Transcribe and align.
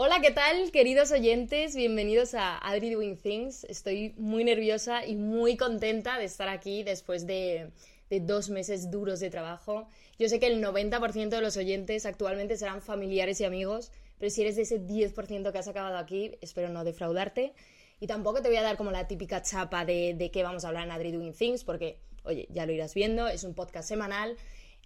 Hola, 0.00 0.20
¿qué 0.20 0.30
tal, 0.30 0.70
queridos 0.70 1.10
oyentes? 1.10 1.74
Bienvenidos 1.74 2.34
a 2.34 2.56
Adri 2.58 2.90
Doing 2.90 3.16
Things. 3.16 3.64
Estoy 3.64 4.14
muy 4.16 4.44
nerviosa 4.44 5.04
y 5.04 5.16
muy 5.16 5.56
contenta 5.56 6.18
de 6.18 6.24
estar 6.24 6.48
aquí 6.48 6.84
después 6.84 7.26
de, 7.26 7.72
dos 8.08 8.48
meses 8.48 8.92
duros 8.92 9.18
de 9.18 9.28
trabajo. 9.28 9.88
Yo 10.16 10.28
sé 10.28 10.38
que 10.38 10.46
el 10.46 10.62
90% 10.62 11.30
de 11.30 11.40
los 11.40 11.56
oyentes 11.56 12.06
actualmente 12.06 12.56
serán 12.56 12.80
familiares 12.80 13.40
y 13.40 13.44
amigos, 13.44 13.90
pero 14.18 14.30
si 14.30 14.42
eres 14.42 14.54
de 14.54 14.62
ese 14.62 14.80
10% 14.80 15.50
que 15.50 15.58
has 15.58 15.66
acabado 15.66 15.98
aquí, 15.98 16.38
espero 16.42 16.68
no 16.68 16.84
defraudarte. 16.84 17.52
Y 17.98 18.06
tampoco 18.06 18.40
te 18.40 18.46
voy 18.46 18.58
a 18.58 18.62
dar 18.62 18.76
como 18.76 18.92
la 18.92 19.08
típica 19.08 19.42
chapa 19.42 19.84
de, 19.84 20.14
de 20.14 20.30
qué 20.30 20.44
vamos 20.44 20.64
a 20.64 20.68
hablar 20.68 20.84
en 20.84 20.92
Adri 20.92 21.10
Doing 21.10 21.34
Things, 21.34 21.64
porque, 21.64 21.98
oye, 22.22 22.46
ya 22.50 22.66
lo 22.66 22.72
irás 22.72 22.94
viendo, 22.94 23.26
es 23.26 23.42
un 23.42 23.54
podcast 23.54 23.88
semanal. 23.88 24.36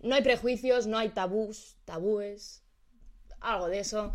No 0.00 0.14
hay 0.14 0.22
prejuicios, 0.22 0.86
no 0.86 0.96
hay 0.96 1.10
tabús, 1.10 1.76
tabúes, 1.84 2.62
algo 3.40 3.68
de 3.68 3.80
eso. 3.80 4.10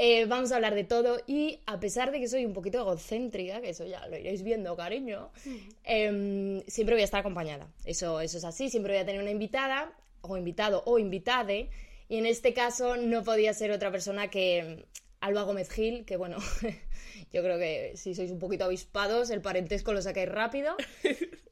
Eh, 0.00 0.26
vamos 0.26 0.52
a 0.52 0.56
hablar 0.56 0.76
de 0.76 0.84
todo 0.84 1.18
y 1.26 1.58
a 1.66 1.80
pesar 1.80 2.12
de 2.12 2.20
que 2.20 2.28
soy 2.28 2.46
un 2.46 2.52
poquito 2.52 2.78
egocéntrica, 2.78 3.60
que 3.60 3.70
eso 3.70 3.84
ya 3.84 4.06
lo 4.06 4.16
iréis 4.16 4.44
viendo, 4.44 4.76
cariño, 4.76 5.32
em, 5.82 6.62
siempre 6.68 6.94
voy 6.94 7.02
a 7.02 7.04
estar 7.04 7.18
acompañada. 7.18 7.66
Eso, 7.84 8.20
eso 8.20 8.38
es 8.38 8.44
así, 8.44 8.70
siempre 8.70 8.92
voy 8.92 9.02
a 9.02 9.04
tener 9.04 9.20
una 9.20 9.32
invitada, 9.32 9.92
o 10.20 10.36
invitado, 10.36 10.84
o 10.86 11.00
invitade, 11.00 11.70
y 12.08 12.16
en 12.16 12.26
este 12.26 12.54
caso 12.54 12.96
no 12.96 13.24
podía 13.24 13.52
ser 13.54 13.72
otra 13.72 13.90
persona 13.90 14.28
que 14.28 14.86
Alba 15.18 15.42
Gómez 15.42 15.68
Gil, 15.68 16.04
que 16.04 16.16
bueno, 16.16 16.38
yo 17.32 17.42
creo 17.42 17.58
que 17.58 17.92
si 17.96 18.14
sois 18.14 18.30
un 18.30 18.38
poquito 18.38 18.64
avispados, 18.64 19.30
el 19.30 19.40
parentesco 19.40 19.92
lo 19.92 20.00
sacáis 20.02 20.28
rápido. 20.28 20.74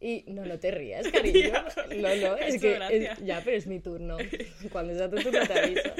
Y 0.01 0.25
no, 0.29 0.45
no 0.45 0.59
te 0.59 0.71
rías, 0.71 1.07
cariño. 1.09 1.53
No, 1.97 2.15
no, 2.17 2.37
es 2.37 2.61
que 2.61 2.79
es- 2.91 3.19
ya, 3.25 3.41
pero 3.45 3.57
es 3.57 3.67
mi 3.67 3.81
turno. 3.81 4.17
Cuando 4.73 4.95
sea 4.95 5.09
tu 5.11 5.17
turno 5.17 5.41
te 5.47 5.59
aviso. 5.59 5.91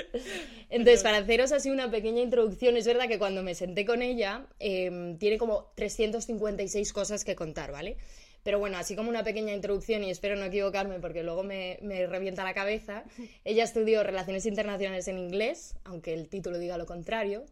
Entonces, 0.71 1.03
para 1.03 1.19
haceros 1.19 1.53
así 1.53 1.71
una 1.71 1.91
pequeña 1.91 2.23
introducción, 2.23 2.77
es 2.77 2.87
verdad 2.87 3.09
que 3.09 3.19
cuando 3.19 3.43
me 3.43 3.55
senté 3.55 3.85
con 3.85 4.03
ella, 4.03 4.47
eh, 4.61 5.17
tiene 5.19 5.39
como 5.39 5.73
356 5.77 6.93
cosas 6.93 7.25
que 7.25 7.35
contar, 7.35 7.73
¿vale? 7.73 7.97
Pero 8.43 8.59
bueno, 8.61 8.77
así 8.79 8.95
como 8.95 9.09
una 9.09 9.25
pequeña 9.25 9.55
introducción, 9.55 10.05
y 10.05 10.11
espero 10.11 10.37
no 10.37 10.45
equivocarme 10.45 11.01
porque 11.01 11.25
luego 11.25 11.43
me, 11.43 11.79
me 11.83 12.07
revienta 12.07 12.45
la 12.45 12.55
cabeza, 12.55 13.03
ella 13.45 13.65
estudió 13.65 14.05
Relaciones 14.05 14.47
Internacionales 14.47 15.09
en 15.09 15.19
inglés, 15.19 15.75
aunque 15.85 16.15
el 16.15 16.29
título 16.29 16.59
diga 16.59 16.79
lo 16.79 16.87
contrario, 16.87 17.45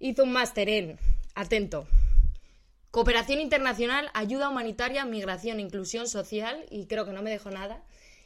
hizo 0.00 0.24
un 0.24 0.32
máster 0.32 0.68
en, 0.68 0.98
atento, 1.34 1.86
Cooperación 2.90 3.38
Internacional, 3.38 4.10
Ayuda 4.14 4.48
Humanitaria, 4.48 5.04
Migración, 5.04 5.60
Inclusión 5.60 6.08
Social, 6.08 6.66
y 6.70 6.86
creo 6.86 7.06
que 7.06 7.12
no 7.12 7.22
me 7.22 7.30
dejo 7.30 7.50
nada. 7.50 7.84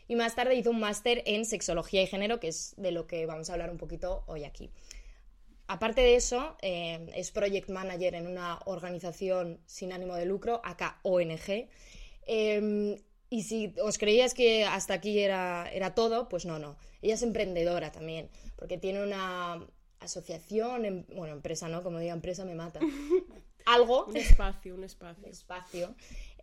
Y 0.08 0.16
más 0.16 0.34
tarde 0.34 0.54
hizo 0.54 0.70
un 0.70 0.80
máster 0.80 1.22
en 1.26 1.44
Sexología 1.44 2.02
y 2.02 2.06
Género, 2.06 2.40
que 2.40 2.48
es 2.48 2.74
de 2.78 2.90
lo 2.90 3.06
que 3.06 3.26
vamos 3.26 3.50
a 3.50 3.52
hablar 3.52 3.70
un 3.70 3.76
poquito 3.76 4.24
hoy 4.26 4.44
aquí. 4.44 4.70
Aparte 5.66 6.00
de 6.00 6.14
eso, 6.14 6.56
eh, 6.62 7.10
es 7.14 7.30
Project 7.30 7.68
Manager 7.68 8.14
en 8.14 8.26
una 8.26 8.58
organización 8.64 9.60
sin 9.66 9.92
ánimo 9.92 10.14
de 10.14 10.24
lucro, 10.24 10.62
acá 10.64 10.98
ONG. 11.02 11.68
Eh, 12.26 13.02
y 13.28 13.42
si 13.42 13.74
os 13.82 13.98
creíais 13.98 14.32
que 14.32 14.64
hasta 14.64 14.94
aquí 14.94 15.18
era, 15.18 15.68
era 15.72 15.94
todo, 15.94 16.28
pues 16.28 16.46
no, 16.46 16.58
no. 16.58 16.76
Ella 17.02 17.14
es 17.14 17.22
emprendedora 17.22 17.92
también, 17.92 18.30
porque 18.56 18.78
tiene 18.78 19.02
una 19.02 19.66
asociación, 20.04 20.84
em- 20.84 21.04
bueno, 21.14 21.34
empresa 21.34 21.68
no, 21.68 21.82
como 21.82 21.98
diga 21.98 22.12
empresa 22.14 22.44
me 22.44 22.54
mata. 22.54 22.80
Algo, 23.66 24.04
Un 24.06 24.16
espacio, 24.16 24.74
un 24.74 24.84
espacio. 24.84 25.26
espacio. 25.26 25.94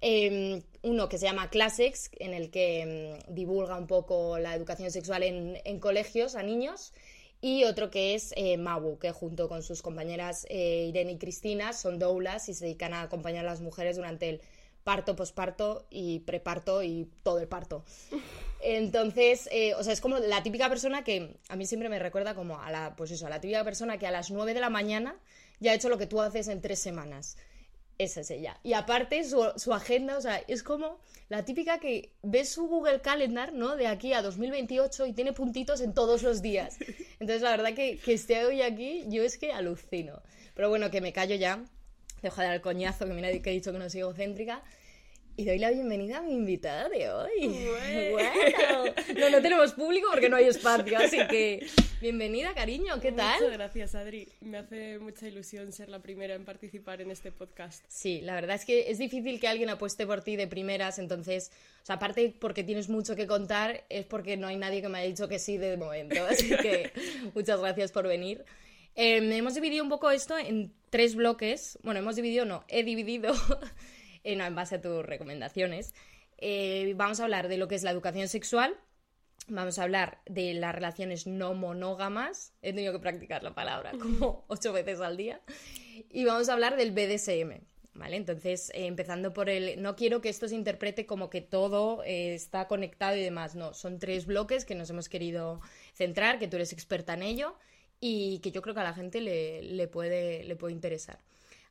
eh, 0.02 0.64
uno 0.82 1.08
que 1.08 1.20
se 1.20 1.26
llama 1.28 1.50
Classex, 1.52 2.10
en 2.20 2.34
el 2.34 2.50
que 2.50 3.18
mm, 3.30 3.34
divulga 3.34 3.78
un 3.78 3.86
poco 3.88 4.40
la 4.40 4.56
educación 4.56 4.90
sexual 4.90 5.22
en, 5.24 5.60
en 5.64 5.80
colegios 5.80 6.36
a 6.36 6.42
niños. 6.44 6.94
Y 7.40 7.64
otro 7.64 7.90
que 7.90 8.14
es 8.16 8.34
eh, 8.38 8.58
Mabu, 8.58 8.98
que 9.00 9.12
junto 9.12 9.48
con 9.50 9.64
sus 9.64 9.82
compañeras 9.82 10.46
eh, 10.50 10.86
Irene 10.90 11.14
y 11.14 11.18
Cristina 11.18 11.74
son 11.74 11.98
doulas 12.00 12.50
y 12.50 12.54
se 12.54 12.66
dedican 12.66 12.94
a 12.94 13.02
acompañar 13.04 13.46
a 13.46 13.50
las 13.50 13.62
mujeres 13.62 13.96
durante 13.98 14.30
el 14.30 14.42
parto, 14.84 15.16
posparto 15.16 15.86
y 15.90 16.20
preparto 16.20 16.82
y 16.84 17.08
todo 17.24 17.40
el 17.40 17.48
parto. 17.48 17.84
Entonces, 18.64 19.50
eh, 19.52 19.74
o 19.76 19.84
sea, 19.84 19.94
es 19.94 20.02
como 20.02 20.18
la 20.20 20.44
típica 20.44 20.70
persona 20.70 21.04
que 21.04 21.38
a 21.50 21.56
mí 21.56 21.66
siempre 21.66 21.90
me 21.90 22.00
recuerda 22.00 22.36
como 22.36 22.60
a 22.62 22.72
la, 22.72 22.96
pues 22.96 23.12
eso, 23.12 23.28
a 23.28 23.30
la 23.30 23.42
típica 23.42 23.64
persona 23.64 23.98
que 23.98 24.08
a 24.08 24.12
las 24.12 24.32
9 24.32 24.54
de 24.54 24.60
la 24.60 24.70
mañana 24.70 25.18
ya 25.60 25.72
ha 25.72 25.76
hecho 25.76 25.90
lo 25.90 25.98
que 25.98 26.08
tú 26.08 26.22
haces 26.22 26.48
en 26.48 26.62
tres 26.62 26.80
semanas. 26.80 27.38
Esa 27.98 28.22
es 28.22 28.32
ella. 28.32 28.60
Y 28.64 28.74
aparte, 28.74 29.24
su, 29.24 29.74
agenda, 29.74 30.18
o 30.18 30.22
sea, 30.22 30.42
es 30.48 30.64
como 30.64 31.00
la 31.30 31.46
típica 31.46 31.80
que 31.80 32.12
ves 32.24 32.50
su 32.50 32.68
Google 32.68 33.02
Calendar, 33.02 33.54
¿no? 33.54 33.76
De 33.76 33.88
aquí 33.88 34.14
a 34.14 34.24
2028 34.24 35.06
y 35.06 35.14
tiene 35.14 35.34
puntitos 35.34 35.82
en 35.82 35.94
todos 35.94 36.24
los 36.24 36.42
días. 36.42 36.78
Entonces, 37.20 37.42
la 37.44 37.52
verdad 37.52 37.74
que, 37.74 37.98
que 38.00 38.14
esté 38.14 38.44
hoy 38.44 38.64
aquí, 38.64 39.06
yo 39.08 39.24
es 39.24 39.38
que 39.38 39.52
alucino. 39.52 40.22
Pero 40.56 40.70
bueno, 40.70 40.90
que 40.90 41.02
me 41.02 41.14
callo 41.14 41.36
ya. 41.36 41.64
Dejo 42.22 42.42
de 42.42 42.54
el 42.54 42.62
coñazo 42.62 43.06
que 43.06 43.14
mira 43.14 43.30
que 43.32 43.50
he 43.50 43.54
dicho 43.54 43.72
que 43.72 43.80
no 43.80 43.90
soy 43.90 44.02
egocéntrica. 44.02 44.64
Y 45.42 45.46
doy 45.46 45.58
la 45.58 45.72
bienvenida 45.72 46.20
a 46.20 46.22
mi 46.22 46.34
invitada 46.34 46.88
de 46.88 47.10
hoy. 47.10 47.48
Bue- 47.48 48.12
Bueno. 48.12 48.94
No, 49.20 49.30
no 49.32 49.42
tenemos 49.42 49.74
público 49.74 50.08
porque 50.12 50.30
no 50.30 50.36
hay 50.36 50.46
espacio, 50.46 51.00
así 51.00 51.18
que 51.32 51.66
bienvenida, 52.00 52.54
cariño, 52.54 53.00
¿qué 53.02 53.12
tal? 53.12 53.40
Muchas 53.42 53.58
gracias, 53.58 53.96
Adri. 53.96 54.28
Me 54.42 54.60
hace 54.60 55.00
mucha 55.00 55.28
ilusión 55.28 55.74
ser 55.74 55.90
la 55.90 55.98
primera 56.00 56.36
en 56.36 56.46
participar 56.46 57.02
en 57.02 57.10
este 57.10 57.32
podcast. 57.32 57.84
Sí, 57.88 58.22
la 58.22 58.36
verdad 58.36 58.56
es 58.56 58.66
que 58.66 58.92
es 58.92 59.00
difícil 59.00 59.40
que 59.40 59.48
alguien 59.48 59.70
apueste 59.72 60.06
por 60.06 60.22
ti 60.24 60.36
de 60.36 60.46
primeras, 60.46 61.00
entonces, 61.00 61.52
o 61.82 61.86
sea, 61.88 61.96
aparte 61.96 62.36
porque 62.40 62.64
tienes 62.64 62.88
mucho 62.88 63.16
que 63.16 63.26
contar, 63.26 63.84
es 63.90 64.06
porque 64.06 64.38
no 64.38 64.46
hay 64.46 64.58
nadie 64.58 64.84
que 64.84 64.90
me 64.90 65.00
haya 65.00 65.08
dicho 65.10 65.28
que 65.28 65.40
sí 65.40 65.58
de 65.58 65.76
momento, 65.76 66.24
así 66.30 66.50
que 66.50 66.92
muchas 67.34 67.60
gracias 67.60 67.92
por 67.92 68.08
venir. 68.08 68.46
Eh, 68.96 69.18
hemos 69.36 69.56
dividido 69.56 69.84
un 69.84 69.90
poco 69.90 70.12
esto 70.12 70.38
en 70.38 70.72
tres 70.92 71.16
bloques, 71.16 71.80
bueno, 71.82 72.00
hemos 72.00 72.16
dividido, 72.16 72.46
no, 72.46 72.64
he 72.68 72.84
dividido 72.84 73.34
en, 74.24 74.42
en 74.42 74.56
base 74.56 74.76
a 74.76 74.82
tus 74.82 75.06
recomendaciones. 75.06 75.94
Eh, 76.38 76.94
vamos 76.96 77.20
a 77.20 77.24
hablar 77.24 77.48
de 77.48 77.58
lo 77.58 77.68
que 77.68 77.76
es 77.76 77.84
la 77.84 77.92
educación 77.92 78.28
sexual, 78.28 78.78
Vamos 79.48 79.80
a 79.80 79.84
hablar 79.84 80.22
de 80.28 80.54
las 80.54 80.74
relaciones 80.74 81.28
no 81.28 81.54
monógamas. 81.54 82.54
He 82.62 82.74
tenido 82.74 82.94
que 82.94 83.00
practicar 83.00 83.44
la 83.44 83.54
palabra 83.54 83.92
como 83.92 84.46
ocho 84.48 84.72
veces 84.72 85.02
al 85.02 85.18
día. 85.18 85.42
Y 86.10 86.26
vamos 86.26 86.50
a 86.50 86.54
hablar 86.54 86.78
del 86.78 86.92
BDSM. 86.92 87.62
¿Vale? 87.94 88.16
Entonces, 88.16 88.70
eh, 88.70 88.86
empezando 88.86 89.34
por 89.34 89.50
el. 89.50 89.82
No 89.82 89.98
quiero 89.98 90.22
que 90.22 90.30
esto 90.30 90.48
se 90.48 90.56
interprete 90.56 91.06
como 91.06 91.30
que 91.30 91.42
todo 91.42 92.02
eh, 92.04 92.34
está 92.34 92.68
conectado 92.68 93.18
y 93.18 93.22
demás. 93.24 93.56
No, 93.56 93.74
son 93.74 94.00
tres 94.00 94.26
bloques 94.26 94.64
que 94.64 94.76
nos 94.76 94.90
hemos 94.90 95.10
querido 95.10 95.60
centrar, 95.94 96.40
que 96.40 96.48
tú 96.48 96.56
eres 96.56 96.72
experta 96.72 97.14
en 97.16 97.24
ello 97.24 97.58
y 98.00 98.40
que 98.40 98.52
yo 98.52 98.62
creo 98.62 98.74
que 98.74 98.80
a 98.80 98.86
la 98.86 98.94
gente 98.94 99.20
le, 99.20 99.62
le 99.62 99.88
puede, 99.90 100.46
le 100.46 100.56
puede 100.56 100.74
interesar. 100.74 101.20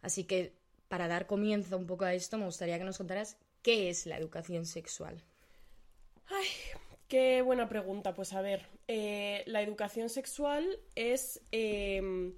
Así 0.03 0.25
que, 0.25 0.53
para 0.90 1.06
dar 1.06 1.28
comienzo 1.28 1.78
un 1.78 1.86
poco 1.86 2.04
a 2.04 2.14
esto, 2.14 2.36
me 2.36 2.46
gustaría 2.46 2.76
que 2.76 2.84
nos 2.84 2.98
contaras 2.98 3.36
qué 3.62 3.90
es 3.90 4.06
la 4.06 4.18
educación 4.18 4.66
sexual. 4.66 5.22
Ay, 6.26 6.48
qué 7.06 7.42
buena 7.42 7.68
pregunta. 7.68 8.12
Pues 8.12 8.32
a 8.32 8.40
ver, 8.40 8.66
eh, 8.88 9.44
la 9.46 9.62
educación 9.62 10.08
sexual 10.08 10.66
es 10.96 11.42
em, 11.52 12.34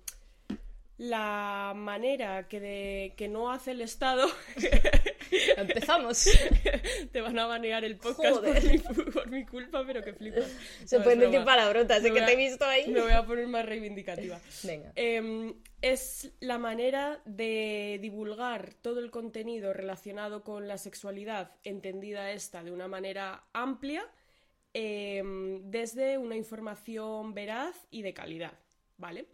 la 0.98 1.72
manera 1.74 2.46
que, 2.46 2.60
de, 2.60 3.14
que 3.16 3.26
no 3.26 3.50
hace 3.50 3.70
el 3.70 3.80
Estado. 3.80 4.28
Empezamos. 5.56 6.26
Te 7.12 7.20
van 7.20 7.38
a 7.38 7.46
banear 7.46 7.84
el 7.84 7.96
podcast 7.96 8.40
por 8.40 8.62
mi, 8.64 8.78
por 8.78 9.30
mi 9.30 9.44
culpa, 9.46 9.84
pero 9.86 10.02
que 10.02 10.12
flipas. 10.12 10.44
Se 10.84 10.98
No, 10.98 11.04
pueden 11.04 11.20
es 11.20 11.26
decir 11.28 11.40
broma. 11.40 11.52
palabrotas, 11.56 12.02
Me 12.02 12.12
que 12.12 12.22
te 12.22 12.32
he 12.32 12.36
visto 12.36 12.64
ahí. 12.64 12.88
Me 12.88 13.00
voy 13.00 13.12
a 13.12 13.24
poner 13.24 13.46
más 13.48 13.64
reivindicativa. 13.64 14.40
Venga. 14.62 14.92
Em, 14.96 15.54
es 15.80 16.32
la 16.40 16.58
manera 16.58 17.20
de 17.24 17.98
divulgar 18.00 18.74
todo 18.74 19.00
el 19.00 19.10
contenido 19.10 19.72
relacionado 19.72 20.42
con 20.44 20.68
la 20.68 20.78
sexualidad, 20.78 21.52
entendida 21.64 22.30
esta 22.32 22.62
de 22.62 22.70
una 22.70 22.88
manera 22.88 23.44
amplia, 23.52 24.04
em, 24.74 25.70
desde 25.70 26.18
una 26.18 26.36
información 26.36 27.34
veraz 27.34 27.76
y 27.90 28.02
de 28.02 28.14
calidad, 28.14 28.52
¿vale? 28.96 29.26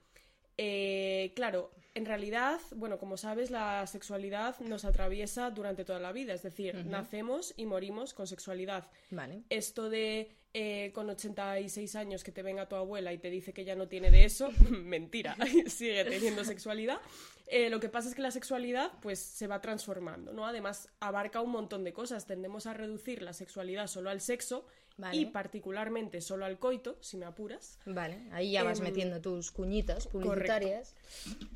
Eh, 0.57 1.33
claro, 1.37 1.71
en 1.99 2.07
realidad, 2.07 2.61
bueno, 2.77 2.97
como 2.97 3.17
sabes, 3.17 3.51
la 3.51 3.85
sexualidad 3.89 4.59
nos 4.61 4.85
atraviesa 4.85 5.51
durante 5.51 5.85
toda 5.85 5.99
la 5.99 6.13
vida, 6.13 6.33
es 6.33 6.43
decir, 6.43 6.87
nacemos 6.87 7.53
y 7.57 7.67
morimos 7.67 8.15
con 8.15 8.29
sexualidad. 8.29 8.89
Vale. 9.11 9.43
Esto 9.51 9.91
de 9.91 10.31
eh, 10.55 10.93
con 10.95 11.11
86 11.11 11.97
años 11.97 12.23
que 12.23 12.31
te 12.31 12.43
venga 12.43 12.69
tu 12.69 12.77
abuela 12.77 13.13
y 13.13 13.19
te 13.19 13.31
dice 13.31 13.53
que 13.53 13.65
ya 13.65 13.75
no 13.75 13.89
tiene 13.89 14.13
de 14.13 14.25
eso, 14.25 14.51
mentira, 14.71 15.37
sigue 15.67 16.05
teniendo 16.05 16.45
sexualidad. 16.45 17.01
Eh, 17.49 17.69
lo 17.69 17.81
que 17.81 17.89
pasa 17.89 18.09
es 18.09 18.15
que 18.15 18.23
la 18.23 18.31
sexualidad 18.31 18.93
pues 19.03 19.19
se 19.19 19.49
va 19.49 19.61
transformando, 19.61 20.33
¿no? 20.33 20.47
Además 20.47 20.89
abarca 21.01 21.41
un 21.41 21.51
montón 21.51 21.83
de 21.83 21.93
cosas, 21.93 22.27
tendemos 22.27 22.67
a 22.67 22.75
reducir 22.75 23.23
la 23.23 23.33
sexualidad 23.33 23.89
solo 23.89 24.09
al 24.09 24.21
sexo 24.21 24.67
Vale. 24.99 25.17
y 25.17 25.27
particularmente 25.27 26.21
solo 26.21 26.45
al 26.45 26.59
coito, 26.59 26.99
si 27.01 27.17
me 27.17 27.25
apuras. 27.25 27.79
Vale, 27.87 28.19
ahí 28.33 28.53
ya 28.53 28.65
vas 28.65 28.79
Em, 28.79 28.85
metiendo 28.85 29.21
tus 29.21 29.51
cuñitas 29.51 30.07
publicitarias. 30.07 30.95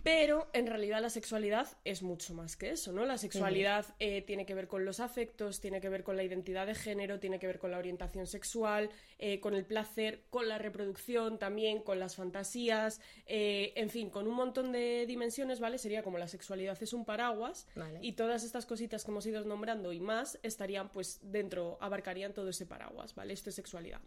Pero 0.02 0.48
en 0.52 0.66
realidad 0.66 1.00
la 1.00 1.10
sexualidad 1.10 1.68
es 1.84 2.02
mucho 2.02 2.34
más 2.34 2.56
que 2.56 2.70
eso, 2.70 2.92
¿no? 2.92 3.04
La 3.04 3.18
sexualidad 3.18 3.86
eh, 3.98 4.22
tiene 4.22 4.46
que 4.46 4.54
ver 4.54 4.68
con 4.68 4.84
los 4.84 5.00
afectos, 5.00 5.60
tiene 5.60 5.80
que 5.80 5.88
ver 5.88 6.04
con 6.04 6.16
la 6.16 6.22
identidad 6.22 6.66
de 6.66 6.74
género, 6.74 7.18
tiene 7.18 7.38
que 7.38 7.46
ver 7.46 7.58
con 7.58 7.70
la 7.70 7.78
orientación 7.78 8.26
sexual, 8.26 8.90
eh, 9.18 9.40
con 9.40 9.54
el 9.54 9.64
placer, 9.64 10.22
con 10.30 10.48
la 10.48 10.58
reproducción 10.58 11.38
también, 11.38 11.82
con 11.82 11.98
las 11.98 12.16
fantasías, 12.16 13.00
eh, 13.26 13.72
en 13.76 13.90
fin, 13.90 14.10
con 14.10 14.26
un 14.26 14.34
montón 14.34 14.72
de 14.72 15.06
dimensiones, 15.06 15.60
¿vale? 15.60 15.78
Sería 15.78 16.02
como 16.02 16.18
la 16.18 16.28
sexualidad 16.28 16.80
es 16.82 16.92
un 16.92 17.04
paraguas 17.04 17.66
y 18.00 18.12
todas 18.12 18.44
estas 18.44 18.66
cositas 18.66 19.04
que 19.04 19.10
hemos 19.10 19.26
ido 19.26 19.44
nombrando 19.44 19.92
y 19.92 20.00
más 20.00 20.38
estarían 20.42 20.90
pues 20.90 21.20
dentro, 21.22 21.78
abarcarían 21.80 22.32
todo 22.32 22.48
ese 22.48 22.66
paraguas, 22.66 23.14
¿vale? 23.14 23.31
Esto 23.32 23.50
es 23.50 23.56
sexualidad. 23.56 24.00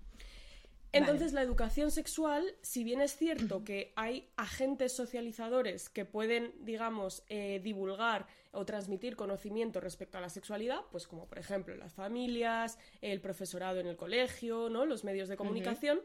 Entonces, 0.91 1.33
la 1.33 1.41
educación 1.41 1.91
sexual, 1.91 2.55
si 2.61 2.85
bien 2.85 3.01
es 3.01 3.17
cierto 3.17 3.65
que 3.65 3.91
hay 3.97 4.29
agentes 4.37 4.93
socializadores 4.95 5.89
que 5.89 6.05
pueden, 6.05 6.53
digamos, 6.61 7.23
eh, 7.27 7.59
divulgar 7.61 8.27
o 8.53 8.65
transmitir 8.65 9.17
conocimiento 9.17 9.81
respecto 9.81 10.17
a 10.17 10.21
la 10.21 10.29
sexualidad, 10.29 10.79
pues 10.91 11.05
como 11.05 11.27
por 11.27 11.37
ejemplo 11.37 11.75
las 11.75 11.93
familias, 11.93 12.77
el 13.01 13.19
profesorado 13.19 13.81
en 13.81 13.87
el 13.87 13.97
colegio, 13.97 14.69
¿no? 14.69 14.85
los 14.85 15.03
medios 15.03 15.27
de 15.27 15.35
comunicación, 15.35 15.99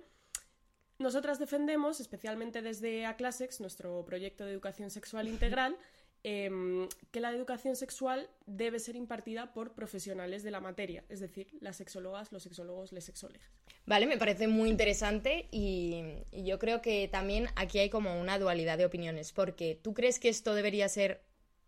nosotras 0.98 1.38
defendemos, 1.38 1.98
especialmente 2.00 2.60
desde 2.60 3.06
ACLASEX, 3.06 3.60
nuestro 3.60 4.04
proyecto 4.04 4.44
de 4.44 4.52
educación 4.52 4.90
sexual 4.90 5.28
integral, 5.36 5.76
Em, 6.22 6.86
que 7.12 7.20
la 7.20 7.30
educación 7.30 7.76
sexual 7.76 8.28
debe 8.44 8.78
ser 8.78 8.94
impartida 8.94 9.54
por 9.54 9.72
profesionales 9.72 10.42
de 10.42 10.50
la 10.50 10.60
materia, 10.60 11.02
es 11.08 11.18
decir, 11.20 11.48
las 11.60 11.76
sexólogas, 11.76 12.30
los 12.30 12.42
sexólogos, 12.42 12.92
les 12.92 13.04
sexólogas. 13.04 13.48
Vale, 13.86 14.06
me 14.06 14.18
parece 14.18 14.46
muy 14.46 14.68
interesante 14.68 15.48
y, 15.50 16.02
yo 16.30 16.58
creo 16.58 16.82
que 16.82 17.08
también 17.08 17.48
aquí 17.56 17.78
hay 17.78 17.88
como 17.88 18.20
una 18.20 18.38
dualidad 18.38 18.76
de 18.76 18.84
opiniones, 18.84 19.32
porque 19.32 19.80
tú 19.80 19.94
crees 19.94 20.18
que 20.18 20.28
esto 20.28 20.54
debería 20.54 20.90
ser 20.90 21.22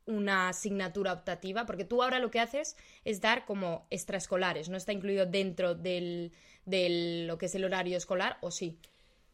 una 0.05 0.51
asignatura 0.51 1.15
optativa, 1.15 1.65
porque 1.65 1.87
tú 1.87 2.03
ahora 2.03 2.19
lo 2.19 2.31
que 2.31 2.41
haces 2.41 2.77
es 3.05 3.23
dar 3.23 3.47
como 3.47 3.87
extraescolares, 3.89 4.69
no 4.69 4.77
está 4.77 4.93
incluido 4.93 5.25
dentro 5.25 5.75
del, 5.75 6.33
de 6.67 7.25
lo 7.27 7.39
que 7.39 7.47
es 7.47 7.55
el 7.55 7.65
horario 7.65 7.97
escolar, 7.97 8.37
¿o 8.43 8.51
sí? 8.51 8.79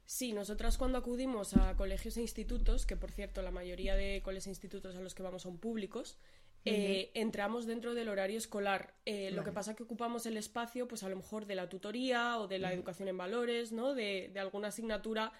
Sí, 0.09 0.33
nosotras 0.33 0.79
cuando 0.79 0.97
acudimos 0.97 1.55
a 1.55 1.77
colegios 1.77 2.17
e 2.17 2.23
institutos, 2.23 2.87
que 2.87 2.97
por 2.97 3.11
cierto 3.11 3.43
la 3.43 3.51
mayoría 3.51 3.95
de 3.95 4.23
colegios 4.23 4.47
e 4.47 4.51
institutos 4.53 4.97
a 4.97 5.01
los 5.01 5.15
que 5.15 5.23
vamos 5.23 5.43
son 5.43 5.59
públicos, 5.59 6.17
eh, 6.65 7.11
entramos 7.13 7.67
dentro 7.67 7.93
del 7.93 8.09
horario 8.09 8.39
escolar. 8.39 8.95
Eh, 9.05 9.31
lo 9.33 9.45
que 9.45 9.53
pasa 9.53 9.73
es 9.73 9.77
que 9.77 9.83
ocupamos 9.83 10.25
el 10.25 10.39
espacio, 10.39 10.89
pues 10.89 11.03
a 11.03 11.11
lo 11.11 11.17
mejor 11.17 11.45
de 11.45 11.57
la 11.57 11.69
tutoría 11.69 12.39
o 12.39 12.49
de 12.49 12.59
la 12.59 12.73
educación 12.73 13.09
en 13.09 13.19
valores, 13.19 13.71
¿no? 13.71 13.93
De, 13.93 14.33
alguna 14.41 14.69
asignatura 14.69 15.31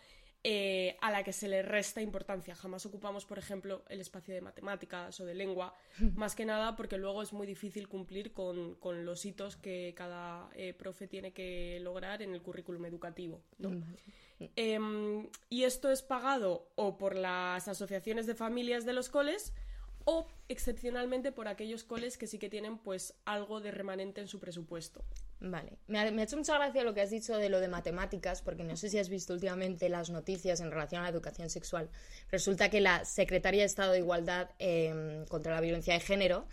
eh, 0.45 0.97
a 1.01 1.11
la 1.11 1.25
que 1.25 1.33
se 1.33 1.49
le 1.49 1.63
resta 1.63 2.01
importancia. 2.01 2.55
Jamás 2.55 2.87
ocupamos, 2.87 3.25
por 3.25 3.39
ejemplo, 3.39 3.85
el 3.89 4.01
espacio 4.01 4.35
de 4.35 4.41
matemáticas 4.41 5.19
o 5.21 5.25
de 5.25 5.35
lengua, 5.35 5.75
más 6.15 6.35
que 6.35 6.45
nada 6.45 6.77
porque 6.77 6.97
luego 6.97 7.23
es 7.23 7.33
muy 7.33 7.47
difícil 7.47 7.89
cumplir 7.89 8.33
con, 8.33 8.77
los 9.05 9.25
hitos 9.25 9.57
que 9.57 9.95
cada 9.97 10.49
profe 10.79 11.07
tiene 11.07 11.33
que 11.33 11.79
lograr 11.81 12.23
en 12.23 12.35
el 12.35 12.43
currículum 12.43 12.85
educativo. 12.87 13.43
¿no? 13.59 13.71
Em, 14.55 15.29
y 15.49 15.65
esto 15.65 15.91
es 15.91 16.03
pagado 16.03 16.71
o 16.77 16.97
por 16.97 17.17
las 17.17 17.67
asociaciones 17.67 18.27
de 18.27 18.35
familias 18.35 18.85
de 18.85 18.93
los 18.93 19.09
coles 19.09 19.53
o 20.11 20.27
excepcionalmente 20.49 21.33
por 21.33 21.49
aquellos 21.49 21.85
coles 21.85 22.17
que 22.17 22.27
sí 22.27 22.39
que 22.39 22.49
tienen 22.49 22.79
pues 22.79 23.13
algo 23.27 23.61
de 23.61 23.73
remanente 23.73 24.23
en 24.23 24.27
su 24.27 24.41
presupuesto. 24.41 25.05
Vale, 25.39 25.77
me 25.87 25.99
ha, 25.99 26.23
hecho 26.23 26.39
mucha 26.39 26.55
gracia 26.55 26.83
lo 26.83 26.95
que 26.95 27.03
has 27.03 27.11
dicho 27.11 27.37
de 27.37 27.51
lo 27.51 27.61
de 27.61 27.69
matemáticas, 27.69 28.41
porque 28.41 28.65
no 28.65 28.75
sé 28.79 28.89
si 28.89 28.99
has 28.99 29.11
visto 29.11 29.35
últimamente 29.35 29.91
las 29.91 30.09
noticias 30.09 30.61
en 30.61 30.71
relación 30.71 31.03
a 31.03 31.05
la 31.05 31.11
educación 31.11 31.51
sexual. 31.51 31.91
Resulta 32.31 32.71
que 32.71 32.81
la 32.81 33.05
Secretaría 33.05 33.61
de 33.61 33.67
Estado 33.67 33.93
de 33.93 33.99
Igualdad 33.99 34.49
em, 34.59 35.27
contra 35.27 35.53
la 35.53 35.61
Violencia 35.61 35.93
de 35.93 36.01
Género 36.01 36.47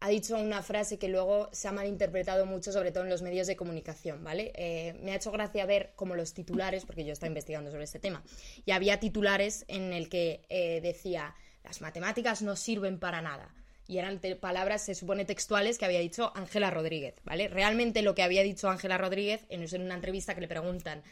ha 0.00 0.10
dicho 0.10 0.36
una 0.36 0.62
frase 0.62 0.98
que 0.98 1.08
luego 1.08 1.48
se 1.52 1.68
ha 1.68 1.72
malinterpretado 1.72 2.44
mucho, 2.44 2.72
sobre 2.72 2.92
todo 2.92 3.04
en 3.04 3.10
los 3.10 3.22
medios 3.22 3.46
de 3.46 3.56
comunicación, 3.56 4.22
¿vale? 4.22 4.52
Eh, 4.54 4.94
me 5.00 5.12
ha 5.12 5.16
hecho 5.16 5.32
gracia 5.32 5.64
ver 5.64 5.92
como 5.96 6.14
los 6.14 6.34
titulares, 6.34 6.84
porque 6.84 7.06
yo 7.06 7.14
estaba 7.14 7.28
investigando 7.28 7.70
sobre 7.70 7.84
este 7.84 8.00
tema, 8.00 8.22
y 8.66 8.72
había 8.72 9.00
titulares 9.00 9.64
en 9.66 9.94
el 9.94 10.10
que 10.10 10.44
eh, 10.50 10.82
decía, 10.82 11.34
las 11.66 11.80
matemáticas 11.80 12.42
no 12.42 12.54
sirven 12.56 12.98
para 12.98 13.20
nada. 13.20 13.52
Y 13.88 13.98
eran 13.98 14.20
palabras, 14.40 14.84
se 14.84 14.94
supone, 14.94 15.24
textuales 15.24 15.78
que 15.78 15.84
había 15.84 16.00
dicho 16.00 16.32
Ángela 16.34 16.70
Rodríguez, 16.70 17.14
¿vale? 17.24 17.48
Realmente 17.48 18.02
lo 18.02 18.14
que 18.14 18.22
había 18.22 18.42
dicho 18.42 18.68
Ángela 18.68 18.98
Rodríguez 18.98 19.44
en 19.48 19.82
una 19.82 19.94
entrevista 19.94 20.34
que 20.34 20.40
le 20.40 20.48
preguntan 20.48 21.02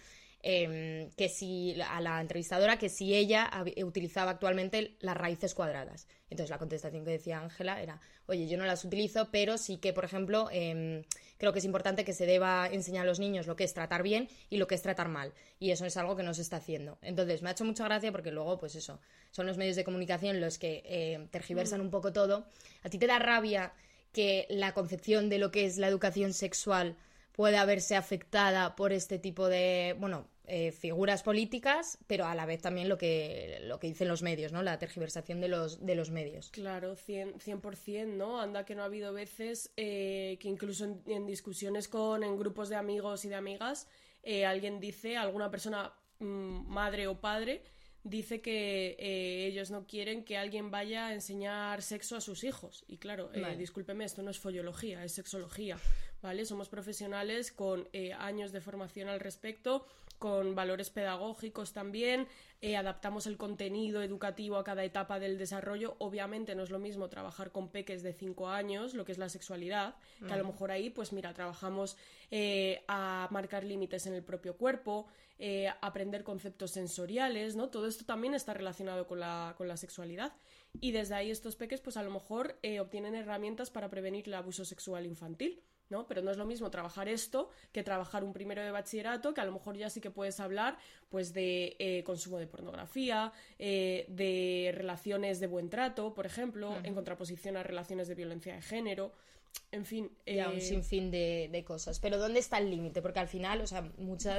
Em, 0.47 1.09
que 1.17 1.31
si 1.31 1.75
a 1.81 2.03
la 2.03 2.21
entrevistadora 2.21 2.77
que 2.77 2.91
si 2.91 3.15
ella 3.15 3.51
utilizaba 3.83 4.33
actualmente 4.33 4.95
las 5.01 5.17
raíces 5.17 5.55
cuadradas. 5.55 6.07
Entonces 6.29 6.51
la 6.51 6.59
contestación 6.59 7.03
que 7.03 7.13
decía 7.13 7.41
Ángela 7.41 7.81
era, 7.81 7.99
oye, 8.27 8.47
yo 8.47 8.59
no 8.59 8.67
las 8.67 8.85
utilizo, 8.85 9.31
pero 9.31 9.57
sí 9.57 9.79
que, 9.79 9.95
por 9.95 10.05
ejemplo, 10.05 10.51
em, 10.53 11.03
creo 11.39 11.55
que 11.55 11.61
es 11.61 11.65
importante 11.65 12.05
que 12.05 12.13
se 12.13 12.27
deba 12.27 12.69
enseñar 12.71 13.05
a 13.05 13.09
los 13.09 13.21
niños 13.21 13.47
lo 13.47 13.57
que 13.57 13.65
es 13.65 13.73
tratar 13.73 14.03
bien 14.03 14.29
y 14.51 14.59
lo 14.59 14.67
que 14.67 14.75
es 14.75 14.83
tratar 14.83 15.09
mal. 15.09 15.33
Y 15.59 15.71
eso 15.71 15.87
es 15.87 15.97
algo 15.97 16.15
que 16.15 16.23
no 16.23 16.35
se 16.35 16.43
está 16.43 16.59
haciendo. 16.59 16.99
Entonces 17.01 17.41
me 17.41 17.49
ha 17.49 17.53
hecho 17.53 17.65
mucha 17.65 17.85
gracia 17.85 18.13
porque 18.13 18.31
luego, 18.31 18.59
pues 18.59 18.75
eso, 18.75 19.01
son 19.31 19.47
los 19.47 19.57
medios 19.57 19.77
de 19.77 19.85
comunicación 19.85 20.43
los 20.43 20.59
que 20.59 20.83
em, 20.85 21.27
tergiversan 21.29 21.81
un 21.81 21.91
poco 21.91 22.13
todo. 22.13 22.45
A 22.83 22.91
ti 22.91 22.99
te 22.99 23.07
da 23.07 23.19
rabia 23.19 23.73
que 24.13 24.47
la 24.51 24.75
concepción 24.75 25.31
de 25.31 25.39
lo 25.39 25.51
que 25.51 25.65
es 25.65 25.79
la 25.79 25.89
educación 25.89 26.35
sexual 26.35 26.97
pueda 27.33 27.65
verse 27.65 27.97
afectada 27.97 28.77
por 28.77 28.93
este 28.93 29.19
tipo 29.19 29.49
de, 29.49 29.97
bueno, 29.99 30.29
eh, 30.47 30.73
figuras 30.73 31.23
políticas, 31.23 31.97
pero 32.07 32.27
a 32.27 32.35
la 32.35 32.45
vez 32.45 32.61
también 32.61 32.91
lo 32.91 32.99
que, 32.99 33.61
lo 33.63 33.79
que 33.81 33.87
dicen 33.87 34.09
los 34.09 34.23
medios, 34.23 34.53
¿no? 34.53 34.63
La 34.63 34.79
tergiversación 34.79 35.41
de 35.41 35.49
los, 35.49 35.87
de 35.87 35.95
los 35.95 36.11
medios. 36.11 36.51
Claro, 36.51 36.97
100%, 36.97 37.39
100% 37.39 38.09
¿no? 38.09 38.39
Anda 38.39 38.67
que 38.67 38.75
no 38.75 38.83
ha 38.83 38.85
habido 38.85 39.15
veces 39.15 39.73
eh, 39.79 40.37
que 40.41 40.49
incluso 40.49 40.85
en, 41.07 41.27
discusiones 41.27 41.89
con, 41.89 42.23
en 42.23 42.37
grupos 42.37 42.69
de 42.69 42.77
amigos 42.77 43.25
y 43.25 43.31
de 43.31 43.37
amigas, 43.37 43.89
eh, 44.23 44.45
alguien 44.45 44.81
dice, 44.81 45.17
alguna 45.17 45.51
persona, 45.51 45.95
mm, 46.19 46.69
madre 46.69 47.07
o 47.07 47.19
padre, 47.19 47.63
dice 48.03 48.43
que 48.43 48.97
ellos 49.49 49.71
no 49.71 49.87
quieren 49.87 50.27
que 50.27 50.37
alguien 50.37 50.71
vaya 50.71 51.07
a 51.07 51.15
enseñar 51.15 51.81
sexo 51.81 52.17
a 52.17 52.21
sus 52.21 52.45
hijos. 52.45 52.85
Y 52.87 52.99
claro, 52.99 53.31
discúlpeme, 53.57 54.05
esto 54.05 54.23
no 54.23 54.31
es 54.31 54.39
follología, 54.39 55.03
es 55.03 55.13
sexología, 55.13 55.79
¿vale? 56.21 56.45
Somos 56.45 56.69
profesionales 56.69 57.51
con 57.51 57.89
años 58.19 58.53
de 58.53 58.61
formación 58.61 59.09
al 59.09 59.21
respecto 59.21 59.87
con 60.19 60.55
valores 60.55 60.91
pedagógicos 60.91 61.73
también, 61.73 62.27
eh, 62.61 62.77
adaptamos 62.77 63.27
el 63.27 63.37
contenido 63.37 64.03
educativo 64.03 64.57
a 64.57 64.65
cada 64.65 64.85
etapa 64.85 65.19
del 65.19 65.37
desarrollo. 65.37 65.97
Obviamente 65.99 66.55
no 66.55 66.63
es 66.63 66.71
lo 66.71 66.79
mismo 66.79 67.09
trabajar 67.09 67.53
con 67.53 67.69
peques 67.69 68.03
de 68.03 68.15
5 68.15 68.49
años, 68.49 68.95
lo 68.95 69.05
que 69.05 69.13
es 69.13 69.19
la 69.19 69.29
sexualidad, 69.29 69.97
que 70.27 70.33
a 70.33 70.37
lo 70.37 70.47
mejor 70.47 70.71
ahí, 70.71 70.89
pues 70.89 71.13
mira, 71.13 71.35
trabajamos 71.35 71.97
eh, 72.31 72.83
a 72.89 73.29
marcar 73.31 73.65
límites 73.65 74.07
en 74.07 74.15
el 74.15 74.23
propio 74.23 74.57
cuerpo, 74.57 75.07
eh, 75.39 75.69
aprender 75.83 76.25
conceptos 76.25 76.71
sensoriales, 76.71 77.55
¿no? 77.55 77.69
Todo 77.69 77.87
esto 77.87 78.07
también 78.07 78.35
está 78.35 78.55
relacionado 78.55 79.07
con 79.07 79.21
la, 79.21 79.55
con 79.59 79.69
la 79.69 79.77
sexualidad. 79.77 80.33
Y 80.81 80.93
desde 80.93 81.17
ahí 81.17 81.31
estos 81.31 81.57
peques, 81.57 81.81
pues 81.81 81.97
a 81.97 82.03
lo 82.03 82.11
mejor 82.11 82.59
obtienen 82.81 83.15
herramientas 83.15 83.71
para 83.71 83.91
prevenir 83.91 84.27
el 84.27 84.35
abuso 84.35 84.65
sexual 84.65 85.05
infantil. 85.07 85.63
¿No? 85.91 86.07
Pero 86.07 86.23
no 86.23 86.31
es 86.31 86.37
lo 86.37 86.45
mismo 86.45 86.71
trabajar 86.71 87.09
esto 87.09 87.51
que 87.73 87.83
trabajar 87.83 88.25
un 88.25 88.33
primero 88.33 88.63
de 88.63 88.71
bachillerato, 88.71 89.35
que 89.35 89.41
a 89.41 89.45
lo 89.45 89.53
mejor 89.53 89.77
ya 89.77 89.91
sí 89.91 90.01
que 90.01 90.11
puedes 90.11 90.41
hablar 90.41 90.77
pues 91.09 91.33
de 91.33 91.77
eh, 91.79 92.03
consumo 92.05 92.39
de 92.39 92.47
pornografía, 92.47 93.33
eh, 93.59 94.07
de 94.09 94.73
relaciones 94.75 95.41
de 95.41 95.47
buen 95.47 95.71
trato, 95.71 96.15
por 96.15 96.27
ejemplo, 96.27 96.77
en 96.83 96.95
contraposición 96.95 97.57
a 97.57 97.63
relaciones 97.63 98.09
de 98.09 98.15
violencia 98.15 98.55
de 98.55 98.63
género. 98.63 99.13
En 99.71 99.85
fin. 99.85 100.11
Ya, 100.27 100.49
un 100.49 100.57
eh, 100.57 100.61
sinfín 100.61 101.11
de, 101.11 101.49
de, 101.53 101.65
cosas. 101.65 102.01
Pero 102.01 102.19
¿dónde 102.19 102.41
está 102.41 102.59
el 102.59 102.71
límite? 102.71 103.01
Porque 103.01 103.21
al 103.21 103.29
final, 103.29 103.61
o 103.61 103.67
sea, 103.67 103.83
mucha 103.99 104.39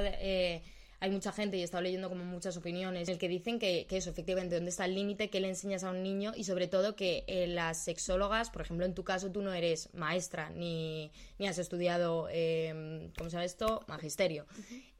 hay 1.00 1.10
mucha 1.10 1.32
gente, 1.32 1.56
y 1.56 1.60
he 1.60 1.64
estado 1.64 1.82
leyendo 1.82 2.08
como 2.08 2.24
muchas 2.24 2.56
opiniones, 2.56 3.08
el 3.08 3.18
que 3.18 3.28
dicen 3.28 3.58
que, 3.58 3.86
eso, 3.90 4.10
efectivamente, 4.10 4.54
dónde 4.54 4.70
está 4.70 4.84
el 4.84 4.94
límite, 4.94 5.30
qué 5.30 5.40
le 5.40 5.48
enseñas 5.48 5.84
a 5.84 5.90
un 5.90 6.02
niño 6.02 6.32
y 6.36 6.44
sobre 6.44 6.68
todo 6.68 6.96
que 6.96 7.24
eh, 7.26 7.46
las 7.46 7.82
sexólogas, 7.84 8.50
por 8.50 8.62
ejemplo, 8.62 8.86
en 8.86 8.94
tu 8.94 9.04
caso 9.04 9.30
tú 9.30 9.42
no 9.42 9.52
eres 9.52 9.92
maestra 9.94 10.50
ni, 10.50 11.10
ni 11.38 11.46
has 11.46 11.58
estudiado, 11.58 12.28
eh, 12.30 13.10
¿cómo 13.16 13.30
se 13.30 13.34
llama 13.34 13.44
esto? 13.44 13.84
Magisterio. 13.88 14.46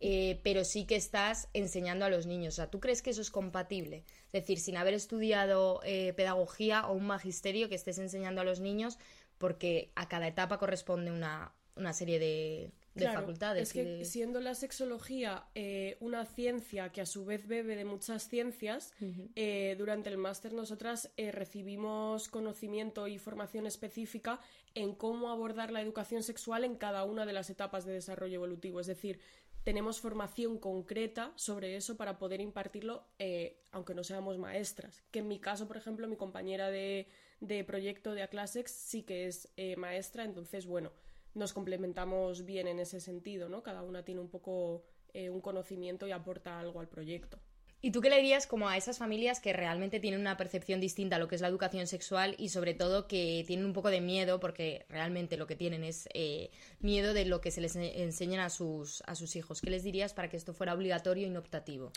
Eh, 0.00 0.40
pero 0.42 0.64
sí 0.64 0.84
que 0.84 0.96
estás 0.96 1.48
enseñando 1.54 2.04
a 2.04 2.10
los 2.10 2.26
niños. 2.26 2.54
O 2.54 2.56
sea, 2.56 2.70
¿tú 2.70 2.80
crees 2.80 3.02
que 3.02 3.10
eso 3.10 3.22
es 3.22 3.30
compatible? 3.30 4.04
Es 4.32 4.42
decir, 4.42 4.58
sin 4.60 4.76
haber 4.76 4.94
estudiado 4.94 5.80
eh, 5.84 6.12
pedagogía 6.14 6.86
o 6.86 6.92
un 6.92 7.06
magisterio 7.06 7.68
que 7.68 7.74
estés 7.74 7.98
enseñando 7.98 8.40
a 8.40 8.44
los 8.44 8.60
niños 8.60 8.98
porque 9.38 9.90
a 9.94 10.08
cada 10.08 10.28
etapa 10.28 10.58
corresponde 10.58 11.10
una, 11.10 11.52
una 11.76 11.92
serie 11.92 12.18
de 12.18 12.70
de 12.96 13.12
facultades. 13.12 13.68
Es 13.68 13.72
que 13.72 14.04
siendo 14.04 14.40
la 14.40 14.54
sexología 14.54 15.44
eh, 15.54 15.96
una 16.00 16.24
ciencia 16.24 16.90
que 16.90 17.00
a 17.00 17.06
su 17.06 17.24
vez 17.24 17.46
bebe 17.46 17.76
de 17.76 17.84
muchas 17.84 18.28
ciencias, 18.28 18.92
eh, 19.34 19.74
durante 19.78 20.08
el 20.08 20.18
máster 20.18 20.52
nosotras 20.52 21.10
eh, 21.16 21.32
recibimos 21.32 22.28
conocimiento 22.28 23.06
y 23.06 23.18
formación 23.18 23.66
específica 23.66 24.40
en 24.74 24.94
cómo 24.94 25.30
abordar 25.30 25.70
la 25.70 25.80
educación 25.80 26.22
sexual 26.22 26.64
en 26.64 26.76
cada 26.76 27.04
una 27.04 27.26
de 27.26 27.32
las 27.32 27.50
etapas 27.50 27.84
de 27.84 27.92
desarrollo 27.92 28.36
evolutivo. 28.36 28.80
Es 28.80 28.86
decir, 28.86 29.20
tenemos 29.64 30.00
formación 30.00 30.58
concreta 30.58 31.32
sobre 31.34 31.76
eso 31.76 31.96
para 31.96 32.18
poder 32.18 32.40
impartirlo, 32.40 33.04
eh, 33.18 33.58
aunque 33.72 33.94
no 33.94 34.04
seamos 34.04 34.38
maestras. 34.38 35.02
Que 35.10 35.20
en 35.20 35.28
mi 35.28 35.40
caso, 35.40 35.66
por 35.66 35.76
ejemplo, 35.76 36.06
mi 36.06 36.16
compañera 36.16 36.70
de, 36.70 37.08
proyecto 37.66 38.14
de 38.14 38.22
Aclasex 38.22 38.70
sí 38.70 39.02
que 39.02 39.26
es 39.26 39.48
maestra, 39.76 40.24
entonces, 40.24 40.66
bueno, 40.66 40.92
nos 41.36 41.52
complementamos 41.52 42.44
bien 42.44 42.66
en 42.66 42.80
ese 42.80 42.98
sentido, 42.98 43.48
¿no? 43.48 43.62
Cada 43.62 43.82
una 43.82 44.04
tiene 44.04 44.20
un 44.20 44.28
poco 44.28 44.82
eh, 45.12 45.30
un 45.30 45.40
conocimiento 45.40 46.08
y 46.08 46.12
aporta 46.12 46.58
algo 46.58 46.80
al 46.80 46.88
proyecto. 46.88 47.38
¿Y 47.82 47.90
tú 47.90 48.00
qué 48.00 48.08
le 48.08 48.16
dirías 48.16 48.46
como 48.46 48.68
a 48.68 48.76
esas 48.76 48.98
familias 48.98 49.38
que 49.38 49.52
realmente 49.52 50.00
tienen 50.00 50.20
una 50.20 50.38
percepción 50.38 50.80
distinta 50.80 51.16
a 51.16 51.18
lo 51.18 51.28
que 51.28 51.34
es 51.34 51.42
la 51.42 51.48
educación 51.48 51.86
sexual 51.86 52.34
y 52.38 52.48
sobre 52.48 52.72
todo 52.72 53.06
que 53.06 53.44
tienen 53.46 53.66
un 53.66 53.74
poco 53.74 53.90
de 53.90 54.00
miedo 54.00 54.40
porque 54.40 54.86
realmente 54.88 55.36
lo 55.36 55.46
que 55.46 55.56
tienen 55.56 55.84
es 55.84 56.08
eh, 56.14 56.50
miedo 56.80 57.12
de 57.12 57.26
lo 57.26 57.42
que 57.42 57.50
se 57.50 57.60
les 57.60 57.76
enseñan 57.76 58.40
a 58.40 58.48
sus, 58.48 59.02
a 59.06 59.14
sus 59.14 59.36
hijos? 59.36 59.60
¿Qué 59.60 59.70
les 59.70 59.84
dirías 59.84 60.14
para 60.14 60.28
que 60.30 60.38
esto 60.38 60.54
fuera 60.54 60.74
obligatorio 60.74 61.26
y 61.26 61.30
no 61.30 61.38
optativo? 61.38 61.92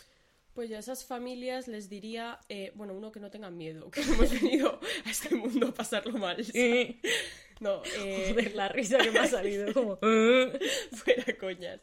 Pues 0.54 0.68
ya 0.68 0.76
a 0.76 0.80
esas 0.80 1.04
familias 1.04 1.68
les 1.68 1.88
diría, 1.88 2.40
eh, 2.48 2.72
bueno, 2.74 2.94
uno 2.94 3.12
que 3.12 3.20
no 3.20 3.30
tengan 3.30 3.56
miedo, 3.56 3.90
que 3.90 4.00
hemos 4.02 4.30
venido 4.30 4.80
a 5.04 5.10
este 5.10 5.34
mundo 5.34 5.68
a 5.68 5.74
pasarlo 5.74 6.18
mal. 6.18 6.44
No, 7.60 7.82
eh... 7.98 8.52
la 8.54 8.68
risa 8.68 8.96
que 8.96 9.10
me 9.10 9.18
ha 9.18 9.26
salido, 9.26 9.74
como... 9.74 9.96
Fuera 10.92 11.36
coñas. 11.38 11.82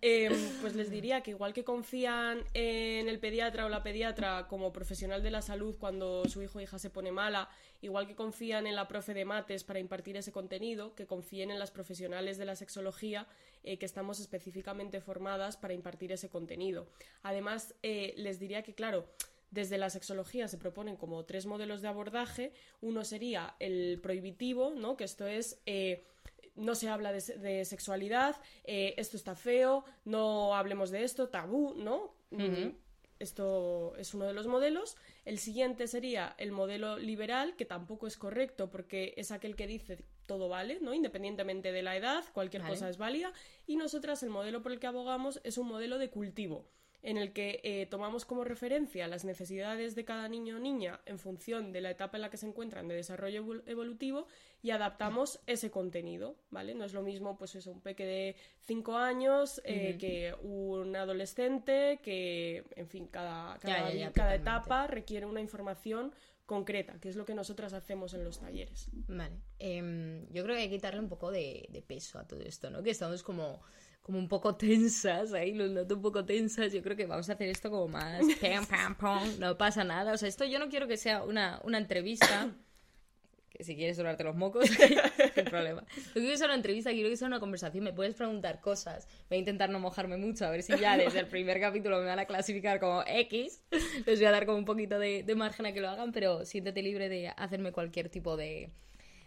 Em, 0.00 0.32
pues 0.62 0.74
les 0.74 0.90
diría 0.90 1.20
que 1.20 1.32
igual 1.32 1.52
que 1.52 1.62
confían 1.62 2.42
en 2.54 3.06
el 3.06 3.18
pediatra 3.18 3.66
o 3.66 3.68
la 3.68 3.82
pediatra 3.82 4.48
como 4.48 4.72
profesional 4.72 5.22
de 5.22 5.30
la 5.30 5.42
salud 5.42 5.76
cuando 5.78 6.26
su 6.26 6.40
hijo 6.42 6.58
o 6.58 6.62
hija 6.62 6.78
se 6.78 6.88
pone 6.88 7.12
mala, 7.12 7.50
igual 7.82 8.06
que 8.06 8.14
confían 8.14 8.66
en 8.66 8.74
la 8.74 8.88
profe 8.88 9.12
de 9.12 9.26
mates 9.26 9.62
para 9.62 9.78
impartir 9.78 10.16
ese 10.16 10.32
contenido, 10.32 10.94
que 10.94 11.06
confíen 11.06 11.50
en 11.50 11.58
las 11.58 11.70
profesionales 11.70 12.38
de 12.38 12.46
la 12.46 12.56
sexología 12.56 13.26
eh, 13.64 13.78
que 13.78 13.86
estamos 13.86 14.20
específicamente 14.20 15.00
formadas 15.00 15.56
para 15.56 15.74
impartir 15.74 16.12
ese 16.12 16.28
contenido. 16.28 16.86
Además, 17.22 17.74
eh, 17.82 18.14
les 18.16 18.38
diría 18.38 18.62
que, 18.62 18.74
claro, 18.74 19.06
desde 19.50 19.78
la 19.78 19.90
sexología 19.90 20.48
se 20.48 20.58
proponen 20.58 20.96
como 20.96 21.24
tres 21.24 21.46
modelos 21.46 21.82
de 21.82 21.88
abordaje. 21.88 22.52
Uno 22.80 23.04
sería 23.04 23.56
el 23.58 23.98
prohibitivo, 24.02 24.70
¿no? 24.70 24.96
que 24.96 25.04
esto 25.04 25.26
es 25.26 25.60
eh, 25.66 26.04
no 26.56 26.74
se 26.74 26.88
habla 26.88 27.12
de, 27.12 27.64
sexualidad, 27.64 28.36
eh, 28.64 28.94
esto 28.96 29.16
está 29.16 29.34
feo, 29.34 29.84
no 30.04 30.54
hablemos 30.54 30.90
de 30.90 31.04
esto, 31.04 31.28
tabú, 31.28 31.74
¿no? 31.76 32.14
Mm, 32.30 32.70
esto 33.18 33.94
es 33.96 34.14
uno 34.14 34.26
de 34.26 34.32
los 34.32 34.46
modelos. 34.46 34.96
El 35.24 35.38
siguiente 35.38 35.86
sería 35.86 36.34
el 36.38 36.52
modelo 36.52 36.98
liberal, 36.98 37.54
que 37.56 37.64
tampoco 37.64 38.06
es 38.06 38.16
correcto 38.16 38.70
porque 38.70 39.14
es 39.16 39.30
aquel 39.30 39.56
que 39.56 39.66
dice 39.66 39.98
todo 40.30 40.48
vale, 40.48 40.78
¿no? 40.80 40.94
Independientemente 40.94 41.72
de 41.72 41.82
la 41.82 41.96
edad, 41.96 42.22
cualquier 42.32 42.62
cosa 42.62 42.88
es 42.88 42.98
válida. 42.98 43.32
Y 43.66 43.74
nosotras 43.74 44.22
el 44.22 44.30
modelo 44.30 44.62
por 44.62 44.70
el 44.70 44.78
que 44.78 44.86
abogamos 44.86 45.40
es 45.42 45.58
un 45.58 45.66
modelo 45.66 45.98
de 45.98 46.08
cultivo 46.08 46.68
en 47.02 47.16
el 47.16 47.32
que 47.32 47.60
eh, 47.64 47.86
tomamos 47.86 48.24
como 48.24 48.44
referencia 48.44 49.08
las 49.08 49.24
necesidades 49.24 49.94
de 49.94 50.04
cada 50.04 50.28
niño 50.28 50.56
o 50.56 50.58
niña 50.60 51.00
en 51.06 51.18
función 51.18 51.72
de 51.72 51.80
la 51.80 51.90
etapa 51.90 52.16
en 52.16 52.22
la 52.22 52.30
que 52.30 52.36
se 52.36 52.46
encuentran 52.46 52.86
de 52.86 52.94
desarrollo 52.94 53.62
evolutivo 53.66 54.26
y 54.62 54.70
adaptamos 54.70 55.40
ese 55.46 55.70
contenido, 55.70 56.36
¿vale? 56.50 56.74
No 56.74 56.84
es 56.84 56.92
lo 56.92 57.02
mismo, 57.02 57.38
pues 57.38 57.54
eso, 57.54 57.72
un 57.72 57.80
peque 57.80 58.04
de 58.04 58.36
5 58.66 58.96
años 58.96 59.60
eh, 59.64 59.96
que 59.98 60.34
un 60.42 60.94
adolescente, 60.94 61.98
que, 62.02 62.64
en 62.76 62.86
fin, 62.86 63.06
cada, 63.06 63.58
cada, 63.58 64.34
etapa 64.34 64.86
requiere 64.86 65.26
una 65.26 65.40
información 65.40 66.12
concreta, 66.50 66.98
que 66.98 67.08
es 67.08 67.14
lo 67.14 67.24
que 67.24 67.32
nosotras 67.32 67.72
hacemos 67.74 68.12
en 68.12 68.24
los 68.24 68.40
talleres. 68.40 68.88
Vale. 69.06 69.36
Em, 69.60 70.26
yo 70.32 70.42
creo 70.42 70.56
que 70.56 70.62
hay 70.62 70.68
que 70.68 70.74
quitarle 70.74 70.98
un 70.98 71.08
poco 71.08 71.30
de, 71.30 71.68
de 71.70 71.80
peso 71.80 72.18
a 72.18 72.26
todo 72.26 72.40
esto, 72.40 72.70
¿no? 72.70 72.82
Que 72.82 72.90
estamos 72.90 73.22
como 73.22 73.62
como 74.02 74.18
un 74.18 74.28
poco 74.28 74.56
tensas, 74.56 75.32
ahí 75.32 75.54
los 75.54 75.70
noto 75.70 75.94
un 75.94 76.02
poco 76.02 76.24
tensas. 76.24 76.72
Yo 76.72 76.82
creo 76.82 76.96
que 76.96 77.06
vamos 77.06 77.28
a 77.30 77.34
hacer 77.34 77.48
esto 77.48 77.70
como 77.70 77.86
más 77.86 78.20
pam, 78.40 78.66
pam, 78.66 78.96
pam, 78.96 79.38
no 79.38 79.56
pasa 79.56 79.84
nada. 79.84 80.12
O 80.12 80.16
sea, 80.16 80.28
esto 80.28 80.44
yo 80.44 80.58
no 80.58 80.68
quiero 80.68 80.88
que 80.88 80.96
sea 80.96 81.22
una, 81.22 81.60
una 81.62 81.78
entrevista. 81.78 82.52
Si 83.64 83.76
quieres 83.76 83.96
sobrarte 83.96 84.24
los 84.24 84.36
mocos, 84.36 84.68
sin 85.34 85.44
problema. 85.44 85.84
Yo 86.14 86.20
quiero 86.20 86.36
sea 86.36 86.46
una 86.46 86.54
entrevista, 86.54 86.90
quiero 86.90 87.08
que 87.08 87.16
sea 87.16 87.28
una 87.28 87.40
conversación. 87.40 87.84
Me 87.84 87.92
puedes 87.92 88.14
preguntar 88.14 88.60
cosas. 88.60 89.08
Voy 89.28 89.36
a 89.36 89.38
intentar 89.40 89.70
no 89.70 89.78
mojarme 89.78 90.16
mucho, 90.16 90.46
a 90.46 90.50
ver 90.50 90.62
si 90.62 90.76
ya 90.78 90.96
desde 90.96 91.20
el 91.20 91.26
primer 91.26 91.60
capítulo 91.60 92.00
me 92.00 92.06
van 92.06 92.18
a 92.18 92.26
clasificar 92.26 92.80
como 92.80 93.02
X. 93.06 93.62
Les 94.06 94.18
voy 94.18 94.26
a 94.26 94.30
dar 94.30 94.46
como 94.46 94.58
un 94.58 94.64
poquito 94.64 94.98
de, 94.98 95.22
de 95.22 95.34
margen 95.34 95.66
a 95.66 95.72
que 95.72 95.80
lo 95.80 95.88
hagan, 95.88 96.12
pero 96.12 96.44
siéntete 96.44 96.82
libre 96.82 97.08
de 97.08 97.28
hacerme 97.28 97.72
cualquier 97.72 98.08
tipo 98.08 98.36
de, 98.36 98.70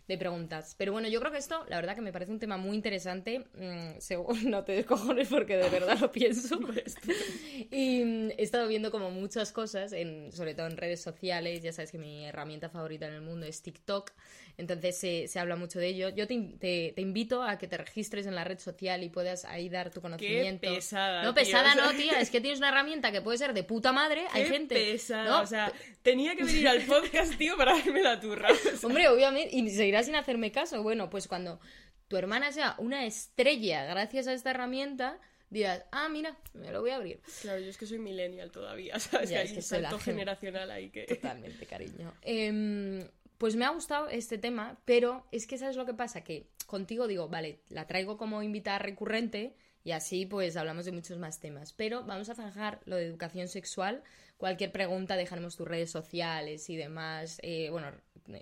de 0.08 0.18
preguntas. 0.18 0.76
Pero 0.78 0.92
bueno, 0.92 1.08
yo 1.08 1.20
creo 1.20 1.32
que 1.32 1.38
esto, 1.38 1.66
la 1.70 1.78
verdad 1.78 1.96
que 1.96 2.02
me 2.02 2.12
parece 2.12 2.32
un 2.32 2.40
tema 2.40 2.58
muy 2.58 2.76
interesante. 2.76 3.46
Mm, 3.56 4.00
no 4.50 4.64
te 4.64 4.74
descojones 4.74 5.28
porque 5.30 5.58
de 5.58 5.70
verdad 5.70 5.98
lo 6.00 6.12
pienso. 6.12 6.60
y 7.72 8.04
mm, 8.04 8.32
he 8.32 8.44
estado 8.44 8.68
viendo 8.68 8.92
como 8.92 9.12
muchas 9.12 9.52
cosas, 9.52 9.94
en, 9.94 10.32
sobre 10.32 10.56
todo 10.56 10.68
en 10.68 10.78
redes 10.78 11.02
sociales. 11.02 11.64
Ya 11.64 11.72
sabes 11.72 11.92
que 11.92 11.98
mi 11.98 12.26
herramienta 12.26 12.70
favorita 12.70 13.08
en 13.08 13.14
el 13.14 13.22
mundo 13.22 13.46
es 13.46 13.62
TikTok. 13.62 14.12
Entonces 14.58 14.98
se, 15.00 15.40
habla 15.40 15.56
mucho 15.56 15.80
de 15.80 15.88
ello. 15.88 16.10
Yo 16.10 16.28
te, 16.28 16.94
invito 16.98 17.42
a 17.42 17.58
que 17.58 17.68
te 17.68 17.78
registres 17.78 18.28
en 18.28 18.36
la 18.36 18.44
red 18.44 18.60
social 18.60 19.04
y 19.04 19.10
puedas 19.10 19.46
ahí 19.46 19.68
dar 19.68 19.90
tu 19.90 20.00
conocimiento. 20.00 20.62
Qué 20.62 20.76
pesada. 20.76 21.24
No, 21.24 21.34
pesada 21.34 21.74
no, 21.74 21.92
tía. 21.94 22.20
Es 22.20 22.30
que 22.30 22.40
tienes 22.40 22.60
una 22.60 22.70
herramienta 22.70 23.12
que 23.12 23.22
puede 23.22 23.38
ser 23.38 23.54
de 23.54 23.64
puta 23.64 23.92
madre. 23.92 24.26
Hay 24.32 24.46
gente. 24.46 24.76
Pesada. 24.76 25.42
O 25.42 25.48
sea, 25.48 25.74
tenía 26.04 26.36
que 26.36 26.44
venir 26.44 26.68
al 26.68 26.82
podcast, 26.82 27.36
tío, 27.36 27.58
para 27.58 27.76
darme 27.78 28.04
la 28.04 28.20
turra. 28.20 28.50
Hombre, 28.84 29.08
obviamente. 29.08 29.56
Y 29.56 29.64
sin 30.02 30.16
hacerme 30.16 30.52
caso. 30.52 30.82
Bueno, 30.82 31.10
pues 31.10 31.28
cuando 31.28 31.60
tu 32.08 32.18
hermana 32.18 32.52
sea 32.52 32.76
una 32.80 33.06
estrella 33.06 33.86
gracias 33.86 34.28
a 34.28 34.34
esta 34.34 34.52
herramienta 34.52 35.20
dirás, 35.50 35.86
ah, 35.92 36.10
mira, 36.10 36.36
me 36.54 36.72
lo 36.72 36.82
voy 36.82 36.90
a 36.90 36.96
abrir. 36.96 37.22
Claro, 37.42 37.60
yo 37.60 37.70
es 37.70 37.78
que 37.78 37.86
soy 37.86 38.00
millennial 38.00 38.50
todavía, 38.50 38.98
¿sabes? 39.00 39.30
que 39.30 39.38
hay 39.38 39.56
un 39.56 39.62
salto 39.62 40.00
generacional 40.00 40.72
ahí 40.72 40.90
que... 40.90 41.04
Totalmente, 41.04 41.68
cariño. 41.68 42.12
Eh, 42.24 43.08
pues 43.38 43.56
me 43.56 43.66
ha 43.66 43.70
gustado 43.70 44.08
este 44.08 44.38
tema, 44.38 44.80
pero 44.86 45.28
es 45.32 45.48
que 45.48 45.58
sabes 45.58 45.76
lo 45.76 45.86
que 45.86 45.94
pasa, 45.94 46.24
que 46.24 46.48
contigo 46.66 47.08
digo, 47.08 47.28
vale, 47.28 47.60
la 47.68 47.88
traigo 47.88 48.18
como 48.18 48.42
invitada 48.42 48.80
recurrente 48.80 49.56
y 49.84 49.92
así 49.92 50.26
pues 50.26 50.56
hablamos 50.56 50.86
de 50.86 50.94
muchos 50.94 51.20
más 51.20 51.40
temas, 51.40 51.74
pero 51.74 52.04
vamos 52.04 52.30
a 52.30 52.36
zanjar 52.36 52.80
lo 52.86 52.96
de 52.96 53.06
educación 53.06 53.48
sexual. 53.48 54.02
Cualquier 54.38 54.72
pregunta 54.72 55.16
dejaremos 55.16 55.56
tus 55.56 55.68
redes 55.68 55.92
sociales 55.92 56.70
y 56.70 56.76
demás, 56.76 57.40
eh, 57.44 57.70
bueno, 57.70 57.92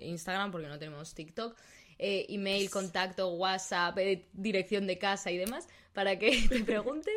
Instagram 0.00 0.50
porque 0.50 0.66
no 0.66 0.78
tenemos 0.78 1.14
TikTok, 1.14 1.56
eh, 1.98 2.26
email, 2.28 2.70
contacto, 2.70 3.34
WhatsApp, 3.34 3.98
eh, 3.98 4.28
dirección 4.32 4.86
de 4.86 4.98
casa 4.98 5.30
y 5.30 5.38
demás, 5.38 5.68
para 5.92 6.18
que 6.18 6.46
te 6.48 6.64
pregunten. 6.64 7.14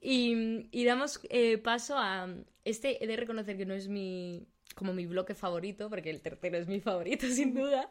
Y, 0.00 0.68
y 0.70 0.84
damos 0.84 1.20
paso 1.62 1.96
a... 1.98 2.28
Este 2.64 3.02
he 3.02 3.06
de 3.06 3.16
reconocer 3.16 3.56
que 3.56 3.64
no 3.64 3.74
es 3.74 3.88
mi, 3.88 4.46
como 4.76 4.92
mi 4.92 5.06
bloque 5.06 5.34
favorito, 5.34 5.88
porque 5.88 6.10
el 6.10 6.20
tercero 6.20 6.58
es 6.58 6.68
mi 6.68 6.80
favorito 6.80 7.26
sin 7.28 7.54
duda, 7.54 7.90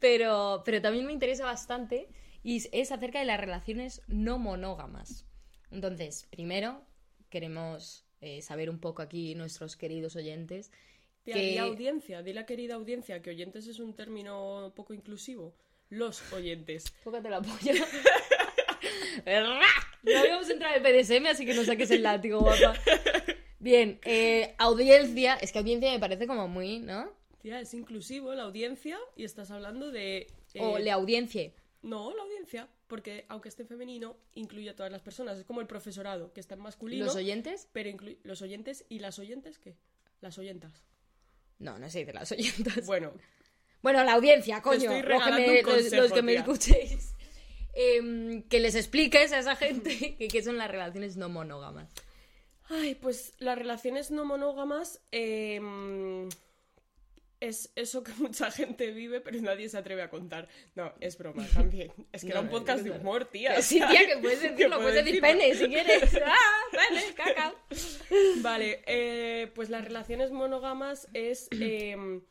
pero, 0.00 0.62
pero 0.64 0.80
también 0.80 1.06
me 1.06 1.12
interesa 1.12 1.44
bastante 1.44 2.08
y 2.42 2.66
es 2.72 2.92
acerca 2.92 3.18
de 3.18 3.26
las 3.26 3.38
relaciones 3.38 4.02
no 4.08 4.38
monógamas. 4.38 5.26
Entonces, 5.70 6.26
primero, 6.30 6.82
queremos 7.28 8.06
eh, 8.24 8.42
saber 8.42 8.70
un 8.70 8.78
poco 8.78 9.02
aquí 9.02 9.34
nuestros 9.34 9.76
queridos 9.76 10.16
oyentes. 10.16 10.72
que... 11.24 11.58
audiencia, 11.58 12.22
di 12.22 12.32
la 12.32 12.46
querida 12.46 12.74
audiencia, 12.74 13.20
que 13.20 13.30
oyentes 13.30 13.66
es 13.66 13.78
un 13.78 13.94
término 13.94 14.72
poco 14.74 14.94
inclusivo. 14.94 15.54
Los 15.90 16.32
oyentes. 16.32 16.84
Tócate 17.04 17.28
la 17.28 17.42
polla. 17.42 17.74
no 20.02 20.18
habíamos 20.18 20.48
entrado 20.48 20.76
en 20.76 20.82
PDSM, 20.82 21.26
así 21.26 21.44
que 21.44 21.54
no 21.54 21.64
saques 21.64 21.90
el 21.90 22.02
látigo, 22.02 22.40
guapa. 22.40 22.74
Bien, 23.58 23.98
eh, 24.04 24.54
audiencia. 24.58 25.34
Es 25.36 25.52
que 25.52 25.58
audiencia 25.58 25.92
me 25.92 25.98
parece 25.98 26.26
como 26.26 26.48
muy, 26.48 26.78
¿no? 26.78 27.10
Tía, 27.40 27.60
es 27.60 27.74
inclusivo 27.74 28.34
la 28.34 28.44
audiencia 28.44 28.98
y 29.16 29.24
estás 29.24 29.50
hablando 29.50 29.90
de. 29.90 30.26
o 30.58 30.78
la 30.78 30.94
audiencia. 30.94 31.52
No, 31.82 32.14
la 32.14 32.22
audiencia. 32.22 32.68
Porque 32.94 33.26
aunque 33.28 33.48
esté 33.48 33.64
femenino, 33.64 34.16
incluye 34.34 34.70
a 34.70 34.76
todas 34.76 34.92
las 34.92 35.02
personas. 35.02 35.36
Es 35.36 35.44
como 35.44 35.60
el 35.60 35.66
profesorado, 35.66 36.32
que 36.32 36.38
está 36.38 36.54
en 36.54 36.60
masculino. 36.60 37.06
¿Los 37.06 37.16
oyentes? 37.16 37.66
Pero 37.72 37.88
incluye. 37.88 38.20
¿Los 38.22 38.40
oyentes 38.40 38.84
y 38.88 39.00
las 39.00 39.18
oyentes 39.18 39.58
qué? 39.58 39.74
Las 40.20 40.38
oyentas. 40.38 40.84
No, 41.58 41.76
no 41.76 41.90
sé 41.90 42.04
de 42.04 42.12
las 42.12 42.30
oyentas. 42.30 42.86
Bueno. 42.86 43.12
Bueno, 43.82 44.04
la 44.04 44.12
audiencia, 44.12 44.62
coño. 44.62 44.92
Los 44.92 45.24
que, 45.24 45.30
me, 45.32 45.62
los, 45.96 46.12
que 46.12 46.22
me, 46.22 46.34
escuchéis. 46.34 47.16
Em, 47.74 48.44
que 48.44 48.60
les 48.60 48.76
expliques 48.76 49.32
a 49.32 49.40
esa 49.40 49.56
gente 49.56 50.14
que 50.18 50.28
qué 50.28 50.40
son 50.44 50.56
las 50.56 50.70
relaciones 50.70 51.16
no 51.16 51.28
monógamas. 51.28 51.92
Ay, 52.68 52.94
pues 52.94 53.32
las 53.40 53.58
relaciones 53.58 54.12
no 54.12 54.24
monógamas 54.24 55.00
em, 55.10 56.28
es 57.48 57.72
eso 57.76 58.02
que 58.02 58.12
mucha 58.18 58.50
gente 58.50 58.90
vive, 58.90 59.20
pero 59.20 59.40
nadie 59.40 59.68
se 59.68 59.78
atreve 59.78 60.02
a 60.02 60.10
contar. 60.10 60.48
No, 60.74 60.92
es 61.00 61.16
broma 61.18 61.46
también. 61.52 61.92
Es 62.12 62.22
que 62.22 62.30
era 62.30 62.40
un 62.40 62.48
podcast 62.48 62.82
de 62.82 62.90
humor, 62.90 63.26
tía. 63.26 63.60
Sí, 63.62 63.76
tía, 63.76 64.06
que 64.06 64.18
puedes 64.20 64.42
decirlo, 64.42 64.80
puedes 64.80 65.04
decir 65.04 65.20
pene 65.20 65.54
si 65.54 65.68
quieres. 65.68 66.14
¡Ah! 66.26 66.60
Pene, 66.72 67.14
caca. 67.14 67.54
Vale, 68.38 68.82
eh, 68.86 69.50
pues 69.54 69.70
las 69.70 69.84
relaciones 69.84 70.30
monógamas 70.30 71.08
es 71.12 71.48
em, 71.52 72.22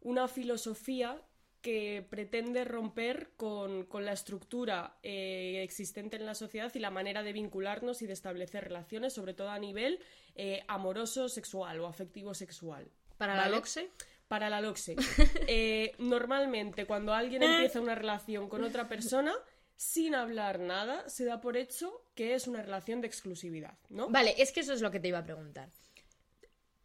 una 0.00 0.28
filosofía 0.28 1.20
que 1.60 2.04
pretende 2.10 2.64
romper 2.64 3.30
con, 3.36 3.86
la 3.92 4.12
estructura 4.12 4.96
eh, 5.04 5.60
existente 5.62 6.16
en 6.16 6.26
la 6.26 6.34
sociedad 6.34 6.72
y 6.74 6.80
la 6.80 6.90
manera 6.90 7.22
de 7.22 7.32
vincularnos 7.32 8.02
y 8.02 8.06
de 8.06 8.12
establecer 8.14 8.64
relaciones, 8.64 9.12
sobre 9.12 9.32
todo 9.32 9.50
a 9.50 9.60
nivel 9.60 10.00
eh, 10.34 10.64
amoroso, 10.66 11.28
sexual 11.28 11.78
o 11.80 11.86
afectivo 11.86 12.34
sexual. 12.34 12.90
¿Para 13.16 13.36
la 13.36 13.48
LOXE? 13.48 13.88
Para 14.32 14.48
la 14.48 14.62
LOXE. 14.62 14.96
Eh, 15.46 15.92
normalmente, 15.98 16.86
cuando 16.86 17.12
alguien 17.12 17.42
empieza 17.42 17.82
una 17.82 17.94
relación 17.94 18.48
con 18.48 18.64
otra 18.64 18.88
persona, 18.88 19.34
sin 19.76 20.14
hablar 20.14 20.58
nada, 20.58 21.06
se 21.10 21.26
da 21.26 21.42
por 21.42 21.58
hecho 21.58 22.06
que 22.14 22.32
es 22.32 22.46
una 22.46 22.62
relación 22.62 23.02
de 23.02 23.08
exclusividad, 23.08 23.76
¿no? 23.90 24.08
Vale, 24.08 24.34
es 24.38 24.50
que 24.50 24.60
eso 24.60 24.72
es 24.72 24.80
lo 24.80 24.90
que 24.90 25.00
te 25.00 25.08
iba 25.08 25.18
a 25.18 25.24
preguntar. 25.24 25.68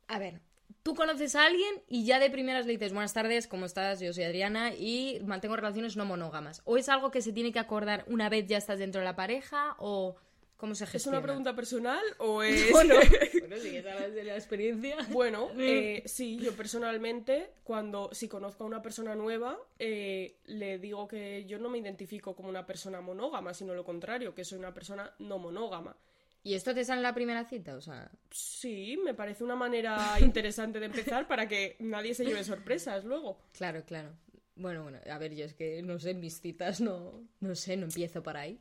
A 0.08 0.20
ver, 0.20 0.42
tú 0.84 0.94
conoces 0.94 1.36
a 1.36 1.46
alguien 1.46 1.74
y 1.88 2.04
ya 2.06 2.20
de 2.20 2.30
primeras 2.30 2.66
le 2.66 2.74
dices 2.74 2.92
buenas 2.92 3.14
tardes, 3.14 3.48
¿cómo 3.48 3.66
estás? 3.66 4.02
Yo 4.02 4.12
soy 4.12 4.26
Adriana 4.26 4.74
y 4.74 5.22
mantengo 5.24 5.56
relaciones 5.56 5.96
no 5.96 6.04
monógamas. 6.04 6.62
¿O 6.66 6.76
es 6.76 6.90
algo 6.90 7.12
que 7.12 7.22
se 7.22 7.32
tiene 7.32 7.54
que 7.54 7.60
acordar 7.60 8.04
una 8.08 8.28
vez 8.28 8.46
ya 8.48 8.58
estás 8.58 8.80
dentro 8.80 9.00
de 9.00 9.06
la 9.06 9.16
pareja 9.16 9.78
o 9.80 10.18
cómo 10.58 10.76
se 10.76 10.86
gestiona? 10.86 11.18
¿Es 11.18 11.20
una 11.20 11.26
pregunta 11.26 11.56
personal 11.56 12.04
o 12.18 12.44
es...? 12.44 12.70
bueno, 12.72 12.96
bueno 13.40 13.58
si 13.58 13.70
quieres 13.70 14.14
de 14.14 14.24
la 14.24 14.36
experiencia. 14.36 14.98
Bueno, 15.10 15.50
eh, 15.58 16.04
sí, 16.06 16.38
yo 16.38 16.54
personalmente, 16.54 17.52
cuando 17.64 18.10
si 18.12 18.28
conozco 18.28 18.64
a 18.64 18.68
una 18.68 18.82
persona 18.82 19.16
nueva, 19.16 19.58
eh, 19.80 20.40
le 20.46 20.80
digo 20.80 21.08
que 21.08 21.46
yo 21.46 21.60
no 21.60 21.70
me 21.70 21.78
identifico 21.78 22.36
como 22.36 22.50
una 22.50 22.66
persona 22.66 23.00
monógama, 23.02 23.54
sino 23.54 23.74
lo 23.74 23.86
contrario, 23.86 24.36
que 24.36 24.44
soy 24.44 24.60
una 24.60 24.74
persona 24.74 25.14
no 25.20 25.38
monógama. 25.38 25.96
¿Y 26.44 26.54
esto 26.54 26.74
te 26.74 26.86
sale 26.86 27.00
en 27.00 27.04
la 27.04 27.14
primera 27.14 27.44
cita? 27.44 27.76
O 27.76 27.82
sea... 27.82 28.10
Sí, 28.32 28.98
me 29.04 29.14
parece 29.14 29.44
una 29.44 29.56
manera 29.56 30.18
interesante 30.22 30.80
de 30.80 30.86
empezar 30.86 31.28
para 31.28 31.48
que 31.48 31.76
nadie 31.80 32.14
se 32.14 32.24
lleve 32.24 32.44
sorpresas 32.44 33.04
luego. 33.04 33.38
Claro, 33.52 33.84
claro. 33.84 34.14
Bueno, 34.56 34.84
bueno, 34.84 35.00
a 35.12 35.18
ver, 35.18 35.36
yo 35.36 35.46
es 35.46 35.54
que 35.54 35.82
no 35.84 36.00
sé, 36.00 36.14
mis 36.14 36.40
citas 36.40 36.80
no, 36.80 37.28
no 37.42 37.54
sé, 37.54 37.76
no 37.76 37.86
empiezo 37.86 38.24
por 38.24 38.38
ahí. 38.38 38.60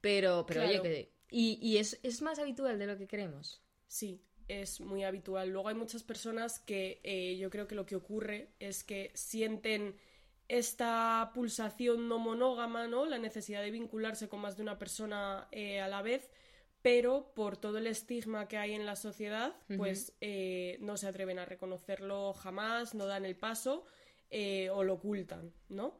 Pero, 0.00 0.46
pero 0.46 0.62
oye, 0.62 0.80
que... 0.80 1.15
¿Y, 1.30 1.78
es, 1.78 1.98
es, 2.02 2.22
más 2.22 2.38
habitual 2.38 2.78
de 2.78 2.86
lo 2.86 2.96
que 2.96 3.08
creemos? 3.08 3.62
Sí, 3.88 4.22
es 4.48 4.80
muy 4.80 5.04
habitual. 5.04 5.50
Luego 5.50 5.68
hay 5.68 5.74
muchas 5.74 6.02
personas 6.02 6.60
que 6.60 7.00
eh, 7.02 7.36
yo 7.36 7.50
creo 7.50 7.66
que 7.66 7.74
lo 7.74 7.84
que 7.84 7.96
ocurre 7.96 8.52
es 8.60 8.84
que 8.84 9.10
sienten 9.14 9.96
esta 10.48 11.32
pulsación 11.34 12.08
no 12.08 12.18
monógama, 12.18 12.86
¿no? 12.86 13.06
La 13.06 13.18
necesidad 13.18 13.62
de 13.62 13.72
vincularse 13.72 14.28
con 14.28 14.40
más 14.40 14.56
de 14.56 14.62
una 14.62 14.78
persona 14.78 15.48
eh, 15.50 15.80
a 15.80 15.88
la 15.88 16.02
vez 16.02 16.30
pero 16.86 17.32
por 17.34 17.56
todo 17.56 17.78
el 17.78 17.88
estigma 17.88 18.46
que 18.46 18.58
hay 18.58 18.72
en 18.72 18.86
la 18.86 18.94
sociedad, 18.94 19.56
pues 19.76 20.12
eh, 20.20 20.76
no 20.78 20.96
se 20.96 21.08
atreven 21.08 21.40
a 21.40 21.44
reconocerlo 21.44 22.32
jamás, 22.32 22.94
no 22.94 23.06
dan 23.06 23.24
el 23.24 23.34
paso 23.34 23.84
eh, 24.30 24.70
o 24.70 24.84
lo 24.84 24.94
ocultan, 24.94 25.52
¿no? 25.68 25.98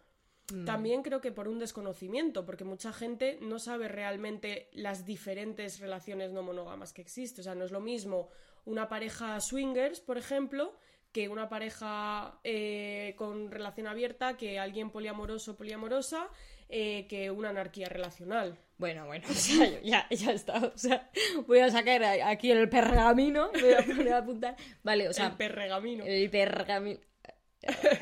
Mm. 0.52 0.64
También 0.64 1.02
creo 1.02 1.20
que 1.20 1.32
por 1.32 1.48
un 1.48 1.58
desconocimiento, 1.58 2.44
porque 2.44 2.64
mucha 2.64 2.92
gente 2.92 3.38
no 3.40 3.58
sabe 3.58 3.88
realmente 3.88 4.68
las 4.72 5.04
diferentes 5.04 5.80
relaciones 5.80 6.32
no 6.32 6.42
monógamas 6.42 6.92
que 6.92 7.02
existen. 7.02 7.40
O 7.40 7.44
sea, 7.44 7.54
no 7.54 7.64
es 7.64 7.72
lo 7.72 7.80
mismo 7.80 8.28
una 8.64 8.88
pareja 8.88 9.40
swingers, 9.40 10.00
por 10.00 10.18
ejemplo, 10.18 10.74
que 11.12 11.28
una 11.28 11.48
pareja 11.48 12.40
eh, 12.44 13.14
con 13.16 13.50
relación 13.50 13.86
abierta, 13.86 14.36
que 14.36 14.58
alguien 14.58 14.90
poliamoroso 14.90 15.52
o 15.52 15.56
poliamorosa, 15.56 16.28
que 16.68 17.30
una 17.30 17.50
anarquía 17.50 17.88
relacional. 17.88 18.58
Bueno, 18.78 19.06
bueno, 19.06 19.26
o 19.30 19.34
sea, 19.34 19.80
ya, 19.82 20.06
ya 20.10 20.32
está. 20.32 20.58
O 20.58 20.76
sea, 20.76 21.10
voy 21.46 21.60
a 21.60 21.70
sacar 21.70 22.02
aquí 22.04 22.50
el 22.50 22.68
pergamino, 22.68 23.50
voy 23.52 23.72
a 23.72 23.84
poner 23.84 24.12
a 24.12 24.18
apuntar. 24.18 24.56
Vale, 24.82 25.08
o 25.08 25.12
sea. 25.12 25.28
El 25.28 25.36
pergamino. 25.36 26.04
El 26.04 26.30
pergamino. 26.30 27.00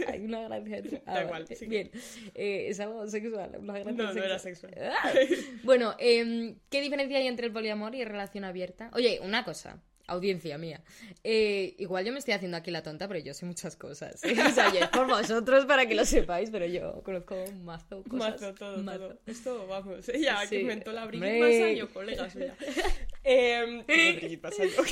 Hay 0.08 0.24
una 0.24 0.42
gracia. 0.48 0.82
da 1.06 1.24
igual. 1.24 1.46
Sí. 1.46 1.66
Bien. 1.66 1.90
Eh, 2.34 2.66
es 2.68 2.80
algo 2.80 3.06
sexual. 3.06 3.56
Una 3.58 3.84
no, 3.84 4.12
no 4.12 4.22
era 4.22 4.38
sexual. 4.38 4.74
Ah. 4.80 5.12
bueno, 5.64 5.94
eh, 5.98 6.56
¿qué 6.70 6.80
diferencia 6.80 7.18
hay 7.18 7.26
entre 7.26 7.46
el 7.46 7.52
poliamor 7.52 7.94
y 7.94 8.04
relación 8.04 8.44
abierta? 8.44 8.90
Oye, 8.94 9.20
una 9.22 9.44
cosa 9.44 9.82
audiencia 10.06 10.58
mía. 10.58 10.82
Eh, 11.22 11.74
igual 11.78 12.04
yo 12.04 12.12
me 12.12 12.18
estoy 12.18 12.34
haciendo 12.34 12.56
aquí 12.56 12.70
la 12.70 12.82
tonta, 12.82 13.08
pero 13.08 13.20
yo 13.20 13.34
sé 13.34 13.46
muchas 13.46 13.76
cosas. 13.76 14.22
¿eh? 14.24 14.36
O 14.46 14.50
sea, 14.50 14.72
yo 14.72 14.90
por 14.90 15.06
vosotros 15.06 15.64
para 15.66 15.86
que 15.86 15.94
lo 15.94 16.04
sepáis, 16.04 16.50
pero 16.50 16.66
yo 16.66 17.02
conozco 17.02 17.36
mazo 17.62 18.02
cosas. 18.04 18.40
Mazo, 18.40 18.54
todo, 18.54 18.84
todo. 18.84 19.18
Esto, 19.26 19.66
vamos, 19.66 20.08
ella 20.08 20.40
que 20.48 20.60
inventó 20.60 20.92
la 20.92 21.06
Brigitte 21.06 21.40
Masayo, 21.40 21.90
colega 21.90 22.30
suya. 22.30 22.54
eh, 23.24 23.84
Brigitte 23.86 24.42
Masayo, 24.42 24.82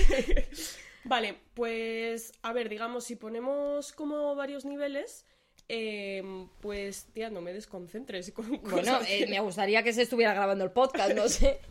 Vale, 1.04 1.36
pues, 1.54 2.32
a 2.42 2.52
ver, 2.52 2.68
digamos, 2.68 3.04
si 3.04 3.16
ponemos 3.16 3.92
como 3.92 4.34
varios 4.34 4.64
niveles... 4.64 5.26
Eh, 5.68 6.22
pues, 6.60 7.06
tía, 7.14 7.30
no 7.30 7.40
me 7.40 7.52
desconcentres 7.52 8.30
con 8.32 8.60
Bueno, 8.62 8.98
eh, 9.08 9.26
me 9.28 9.40
gustaría 9.40 9.82
que 9.82 9.92
se 9.92 10.02
estuviera 10.02 10.34
grabando 10.34 10.64
el 10.64 10.72
podcast, 10.72 11.14
no 11.14 11.28
sé. 11.28 11.60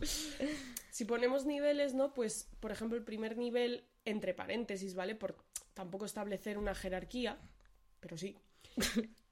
Si 0.90 1.06
ponemos 1.06 1.46
niveles, 1.46 1.94
¿no? 1.94 2.12
Pues, 2.12 2.50
por 2.60 2.70
ejemplo, 2.70 2.98
el 2.98 3.04
primer 3.04 3.38
nivel, 3.38 3.86
entre 4.04 4.34
paréntesis, 4.34 4.94
¿vale? 4.94 5.14
Por 5.14 5.36
tampoco 5.72 6.04
establecer 6.04 6.58
una 6.58 6.74
jerarquía, 6.74 7.38
pero 7.98 8.18
sí. 8.18 8.36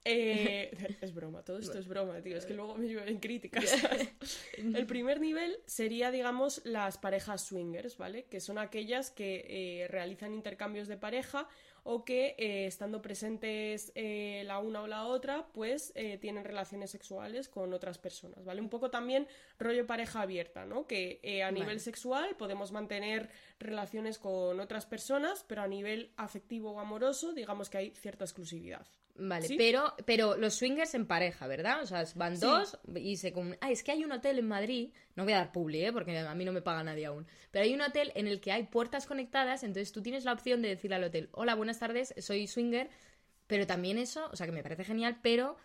Eh, 0.03 0.97
es 0.99 1.13
broma, 1.13 1.43
todo 1.43 1.59
esto 1.59 1.77
es 1.77 1.87
broma, 1.87 2.21
tío. 2.21 2.37
Es 2.37 2.45
que 2.45 2.53
luego 2.53 2.75
me 2.75 2.91
en 2.91 3.19
críticas. 3.19 3.65
el 4.57 4.85
primer 4.87 5.19
nivel 5.19 5.59
sería, 5.65 6.09
digamos, 6.11 6.61
las 6.65 6.97
parejas 6.97 7.43
swingers, 7.43 7.97
¿vale? 7.97 8.25
Que 8.25 8.39
son 8.39 8.57
aquellas 8.57 9.11
que 9.11 9.45
eh, 9.47 9.87
realizan 9.87 10.33
intercambios 10.33 10.87
de 10.87 10.97
pareja 10.97 11.47
o 11.83 12.05
que 12.05 12.35
eh, 12.37 12.67
estando 12.67 13.01
presentes 13.01 13.91
la 13.95 14.59
una 14.59 14.83
o 14.83 14.87
la 14.87 15.05
otra, 15.05 15.47
pues 15.51 15.93
tienen 16.19 16.43
relaciones 16.43 16.91
sexuales 16.91 17.49
con 17.49 17.73
otras 17.73 17.97
personas, 17.97 18.45
¿vale? 18.45 18.61
Un 18.61 18.69
poco 18.69 18.91
también 18.91 19.27
rollo 19.57 19.87
pareja 19.87 20.21
abierta, 20.21 20.65
¿no? 20.65 20.85
Que 20.85 21.41
a 21.43 21.51
nivel 21.51 21.79
sexual 21.79 22.35
podemos 22.37 22.71
mantener 22.71 23.29
relaciones 23.59 24.19
con 24.19 24.59
otras 24.59 24.85
personas, 24.85 25.43
pero 25.47 25.63
a 25.63 25.67
nivel 25.67 26.11
afectivo 26.17 26.71
o 26.71 26.79
amoroso, 26.79 27.33
digamos 27.33 27.69
que 27.69 27.77
hay 27.79 27.89
cierta 27.91 28.25
exclusividad. 28.25 28.87
Vale, 29.15 29.47
pero, 29.57 29.93
pero 30.05 30.37
los 30.37 30.55
swingers 30.55 30.93
en 30.95 31.05
pareja, 31.05 31.47
¿verdad? 31.47 31.81
O 31.81 31.85
sea, 31.85 32.03
van 32.15 32.39
dos 32.39 32.79
y 32.95 33.17
se... 33.17 33.33
Ah, 33.61 33.71
es 33.71 33.83
que 33.83 33.91
hay 33.91 34.03
un 34.03 34.11
hotel 34.11 34.39
en 34.39 34.47
Madrid, 34.47 34.89
no 35.15 35.23
voy 35.23 35.33
a 35.33 35.37
dar 35.37 35.51
publi, 35.51 35.85
¿eh? 35.85 35.93
Porque 35.93 36.17
a 36.17 36.35
mí 36.35 36.45
no 36.45 36.51
me 36.51 36.61
paga 36.61 36.83
nadie 36.83 37.05
aún, 37.05 37.27
pero 37.51 37.65
hay 37.65 37.73
un 37.73 37.81
hotel 37.81 38.11
en 38.15 38.27
el 38.27 38.41
que 38.41 38.51
hay 38.51 38.63
puertas 38.63 39.05
conectadas, 39.05 39.63
entonces 39.63 39.91
tú 39.91 40.01
tienes 40.01 40.25
la 40.25 40.33
opción 40.33 40.61
de 40.61 40.69
decirle 40.69 40.95
al 40.95 41.03
hotel, 41.03 41.29
hola, 41.33 41.55
buenas 41.55 41.79
tardes, 41.79 42.13
soy 42.17 42.47
swinger, 42.47 42.89
pero 43.47 43.67
también 43.67 43.97
eso, 43.97 44.29
o 44.31 44.35
sea, 44.35 44.45
que 44.45 44.53
me 44.53 44.63
parece 44.63 44.85
genial, 44.85 45.19
pero 45.21 45.57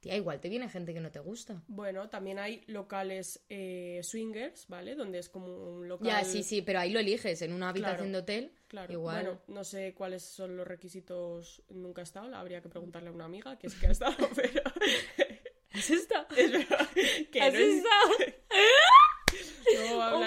Tía, 0.00 0.16
igual 0.16 0.40
te 0.40 0.48
viene 0.48 0.68
gente 0.68 0.94
que 0.94 1.00
no 1.00 1.10
te 1.10 1.18
gusta. 1.18 1.60
Bueno, 1.66 2.08
también 2.08 2.38
hay 2.38 2.62
locales 2.68 3.44
eh, 3.48 4.00
swingers, 4.04 4.68
¿vale? 4.68 4.94
Donde 4.94 5.18
es 5.18 5.28
como 5.28 5.46
un 5.46 5.88
local. 5.88 6.06
Ya, 6.06 6.24
sí, 6.24 6.44
sí, 6.44 6.62
pero 6.62 6.78
ahí 6.78 6.92
lo 6.92 7.00
eliges, 7.00 7.42
en 7.42 7.52
una 7.52 7.70
habitación 7.70 8.12
de 8.12 8.18
hotel. 8.18 8.52
Claro, 8.68 8.92
igual. 8.92 9.24
Bueno, 9.24 9.40
no 9.48 9.64
sé 9.64 9.94
cuáles 9.94 10.22
son 10.22 10.56
los 10.56 10.68
requisitos. 10.68 11.62
Nunca 11.70 12.02
he 12.02 12.04
estado, 12.04 12.34
habría 12.36 12.60
que 12.60 12.68
preguntarle 12.68 13.08
a 13.08 13.12
una 13.12 13.24
amiga 13.24 13.58
que 13.58 13.66
es 13.66 13.74
que 13.74 13.88
ha 13.88 13.90
estado, 13.90 14.16
pero. 14.36 14.62
¿Has 15.72 15.90
estado? 15.90 16.26
Es 16.36 16.52
verdad. 16.52 16.88
Que 17.32 17.40
¿Has 17.40 17.54
no 17.54 17.60
estado? 17.60 18.10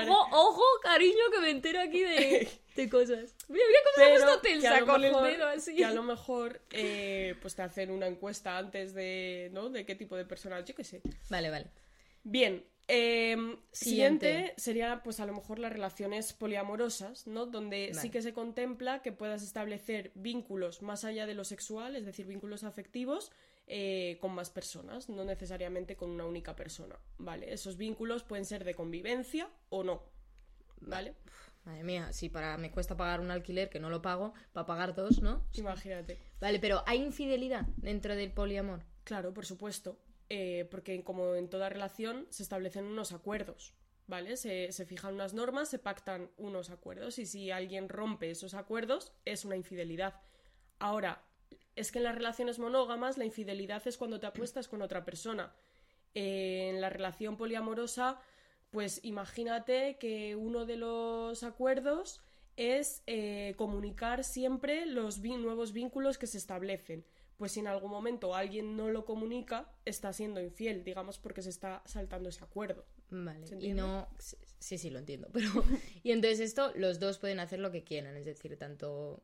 ojo, 0.10 0.28
ojo, 0.32 0.64
cariño, 0.84 1.24
que 1.34 1.40
me 1.40 1.50
entero 1.50 1.80
aquí 1.82 2.02
de, 2.02 2.48
de 2.76 2.90
cosas. 2.90 3.36
Mira, 3.48 3.66
mira 3.68 3.80
cómo 3.84 3.96
se 3.96 4.04
ha 4.04 4.10
puesto 4.10 4.42
tensa 4.42 4.86
con 4.86 5.04
el 5.04 5.14
dedo 5.14 5.48
así. 5.48 5.76
Que 5.76 5.86
a 5.86 5.92
lo 5.92 6.04
mejor 6.04 6.62
eh, 6.72 7.36
pues 7.42 7.56
te 7.56 7.62
hacen 7.62 7.92
una 7.92 8.08
encuesta 8.08 8.58
antes 8.58 8.94
de, 8.94 9.50
¿no? 9.54 9.70
De 9.70 9.86
qué 9.86 9.96
tipo 9.96 10.16
de 10.16 10.26
personas, 10.26 10.66
yo 10.66 10.76
qué 10.76 10.84
sé. 10.84 11.02
Vale, 11.30 11.50
vale. 11.50 11.68
Bien, 12.24 12.64
em, 12.88 13.58
siguiente. 13.72 14.54
sería 14.58 15.02
pues 15.04 15.20
a 15.20 15.26
lo 15.26 15.34
mejor 15.34 15.60
las 15.60 15.74
relaciones 15.74 16.34
poliamorosas, 16.34 17.28
¿no? 17.28 17.46
Donde 17.46 17.94
sí 17.94 18.10
que 18.10 18.22
se 18.22 18.34
contempla 18.34 19.02
que 19.02 19.12
puedas 19.12 19.44
establecer 19.44 20.12
vínculos 20.16 20.82
más 20.82 21.04
allá 21.04 21.26
de 21.26 21.34
lo 21.34 21.44
sexual, 21.44 21.96
es 21.96 22.06
decir, 22.06 22.28
vínculos 22.28 22.64
afectivos, 22.64 23.32
eh, 23.68 24.18
con 24.20 24.34
más 24.34 24.50
personas, 24.50 25.08
no 25.08 25.24
necesariamente 25.24 25.96
con 25.96 26.10
una 26.10 26.26
única 26.26 26.56
persona, 26.56 27.00
¿vale? 27.18 27.54
Esos 27.54 27.78
vínculos 27.78 28.24
pueden 28.24 28.46
ser 28.46 28.64
de 28.66 28.76
convivencia 28.76 29.50
o 29.70 29.84
no, 29.84 30.04
¿vale? 30.82 31.16
Madre 31.64 31.84
mía, 31.84 32.12
si 32.12 32.30
para 32.30 32.58
me 32.58 32.72
cuesta 32.72 32.98
pagar 32.98 33.20
un 33.20 33.30
alquiler 33.30 33.70
que 33.70 33.80
no 33.80 33.90
lo 33.90 34.02
pago, 34.02 34.34
para 34.52 34.66
pagar 34.66 34.96
dos, 34.96 35.22
¿no? 35.22 35.46
Imagínate. 35.54 36.18
Vale, 36.40 36.60
pero 36.60 36.84
¿hay 36.88 37.04
infidelidad 37.04 37.68
dentro 37.78 38.16
del 38.16 38.32
poliamor? 38.32 38.84
Claro, 39.04 39.34
por 39.34 39.46
supuesto, 39.46 40.00
eh, 40.30 40.68
porque 40.72 41.04
como 41.04 41.36
en 41.36 41.50
toda 41.50 41.70
relación 41.70 42.26
se 42.30 42.42
establecen 42.42 42.86
unos 42.86 43.12
acuerdos, 43.12 43.76
¿vale? 44.08 44.38
Se, 44.38 44.72
se, 44.72 44.86
fijan 44.86 45.14
unas 45.14 45.36
normas, 45.36 45.70
se 45.70 45.78
pactan 45.78 46.32
unos 46.38 46.72
acuerdos 46.72 47.20
y 47.20 47.28
si 47.28 47.52
alguien 47.52 47.90
rompe 47.90 48.32
esos 48.32 48.56
acuerdos 48.56 49.14
es 49.26 49.46
una 49.46 49.56
infidelidad. 49.56 50.20
Ahora, 50.80 51.24
es 51.76 51.92
que 51.92 52.00
en 52.00 52.06
las 52.06 52.16
relaciones 52.16 52.60
monógamas 52.60 53.18
la 53.18 53.26
infidelidad 53.26 53.88
es 53.88 53.98
cuando 53.98 54.20
te 54.20 54.28
apuestas 54.28 54.68
con 54.68 54.82
otra 54.82 55.06
persona. 55.06 55.54
Eh, 56.14 56.70
en 56.70 56.82
la 56.82 56.90
relación 56.90 57.38
poliamorosa, 57.38 58.20
pues 58.72 59.02
imagínate 59.04 59.98
que 59.98 60.36
uno 60.36 60.66
de 60.66 60.78
los 60.78 61.44
acuerdos 61.44 62.22
es 62.56 63.04
eh, 63.06 63.54
comunicar 63.58 64.24
siempre 64.24 64.86
los 64.86 65.20
nuevos 65.20 65.74
vínculos 65.74 66.18
que 66.18 66.28
se 66.28 66.38
establecen. 66.38 67.06
Pues 67.38 67.54
si 67.54 67.60
en 67.60 67.68
algún 67.68 67.90
momento 67.90 68.36
alguien 68.36 68.78
no 68.78 68.90
lo 68.90 69.04
comunica, 69.04 69.72
está 69.84 70.14
siendo 70.14 70.40
infiel, 70.40 70.84
digamos, 70.84 71.18
porque 71.18 71.42
se 71.42 71.50
está 71.50 71.82
saltando 71.86 72.30
ese 72.30 72.44
acuerdo. 72.44 72.86
Vale, 73.10 73.48
y 73.60 73.74
no. 73.74 74.08
Sí, 74.60 74.78
sí, 74.78 74.90
lo 74.90 75.00
entiendo. 75.00 75.28
Pero. 75.34 75.50
y 76.04 76.12
entonces 76.12 76.40
esto, 76.40 76.72
los 76.76 77.00
dos 77.00 77.18
pueden 77.18 77.40
hacer 77.40 77.60
lo 77.60 77.72
que 77.72 77.84
quieran, 77.84 78.16
es 78.16 78.26
decir, 78.26 78.58
tanto 78.58 79.24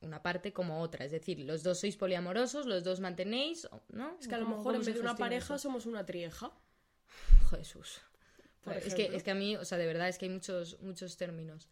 una 0.00 0.20
parte 0.20 0.52
como 0.52 0.80
otra. 0.80 1.04
Es 1.04 1.12
decir, 1.12 1.38
los 1.40 1.62
dos 1.62 1.78
sois 1.78 1.96
poliamorosos, 1.96 2.66
los 2.66 2.82
dos 2.82 2.98
mantenéis, 2.98 3.68
¿no? 3.88 4.16
Es 4.18 4.26
que 4.26 4.34
a 4.34 4.38
lo 4.38 4.48
mejor 4.48 4.74
en 4.74 4.84
vez 4.84 4.94
de 4.94 5.00
una 5.00 5.16
pareja 5.16 5.58
somos 5.58 5.86
una 5.86 6.04
trieja. 6.04 6.52
Jesús. 7.50 8.02
Es, 8.70 8.94
que, 8.94 9.14
es 9.14 9.22
que 9.22 9.30
a 9.30 9.34
mí, 9.34 9.56
o 9.56 9.64
sea, 9.64 9.78
de 9.78 9.86
verdad 9.86 10.08
es 10.08 10.18
que 10.18 10.26
hay 10.26 10.30
muchos, 10.30 10.80
muchos 10.80 11.16
términos. 11.16 11.68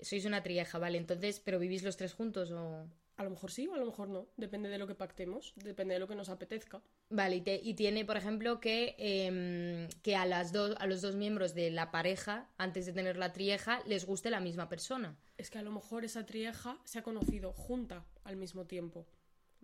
Sois 0.00 0.24
una 0.24 0.42
trieja, 0.42 0.78
vale. 0.78 0.98
Entonces, 0.98 1.40
¿pero 1.40 1.58
vivís 1.58 1.82
los 1.82 1.96
tres 1.96 2.14
juntos 2.14 2.50
o...? 2.50 2.88
A 3.16 3.22
lo 3.22 3.30
mejor 3.30 3.52
sí 3.52 3.68
o 3.68 3.74
a 3.74 3.78
lo 3.78 3.86
mejor 3.86 4.08
no. 4.08 4.26
Depende 4.36 4.68
de 4.68 4.76
lo 4.76 4.88
que 4.88 4.96
pactemos, 4.96 5.54
depende 5.54 5.94
de 5.94 6.00
lo 6.00 6.08
que 6.08 6.16
nos 6.16 6.28
apetezca. 6.28 6.82
Vale, 7.10 7.36
y, 7.46 7.74
tiene, 7.74 8.04
por 8.04 8.16
ejemplo, 8.16 8.58
que, 8.58 8.96
em, 8.98 9.88
que 10.02 10.16
a, 10.16 10.26
las 10.26 10.52
dos, 10.52 10.74
a 10.80 10.86
los 10.88 11.00
dos 11.00 11.14
miembros 11.14 11.54
de 11.54 11.70
la 11.70 11.92
pareja, 11.92 12.50
antes 12.58 12.86
de 12.86 12.92
tener 12.92 13.16
la 13.16 13.32
trieja, 13.32 13.82
les 13.86 14.04
guste 14.04 14.30
la 14.30 14.40
misma 14.40 14.68
persona. 14.68 15.16
Es 15.38 15.48
que 15.48 15.58
a 15.58 15.62
lo 15.62 15.70
mejor 15.70 16.04
esa 16.04 16.26
trieja 16.26 16.80
se 16.84 16.98
ha 16.98 17.02
conocido 17.04 17.52
junta 17.52 18.04
al 18.24 18.34
mismo 18.34 18.66
tiempo. 18.66 19.06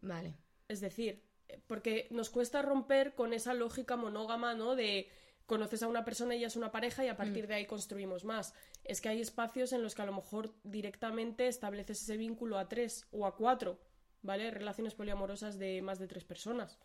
Vale. 0.00 0.37
Es 0.68 0.80
decir, 0.80 1.24
eh, 1.48 1.61
porque 1.66 2.06
nos 2.11 2.30
cuesta 2.30 2.62
romper 2.62 3.16
con 3.16 3.33
esa 3.33 3.52
lógica 3.54 3.96
monógama, 3.96 4.54
¿no? 4.54 4.76
De 4.76 5.09
conoces 5.51 5.83
a 5.83 5.89
una 5.89 6.05
persona 6.05 6.37
y 6.37 6.41
ya 6.41 6.47
es 6.47 6.55
una 6.55 6.71
pareja 6.71 7.05
y 7.05 7.09
a 7.09 7.17
partir 7.17 7.45
mm. 7.45 7.49
de 7.49 7.55
ahí 7.55 7.67
construimos 7.67 8.25
más. 8.25 8.55
Es 8.85 9.01
que 9.01 9.09
hay 9.09 9.21
espacios 9.21 9.73
en 9.73 9.83
los 9.83 9.97
que 9.97 10.03
a 10.03 10.07
lo 10.07 10.13
mejor 10.13 10.55
directamente 10.63 11.49
estableces 11.49 12.01
ese 12.03 12.17
vínculo 12.17 12.57
a 12.57 12.69
tres 12.69 13.09
o 13.11 13.27
a 13.27 13.35
cuatro, 13.35 13.81
¿vale? 14.23 14.53
Relaciones 14.53 14.95
poliamorosas 14.95 15.59
de 15.59 15.83
más 15.83 15.99
de 15.99 16.07
tres 16.07 16.23
personas. 16.23 16.79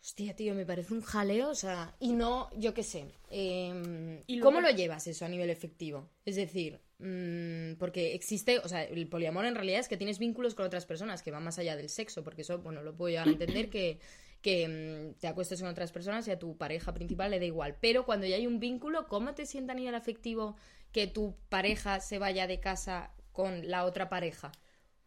Hostia, 0.00 0.36
tío, 0.36 0.54
me 0.54 0.64
parece 0.64 0.94
un 0.94 1.00
jaleo, 1.00 1.50
o 1.50 1.54
sea, 1.56 1.96
y 1.98 2.12
no, 2.12 2.48
yo 2.56 2.74
qué 2.74 2.84
sé. 2.84 3.12
Em, 3.28 4.22
¿Y 4.28 4.38
¿Cómo 4.38 4.60
lo 4.60 4.70
llevas 4.70 5.08
eso 5.08 5.24
a 5.24 5.28
nivel 5.28 5.50
efectivo? 5.50 6.10
Es 6.24 6.36
decir, 6.36 6.80
mm, 7.00 7.74
porque 7.76 8.14
existe, 8.14 8.60
o 8.60 8.68
sea, 8.68 8.84
el 8.84 9.08
poliamor 9.08 9.46
en 9.46 9.56
realidad 9.56 9.80
es 9.80 9.88
que 9.88 9.96
tienes 9.96 10.20
vínculos 10.20 10.54
con 10.54 10.64
otras 10.64 10.86
personas 10.86 11.22
que 11.22 11.32
van 11.32 11.42
más 11.42 11.58
allá 11.58 11.74
del 11.74 11.88
sexo, 11.88 12.22
porque 12.22 12.42
eso, 12.42 12.58
bueno, 12.58 12.82
lo 12.82 12.96
puedo 12.96 13.10
llegar 13.10 13.26
a 13.26 13.32
entender 13.32 13.68
que, 13.68 13.98
que 14.42 14.68
mm, 14.68 15.20
te 15.20 15.28
acuestes 15.28 15.60
con 15.60 15.70
otras 15.70 15.92
personas 15.92 16.26
y 16.28 16.30
a 16.30 16.38
tu 16.38 16.56
pareja 16.56 16.92
principal 16.92 17.30
le 17.30 17.38
da 17.38 17.46
igual. 17.46 17.76
Pero 17.80 18.04
cuando 18.04 18.26
ya 18.26 18.36
hay 18.36 18.46
un 18.46 18.60
vínculo, 18.60 19.08
¿cómo 19.08 19.34
te 19.34 19.46
sienta 19.46 19.72
a 19.72 19.76
nivel 19.76 19.94
afectivo 19.94 20.56
que 20.92 21.06
tu 21.06 21.36
pareja 21.48 22.00
se 22.00 22.18
vaya 22.18 22.46
de 22.46 22.60
casa 22.60 23.12
con 23.32 23.70
la 23.70 23.84
otra 23.84 24.08
pareja? 24.08 24.52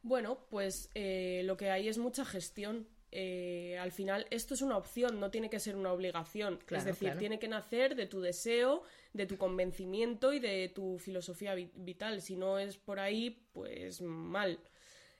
Bueno, 0.02 0.48
pues 0.50 0.90
eh, 0.96 1.42
lo 1.46 1.58
que 1.58 1.70
hay 1.70 1.88
es 1.88 1.98
mucha 1.98 2.26
gestión 2.26 2.88
eh, 3.18 3.78
al 3.80 3.94
final 3.94 4.28
esto 4.30 4.56
es 4.56 4.62
una 4.62 4.76
opción, 4.76 5.22
no 5.22 5.32
tiene 5.32 5.50
que 5.50 5.62
ser 5.62 5.78
una 5.78 5.94
obligación. 5.94 6.60
es 6.70 6.84
decir, 6.84 7.16
tiene 7.18 7.40
que 7.40 7.48
nacer 7.48 7.96
de 7.96 8.08
tu 8.08 8.20
deseo, 8.20 8.84
de 9.14 9.26
tu 9.26 9.38
convencimiento 9.38 10.34
y 10.34 10.40
de 10.40 10.70
tu 10.76 11.00
filosofía 11.00 11.56
vital. 11.56 12.22
Si 12.22 12.36
no 12.36 12.60
es 12.60 12.76
por 12.76 13.00
ahí, 13.00 13.48
pues 13.54 14.02
mal. 14.02 14.60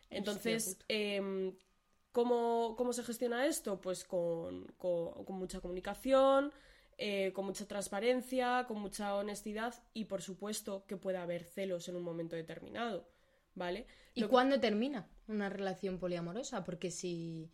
Entonces, 0.10 0.78
¿cómo, 2.16 2.94
se 2.94 3.04
gestiona 3.04 3.46
esto? 3.46 3.82
Pues 3.82 4.06
con, 4.06 4.66
mucha 5.28 5.60
comunicación, 5.60 6.54
eh, 6.98 7.34
con 7.34 7.46
mucha 7.46 7.68
transparencia, 7.68 8.66
con 8.68 8.80
mucha 8.80 9.16
honestidad 9.16 9.76
y, 9.94 10.06
por 10.06 10.22
supuesto, 10.22 10.86
que 10.88 10.96
pueda 10.96 11.24
haber 11.24 11.44
celos 11.44 11.90
en 11.90 11.98
un 11.98 12.04
momento 12.04 12.36
determinado. 12.36 13.08
¿Vale? 13.54 13.88
¿Y 14.14 14.24
cuándo 14.24 14.60
termina 14.60 15.08
una 15.28 15.48
relación 15.48 15.98
poliamorosa? 15.98 16.66
Porque 16.66 16.92
si 16.92 17.50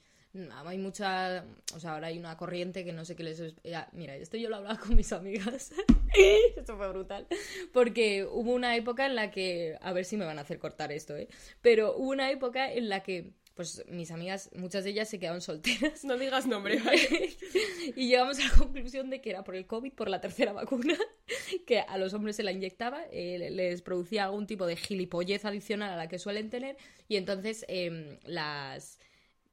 hay 0.66 0.78
mucha, 0.80 1.46
o 1.76 1.80
sea, 1.80 1.94
ahora 1.94 2.08
hay 2.08 2.18
una 2.18 2.38
corriente 2.38 2.84
que 2.84 2.92
no 2.92 3.06
sé 3.06 3.16
qué 3.16 3.24
les... 3.24 3.56
mira, 3.92 4.16
esto 4.16 4.38
yo 4.38 4.50
lo 4.50 4.56
hablaba 4.56 4.80
con 4.80 4.96
mis 4.96 5.12
amigas. 5.12 5.72
esto 6.58 6.76
fue 6.76 6.88
brutal. 6.90 7.28
Porque 7.72 8.26
hubo 8.26 8.52
una 8.52 8.76
época 8.76 9.06
en 9.06 9.14
la 9.14 9.30
que, 9.30 9.78
a 9.80 9.94
ver 9.94 10.06
si 10.06 10.18
me 10.18 10.26
van 10.26 10.40
a 10.40 10.42
hacer 10.42 10.58
cortar 10.58 10.92
esto, 10.92 11.16
¿eh? 11.16 11.28
Pero 11.62 11.96
hubo 11.96 12.10
una 12.10 12.32
época 12.32 12.72
en 12.72 12.90
la 12.90 13.04
que 13.04 13.34
pues 13.62 13.86
mis 13.88 14.10
amigas, 14.10 14.50
muchas 14.56 14.84
de 14.84 14.90
ellas 14.90 15.08
se 15.08 15.20
quedaron 15.20 15.40
solteras. 15.40 16.04
No 16.04 16.18
digas 16.18 16.48
nombre, 16.48 16.82
y 17.96 18.08
llegamos 18.08 18.40
a 18.40 18.44
la 18.44 18.58
conclusión 18.58 19.12
de 19.12 19.22
que 19.22 19.30
era 19.30 19.44
por 19.44 19.56
el 19.56 19.68
COVID, 19.68 19.94
por 19.94 20.10
la 20.10 20.20
tercera 20.20 20.52
vacuna, 20.52 20.98
que 21.68 21.82
a 21.82 22.00
los 22.00 22.16
hombres 22.16 22.38
se 22.38 22.42
la 22.42 22.52
inyectaba, 22.52 23.04
eh, 23.12 23.52
les 23.52 23.84
producía 23.84 24.26
algún 24.26 24.48
tipo 24.48 24.66
de 24.66 24.76
gilipollez 24.76 25.46
adicional 25.46 25.92
a 25.92 25.96
la 25.96 26.08
que 26.08 26.18
suelen 26.18 26.50
tener, 26.50 26.76
y 27.08 27.18
entonces 27.18 27.64
em, 27.68 28.18
las 28.26 28.98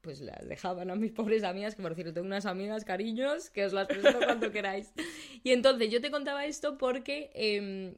pues 0.01 0.21
las 0.21 0.47
dejaban 0.47 0.89
a 0.89 0.95
mis 0.95 1.11
pobres 1.11 1.43
amigas, 1.43 1.75
que 1.75 1.83
por 1.83 1.93
cierto 1.93 2.13
tengo 2.13 2.25
unas 2.25 2.47
amigas, 2.47 2.85
cariños, 2.85 3.51
que 3.51 3.65
os 3.65 3.73
las 3.73 3.85
presento 3.85 4.25
cuando 4.25 4.51
queráis. 4.51 4.91
Y 5.43 5.51
entonces 5.51 5.91
yo 5.91 6.01
te 6.01 6.09
contaba 6.09 6.47
esto 6.47 6.79
porque, 6.79 7.29
em, 7.35 7.95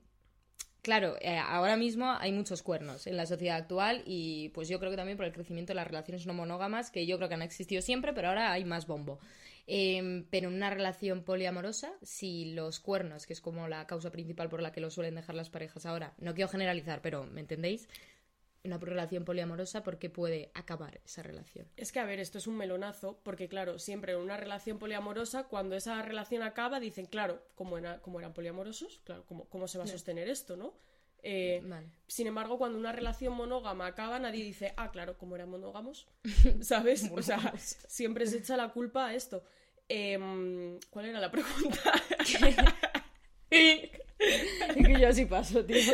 claro, 0.81 1.15
eh, 1.21 1.37
ahora 1.37 1.77
mismo 1.77 2.11
hay 2.19 2.31
muchos 2.31 2.63
cuernos 2.63 3.07
en 3.07 3.17
la 3.17 3.25
sociedad 3.25 3.57
actual 3.57 4.03
y 4.05 4.49
pues 4.49 4.67
yo 4.69 4.79
creo 4.79 4.91
que 4.91 4.97
también 4.97 5.17
por 5.17 5.25
el 5.25 5.33
crecimiento 5.33 5.71
de 5.71 5.75
las 5.75 5.87
relaciones 5.87 6.25
no 6.25 6.33
monógamas, 6.33 6.91
que 6.91 7.05
yo 7.05 7.17
creo 7.17 7.29
que 7.29 7.35
han 7.35 7.41
existido 7.41 7.81
siempre, 7.81 8.13
pero 8.13 8.29
ahora 8.29 8.51
hay 8.51 8.65
más 8.65 8.87
bombo. 8.87 9.19
Em, 9.67 10.25
pero 10.29 10.49
en 10.49 10.55
una 10.55 10.69
relación 10.69 11.23
poliamorosa, 11.23 11.93
si 12.01 12.53
los 12.53 12.79
cuernos, 12.79 13.25
que 13.25 13.33
es 13.33 13.41
como 13.41 13.67
la 13.67 13.85
causa 13.87 14.11
principal 14.11 14.49
por 14.49 14.61
la 14.61 14.71
que 14.71 14.81
lo 14.81 14.89
suelen 14.89 15.15
dejar 15.15 15.35
las 15.35 15.49
parejas 15.49 15.85
ahora, 15.85 16.13
no 16.17 16.33
quiero 16.33 16.49
generalizar, 16.49 17.01
pero 17.01 17.25
¿me 17.25 17.41
entendéis? 17.41 17.87
Una 18.63 18.77
relación 18.77 19.25
poliamorosa 19.25 19.83
porque 19.83 20.09
puede 20.09 20.51
acabar 20.53 21.01
esa 21.05 21.23
relación. 21.23 21.67
Es 21.77 21.91
que, 21.91 21.99
a 21.99 22.05
ver, 22.05 22.19
esto 22.19 22.37
es 22.37 22.47
un 22.47 22.57
melonazo, 22.57 23.19
porque 23.23 23.47
claro, 23.47 23.79
siempre 23.79 24.13
en 24.13 24.19
una 24.19 24.37
relación 24.37 24.79
poliamorosa, 24.79 25.43
cuando 25.45 25.75
esa 25.75 26.01
relación 26.01 26.43
acaba, 26.43 26.79
dicen, 26.79 27.05
claro, 27.05 27.41
como, 27.55 27.77
era, 27.77 28.01
como 28.01 28.19
eran 28.19 28.33
poliamorosos, 28.33 29.01
claro, 29.03 29.25
¿cómo, 29.25 29.45
cómo 29.45 29.67
se 29.67 29.77
va 29.77 29.85
a 29.85 29.87
sostener 29.87 30.29
esto, 30.29 30.55
no? 30.55 30.73
Eh, 31.23 31.61
sin 32.07 32.27
embargo, 32.27 32.57
cuando 32.57 32.79
una 32.79 32.91
relación 32.91 33.33
monógama 33.33 33.85
acaba, 33.85 34.17
nadie 34.19 34.43
dice, 34.43 34.73
ah, 34.77 34.91
claro, 34.91 35.17
como 35.17 35.35
eran 35.35 35.49
monógamos, 35.49 36.07
¿sabes? 36.61 37.09
o 37.13 37.21
sea, 37.21 37.53
siempre 37.57 38.25
se 38.25 38.37
echa 38.39 38.57
la 38.57 38.69
culpa 38.69 39.07
a 39.07 39.13
esto. 39.13 39.43
Em, 39.87 40.79
¿Cuál 40.89 41.05
era 41.07 41.19
la 41.19 41.29
pregunta? 41.29 41.79
es 43.49 43.89
que 44.75 44.99
yo 44.99 45.07
así 45.07 45.25
paso, 45.25 45.65
tío. 45.65 45.93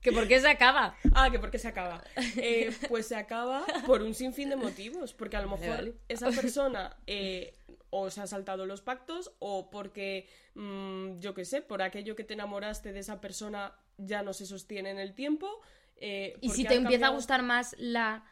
¿Que 0.00 0.12
por 0.12 0.26
qué 0.26 0.40
se 0.40 0.48
acaba? 0.48 0.96
Ah, 1.14 1.30
que 1.30 1.38
por 1.38 1.50
qué 1.50 1.58
se 1.58 1.68
acaba. 1.68 2.02
Eh, 2.36 2.74
pues 2.88 3.06
se 3.06 3.16
acaba 3.16 3.64
por 3.86 4.02
un 4.02 4.14
sinfín 4.14 4.50
de 4.50 4.56
motivos. 4.56 5.12
Porque 5.12 5.36
a 5.36 5.42
lo 5.42 5.56
mejor 5.56 5.94
esa 6.08 6.30
persona 6.30 6.96
eh, 7.06 7.54
o 7.90 8.10
se 8.10 8.20
ha 8.20 8.26
saltado 8.26 8.66
los 8.66 8.80
pactos 8.80 9.32
o 9.38 9.70
porque, 9.70 10.28
mm, 10.54 11.18
yo 11.18 11.34
qué 11.34 11.44
sé, 11.44 11.60
por 11.60 11.82
aquello 11.82 12.16
que 12.16 12.24
te 12.24 12.34
enamoraste 12.34 12.92
de 12.92 13.00
esa 13.00 13.20
persona 13.20 13.74
ya 13.98 14.22
no 14.22 14.32
se 14.32 14.46
sostiene 14.46 14.90
en 14.90 14.98
el 14.98 15.14
tiempo. 15.14 15.60
Eh, 15.96 16.38
y 16.40 16.50
si 16.50 16.64
te 16.64 16.74
empieza 16.74 17.08
a 17.08 17.10
gustar 17.10 17.42
más 17.42 17.74
la... 17.78 18.24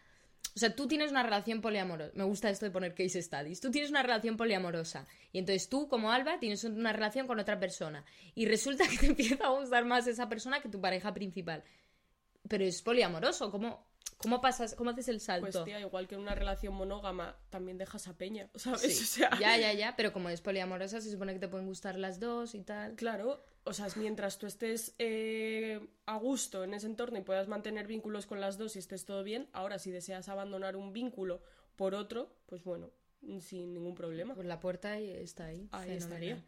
O 0.59 0.61
sea, 0.61 0.75
tú 0.75 0.89
tienes 0.89 1.13
una 1.13 1.23
relación 1.23 1.61
poliamorosa. 1.61 2.11
Me 2.17 2.25
gusta 2.25 2.51
esto 2.51 2.65
de 2.67 2.73
poner 2.73 2.93
case 2.93 3.23
studies. 3.23 3.61
Tú 3.61 3.71
tienes 3.71 3.91
una 3.91 4.03
relación 4.03 4.37
poliamorosa. 4.37 5.07
Y 5.31 5.39
entonces 5.39 5.69
tú, 5.69 5.87
como 5.87 6.11
Alba, 6.11 6.41
tienes 6.41 6.65
una 6.65 6.93
relación 6.93 7.29
con 7.29 7.39
otra 7.39 7.61
persona. 7.61 8.05
Y 8.35 8.47
resulta 8.47 8.89
que 8.89 8.99
te 8.99 9.07
empieza 9.15 9.47
a 9.47 9.51
gustar 9.51 9.85
más 9.85 10.09
esa 10.09 10.29
persona 10.29 10.61
que 10.61 10.69
tu 10.69 10.81
pareja 10.81 11.15
principal. 11.15 11.63
Pero 12.49 12.65
es 12.65 12.83
poliamoroso. 12.83 13.53
¿Cómo, 13.53 13.87
cómo 14.17 14.41
pasas, 14.41 14.75
cómo 14.75 14.91
haces 14.91 15.07
el 15.07 15.21
salto? 15.21 15.49
Pues 15.49 15.65
tía, 15.65 15.79
igual 15.79 16.09
que 16.09 16.17
en 16.17 16.23
una 16.23 16.35
relación 16.35 16.75
monógama, 16.75 17.37
también 17.51 17.79
dejas 17.79 18.09
a 18.09 18.19
peña, 18.19 18.51
¿sabes? 18.57 19.17
Ya, 19.39 19.57
ya, 19.57 19.73
ya. 19.75 19.95
Pero 19.95 20.13
como 20.13 20.29
es 20.29 20.41
poliamorosa, 20.41 21.01
se 21.01 21.09
supone 21.09 21.35
que 21.35 21.39
te 21.39 21.47
pueden 21.47 21.69
gustar 21.69 21.97
las 21.97 22.19
dos 22.19 22.57
y 22.57 22.63
tal. 22.65 22.97
Claro 22.97 23.45
o 23.69 23.73
sea, 23.75 23.87
mientras 23.97 24.39
tú 24.39 24.47
estés 24.47 24.95
eh, 24.99 25.87
a 26.07 26.17
gusto 26.17 26.65
en 26.65 26.73
ese 26.73 26.87
entorno 26.87 27.19
y 27.19 27.23
puedas 27.23 27.49
mantener 27.49 27.87
vínculos 27.87 28.27
con 28.27 28.41
las 28.41 28.57
dos 28.57 28.77
y 28.77 28.79
estés 28.79 29.05
todo 29.05 29.23
bien, 29.23 29.49
ahora 29.53 29.79
si 29.79 29.91
deseas 29.91 30.29
abandonar 30.29 30.75
un 30.75 30.93
vínculo 30.93 31.43
por 31.77 31.95
otro, 31.95 32.35
pues 32.47 32.65
bueno, 32.65 32.91
sin 33.41 33.75
ningún 33.75 33.95
problema. 33.95 34.35
Pues 34.35 34.47
la 34.47 34.59
puerta 34.59 34.99
está 34.99 35.47
ahí. 35.47 35.69
Ahí 35.71 35.93
estaría. 35.93 36.43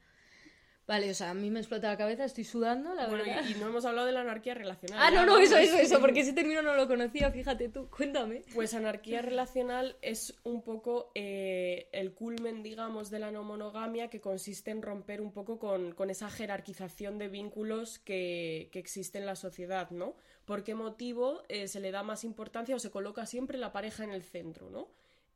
Vale, 0.91 1.09
o 1.09 1.15
sea, 1.15 1.31
a 1.31 1.35
mí 1.35 1.53
me 1.53 1.61
explota 1.61 1.87
la 1.87 1.97
cabeza, 1.97 2.25
estoy 2.25 2.43
sudando, 2.43 2.93
la 2.95 3.07
bueno, 3.07 3.23
verdad. 3.23 3.45
Y, 3.49 3.55
no 3.61 3.69
hemos 3.69 3.85
hablado 3.85 4.09
de 4.09 4.13
la 4.13 4.23
anarquía 4.23 4.55
relacional. 4.55 4.99
Ah, 5.01 5.13
no, 5.13 5.25
no, 5.25 5.39
eso, 5.39 5.57
eso, 5.57 5.77
eso, 5.77 6.01
porque 6.01 6.19
ese 6.19 6.33
término 6.33 6.63
no 6.63 6.75
lo 6.75 6.89
conocía, 6.89 7.31
fíjate 7.31 7.69
tú, 7.69 7.89
cuéntame. 7.97 8.43
Pues 8.53 8.75
anarquía 8.75 9.23
relacional 9.23 9.95
es 10.03 10.35
un 10.43 10.63
poco 10.63 11.13
eh, 11.15 11.89
el 11.93 12.13
culmen, 12.13 12.65
digamos, 12.65 13.09
de 13.09 13.21
la 13.21 13.31
no 13.31 13.45
monogamia 13.45 14.11
que 14.11 14.21
consiste 14.21 14.73
en 14.73 14.83
romper 14.83 15.21
un 15.21 15.31
poco 15.31 15.61
con, 15.61 15.95
esa 16.11 16.29
jerarquización 16.29 17.19
de 17.19 17.29
vínculos 17.29 18.01
que, 18.01 18.69
existe 18.73 19.19
en 19.19 19.27
la 19.27 19.37
sociedad, 19.37 19.93
¿no? 19.93 20.17
¿Por 20.45 20.65
qué 20.65 20.75
motivo 20.75 21.45
eh, 21.49 21.69
se 21.69 21.79
le 21.79 21.93
da 21.93 22.03
más 22.03 22.25
importancia 22.25 22.75
o 22.75 22.81
se 22.81 22.91
coloca 22.91 23.27
siempre 23.27 23.59
la 23.59 23.71
pareja 23.71 24.03
en 24.03 24.11
el 24.11 24.25
centro, 24.25 24.71
¿no? 24.71 24.89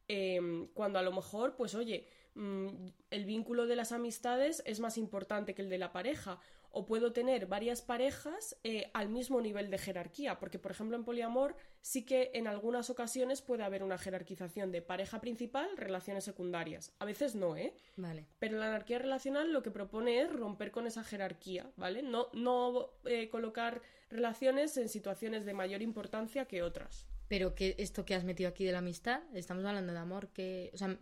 Em, 0.08 0.66
cuando 0.74 0.98
a 0.98 1.02
lo 1.02 1.12
mejor, 1.12 1.54
pues 1.54 1.76
oye, 1.76 2.08
Mm, 2.34 2.88
el 3.10 3.24
vínculo 3.24 3.66
de 3.66 3.76
las 3.76 3.92
amistades 3.92 4.62
es 4.66 4.80
más 4.80 4.98
importante 4.98 5.54
que 5.54 5.62
el 5.62 5.68
de 5.68 5.78
la 5.78 5.92
pareja 5.92 6.40
o 6.74 6.84
puedo 6.86 7.12
tener 7.12 7.46
varias 7.46 7.82
parejas 7.82 8.56
eh, 8.64 8.90
al 8.94 9.08
mismo 9.08 9.40
nivel 9.40 9.70
de 9.70 9.78
jerarquía, 9.78 10.40
porque 10.40 10.58
por 10.58 10.72
ejemplo 10.72 10.96
en 10.96 11.04
poliamor 11.04 11.54
sí 11.80 12.04
que 12.04 12.32
en 12.34 12.48
algunas 12.48 12.90
ocasiones 12.90 13.42
puede 13.42 13.62
haber 13.62 13.84
una 13.84 13.96
jerarquización 13.96 14.72
de 14.72 14.82
pareja 14.82 15.20
principal, 15.20 15.68
relaciones 15.76 16.24
secundarias. 16.24 16.92
A 16.98 17.04
veces 17.04 17.36
no, 17.36 17.56
¿eh? 17.56 17.74
Vale. 17.96 18.26
Pero 18.40 18.58
la 18.58 18.66
anarquía 18.66 18.98
relacional 18.98 19.52
lo 19.52 19.62
que 19.62 19.70
propone 19.70 20.20
es 20.20 20.32
romper 20.32 20.72
con 20.72 20.88
esa 20.88 21.04
jerarquía, 21.04 21.70
¿vale? 21.76 22.02
No, 22.02 22.26
no 22.32 22.90
eh, 23.04 23.28
colocar 23.28 23.80
relaciones 24.10 24.76
en 24.76 24.88
situaciones 24.88 25.44
de 25.44 25.54
mayor 25.54 25.80
importancia 25.80 26.46
que 26.46 26.64
otras. 26.64 27.06
Pero 27.34 27.56
que 27.56 27.74
esto 27.78 28.04
que 28.04 28.14
has 28.14 28.22
metido 28.22 28.48
aquí 28.48 28.64
de 28.64 28.70
la 28.70 28.78
amistad, 28.78 29.20
estamos 29.34 29.64
hablando 29.64 29.92
de 29.92 29.98
amor, 29.98 30.28
que... 30.28 30.70
O 30.72 30.76
sea, 30.76 30.96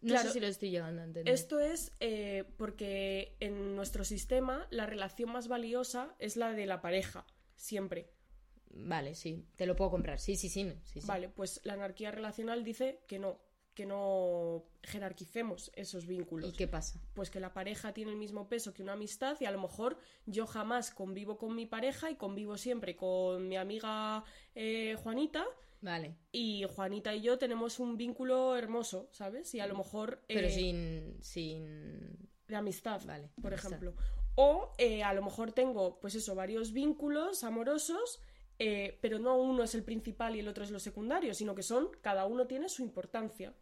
no 0.00 0.18
sé 0.18 0.30
si 0.30 0.40
lo 0.40 0.46
estoy 0.46 0.70
llegando 0.70 1.02
a 1.02 1.04
entender. 1.04 1.34
Esto 1.34 1.60
es 1.60 1.92
eh, 2.00 2.44
porque 2.56 3.36
en 3.38 3.76
nuestro 3.76 4.02
sistema 4.02 4.66
la 4.70 4.86
relación 4.86 5.30
más 5.30 5.46
valiosa 5.46 6.14
es 6.18 6.38
la 6.38 6.54
de 6.54 6.64
la 6.64 6.80
pareja, 6.80 7.26
siempre. 7.54 8.08
Vale, 8.70 9.14
sí, 9.14 9.44
te 9.56 9.66
lo 9.66 9.76
puedo 9.76 9.90
comprar. 9.90 10.18
Sí, 10.18 10.36
sí, 10.36 10.48
sí, 10.48 10.72
sí, 10.84 11.02
sí. 11.02 11.06
Vale, 11.06 11.28
pues 11.28 11.60
la 11.64 11.74
anarquía 11.74 12.10
relacional 12.10 12.64
dice 12.64 13.02
que 13.06 13.18
no, 13.18 13.42
que 13.74 13.84
no 13.84 14.64
jerarquicemos 14.82 15.70
esos 15.74 16.06
vínculos. 16.06 16.48
¿Y 16.48 16.56
qué 16.56 16.66
pasa? 16.66 16.98
Pues 17.12 17.28
que 17.28 17.40
la 17.40 17.52
pareja 17.52 17.92
tiene 17.92 18.12
el 18.12 18.16
mismo 18.16 18.48
peso 18.48 18.72
que 18.72 18.82
una 18.82 18.94
amistad 18.94 19.36
y 19.38 19.44
a 19.44 19.50
lo 19.50 19.60
mejor 19.60 19.98
yo 20.24 20.46
jamás 20.46 20.92
convivo 20.92 21.36
con 21.36 21.54
mi 21.54 21.66
pareja 21.66 22.10
y 22.10 22.16
convivo 22.16 22.56
siempre 22.56 22.96
con 22.96 23.48
mi 23.48 23.58
amiga 23.58 24.24
eh, 24.54 24.96
Juanita. 25.02 25.44
Vale. 25.84 26.16
Y 26.32 26.64
Juanita 26.64 27.14
y 27.14 27.20
yo 27.20 27.36
tenemos 27.36 27.78
un 27.78 27.98
vínculo 27.98 28.56
hermoso, 28.56 29.10
¿sabes? 29.12 29.54
Y 29.54 29.60
a 29.60 29.66
lo 29.66 29.76
mejor... 29.76 30.24
Pero 30.26 30.46
eh, 30.46 30.50
sin, 30.50 31.22
sin... 31.22 32.30
De 32.48 32.56
amistad, 32.56 33.02
vale, 33.04 33.28
por 33.40 33.52
ejemplo. 33.52 33.94
O 34.34 34.72
eh, 34.78 35.02
a 35.02 35.12
lo 35.12 35.22
mejor 35.22 35.52
tengo, 35.52 36.00
pues 36.00 36.14
eso, 36.14 36.34
varios 36.34 36.72
vínculos 36.72 37.44
amorosos 37.44 38.20
pero 38.56 39.18
no 39.18 39.36
uno 39.36 39.64
es 39.64 39.74
el 39.74 39.82
principal 39.82 40.36
y 40.36 40.38
el 40.38 40.46
otro 40.46 40.62
es 40.62 40.70
lo 40.70 40.78
secundario, 40.78 41.34
sino 41.34 41.56
que 41.56 41.64
son, 41.64 41.90
cada 42.00 42.24
uno 42.24 42.46
tiene 42.46 42.68
su 42.68 42.82
importancia. 42.82 43.52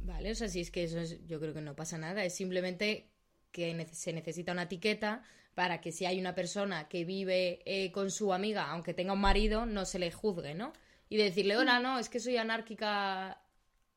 Vale, 0.00 0.32
o 0.32 0.34
sea, 0.34 0.48
si 0.48 0.60
es 0.60 0.72
que 0.72 0.84
eso 0.84 0.98
es, 0.98 1.24
yo 1.24 1.38
creo 1.38 1.54
que 1.54 1.60
no 1.60 1.76
pasa 1.76 1.96
nada, 1.96 2.24
es 2.24 2.34
simplemente 2.34 3.12
que 3.52 3.86
se 3.92 4.12
necesita 4.12 4.52
una 4.52 4.64
etiqueta 4.64 5.22
para 5.54 5.80
que 5.80 5.92
si 5.92 6.04
hay 6.04 6.18
una 6.18 6.34
persona 6.34 6.88
que 6.88 7.04
vive 7.04 7.60
eh, 7.64 7.92
con 7.92 8.10
su 8.10 8.32
amiga, 8.32 8.70
aunque 8.70 8.94
tenga 8.94 9.12
un 9.12 9.20
marido, 9.20 9.66
no 9.66 9.84
se 9.84 9.98
le 9.98 10.10
juzgue, 10.10 10.54
¿no? 10.54 10.72
Y 11.12 11.18
decirle, 11.18 11.58
hola, 11.58 11.78
no, 11.78 11.98
es 11.98 12.08
que 12.08 12.20
soy 12.20 12.38
anárquica 12.38 13.38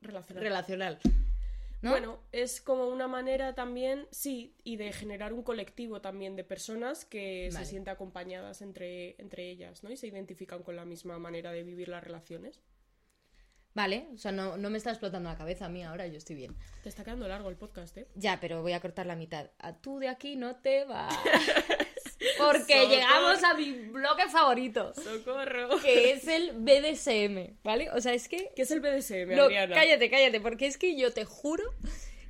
relacional. 0.01 0.99
Bueno, 1.81 2.19
es 2.33 2.59
como 2.59 2.89
una 2.89 3.07
manera 3.07 3.55
también, 3.55 4.05
sí, 4.11 4.53
y 4.65 4.75
de 4.75 4.91
generar 4.91 5.31
un 5.31 5.41
colectivo 5.41 6.01
también 6.01 6.35
de 6.35 6.43
personas 6.43 7.05
que 7.05 7.47
se 7.53 7.63
sienten 7.63 7.93
acompañadas 7.93 8.61
entre, 8.61 9.15
entre 9.21 9.49
ellas, 9.49 9.81
¿no? 9.81 9.91
Y 9.91 9.95
se 9.95 10.07
identifican 10.07 10.61
con 10.61 10.75
la 10.75 10.83
misma 10.83 11.17
manera 11.17 11.53
de 11.53 11.63
vivir 11.63 11.87
las 11.87 12.03
relaciones. 12.03 12.59
Vale, 13.73 14.09
o 14.13 14.17
sea, 14.17 14.33
no, 14.33 14.57
me 14.57 14.77
está 14.77 14.89
explotando 14.89 15.29
la 15.29 15.37
cabeza 15.37 15.67
a 15.67 15.69
mí 15.69 15.85
ahora, 15.85 16.07
yo 16.07 16.17
estoy 16.17 16.35
bien. 16.35 16.57
Te 16.83 16.89
está 16.89 17.05
quedando 17.05 17.29
largo 17.29 17.47
el 17.47 17.55
podcast, 17.55 17.95
¿eh? 17.97 18.09
Ya, 18.15 18.41
pero 18.41 18.61
voy 18.61 18.73
a 18.73 18.81
cortar 18.81 19.05
la 19.05 19.15
mitad. 19.15 19.51
A 19.59 19.71
tú 19.79 19.99
de 19.99 20.09
aquí 20.09 20.35
no 20.35 20.57
te 20.57 20.83
vas. 20.83 21.15
Porque 22.37 22.87
llegamos 22.87 23.43
a 23.43 23.53
mi 23.53 23.71
bloque 23.71 24.27
favorito. 24.29 24.93
¡Socorro! 24.93 25.79
Que 25.81 26.11
es 26.11 26.27
el 26.27 26.53
BDSM, 26.53 27.57
¿vale? 27.63 27.89
O 27.91 28.01
sea, 28.01 28.13
es 28.13 28.27
que... 28.27 28.51
¿Qué 28.55 28.63
es 28.63 28.71
el 28.71 28.79
BDSM, 28.79 29.35
no, 29.35 29.47
Cállate, 29.47 30.09
cállate, 30.09 30.39
porque 30.41 30.67
es 30.67 30.77
que 30.77 30.95
yo 30.95 31.13
te 31.13 31.25
juro 31.25 31.63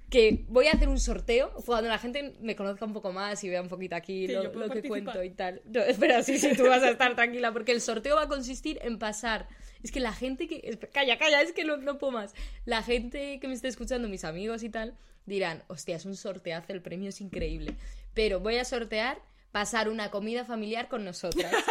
que 0.10 0.46
voy 0.48 0.68
a 0.68 0.74
hacer 0.74 0.88
un 0.88 1.00
sorteo 1.00 1.52
cuando 1.66 1.90
la 1.90 1.98
gente 1.98 2.36
me 2.40 2.56
conozca 2.56 2.86
un 2.86 2.94
poco 2.94 3.12
más 3.12 3.44
y 3.44 3.50
vea 3.50 3.62
un 3.62 3.68
poquito 3.68 3.96
aquí 3.96 4.28
lo, 4.28 4.70
que 4.70 4.84
cuento 4.84 5.24
y 5.24 5.32
tal. 5.32 5.62
No, 5.66 5.82
espera, 5.82 6.22
sí, 6.24 6.38
sí, 6.38 6.56
tú 6.56 6.68
vas 6.68 6.84
a 6.84 6.92
estar 6.92 7.16
tranquila, 7.16 7.52
porque 7.52 7.72
el 7.72 7.82
sorteo 7.82 8.16
va 8.16 8.24
a 8.24 8.28
consistir 8.28 8.80
en 8.84 9.00
pasar 9.00 9.48
es 9.86 9.92
que 9.92 10.00
la 10.00 10.14
gente 10.14 10.48
que... 10.48 10.80
Calla, 10.92 11.20
calla, 11.20 11.44
es 11.44 11.52
que 11.52 11.64
no, 11.64 11.78
no 11.78 12.00
puedo 12.00 12.12
más. 12.12 12.34
La 12.66 12.82
gente 12.82 13.40
que 13.40 13.48
me 13.48 13.54
está 13.54 13.68
escuchando, 13.68 14.10
mis 14.10 14.24
amigos 14.24 14.64
y 14.64 14.70
tal, 14.70 14.96
dirán, 15.28 15.62
hostia, 15.68 15.96
es 15.96 16.06
un 16.06 16.16
sorteazo, 16.16 16.74
el 16.74 16.82
premio 16.82 17.10
es 17.10 17.22
increíble. 17.22 17.76
Pero 18.16 18.40
voy 18.40 18.56
a 18.58 18.66
sortear 18.66 19.22
pasar 19.56 19.88
una 19.88 20.12
comida 20.12 20.44
familiar 20.44 20.90
con 20.90 21.06
nosotras. 21.06 21.50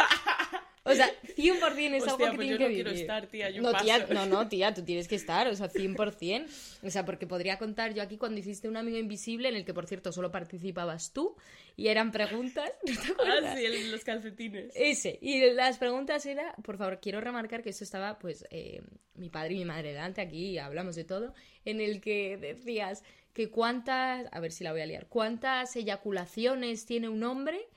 O 0.87 0.93
sea, 0.93 1.09
100% 1.35 1.95
es 1.95 2.03
algo 2.03 2.17
que 2.17 2.25
pues 2.27 2.37
tiene 2.37 2.57
que 2.59 2.67
vivir. 2.67 2.87
Estar, 2.89 3.25
tía, 3.25 3.49
no, 3.59 3.73
tía, 3.73 4.05
no, 4.05 4.27
no, 4.27 4.47
tía, 4.47 4.71
tú 4.71 4.83
tienes 4.83 5.07
que 5.07 5.15
estar, 5.15 5.47
o 5.47 5.55
sea, 5.55 5.67
100%. 5.67 6.45
O 6.83 6.89
sea, 6.91 7.03
porque 7.05 7.25
podría 7.25 7.57
contar 7.57 7.95
yo 7.95 8.03
aquí 8.03 8.17
cuando 8.17 8.39
hiciste 8.39 8.69
un 8.69 8.77
amigo 8.77 8.99
invisible, 8.99 9.49
en 9.49 9.55
el 9.55 9.65
que, 9.65 9.73
por 9.73 9.87
cierto, 9.87 10.11
solo 10.11 10.31
participabas 10.31 11.11
tú, 11.11 11.35
y 11.75 11.87
eran 11.87 12.11
preguntas... 12.11 12.71
ah, 13.19 13.55
sí, 13.57 13.89
los 13.89 14.03
calcetines. 14.03 14.73
Ese, 14.75 15.17
y 15.23 15.49
las 15.53 15.79
preguntas 15.79 16.23
era, 16.27 16.53
por 16.63 16.77
favor, 16.77 16.99
quiero 17.01 17.19
remarcar 17.19 17.63
que 17.63 17.71
eso 17.71 17.83
estaba, 17.83 18.19
pues, 18.19 18.45
eh, 18.51 18.83
mi 19.15 19.31
padre 19.31 19.55
y 19.55 19.57
mi 19.57 19.65
madre 19.65 19.89
delante, 19.89 20.21
aquí 20.21 20.59
hablamos 20.59 20.95
de 20.95 21.03
todo, 21.03 21.33
en 21.65 21.81
el 21.81 21.99
que 21.99 22.37
decías 22.37 23.03
que 23.33 23.49
cuántas, 23.49 24.27
a 24.31 24.39
ver 24.39 24.51
si 24.51 24.63
la 24.63 24.71
voy 24.71 24.81
a 24.81 24.85
liar, 24.85 25.07
cuántas 25.07 25.75
eyaculaciones 25.75 26.85
tiene 26.85 27.09
un 27.09 27.23
hombre 27.23 27.67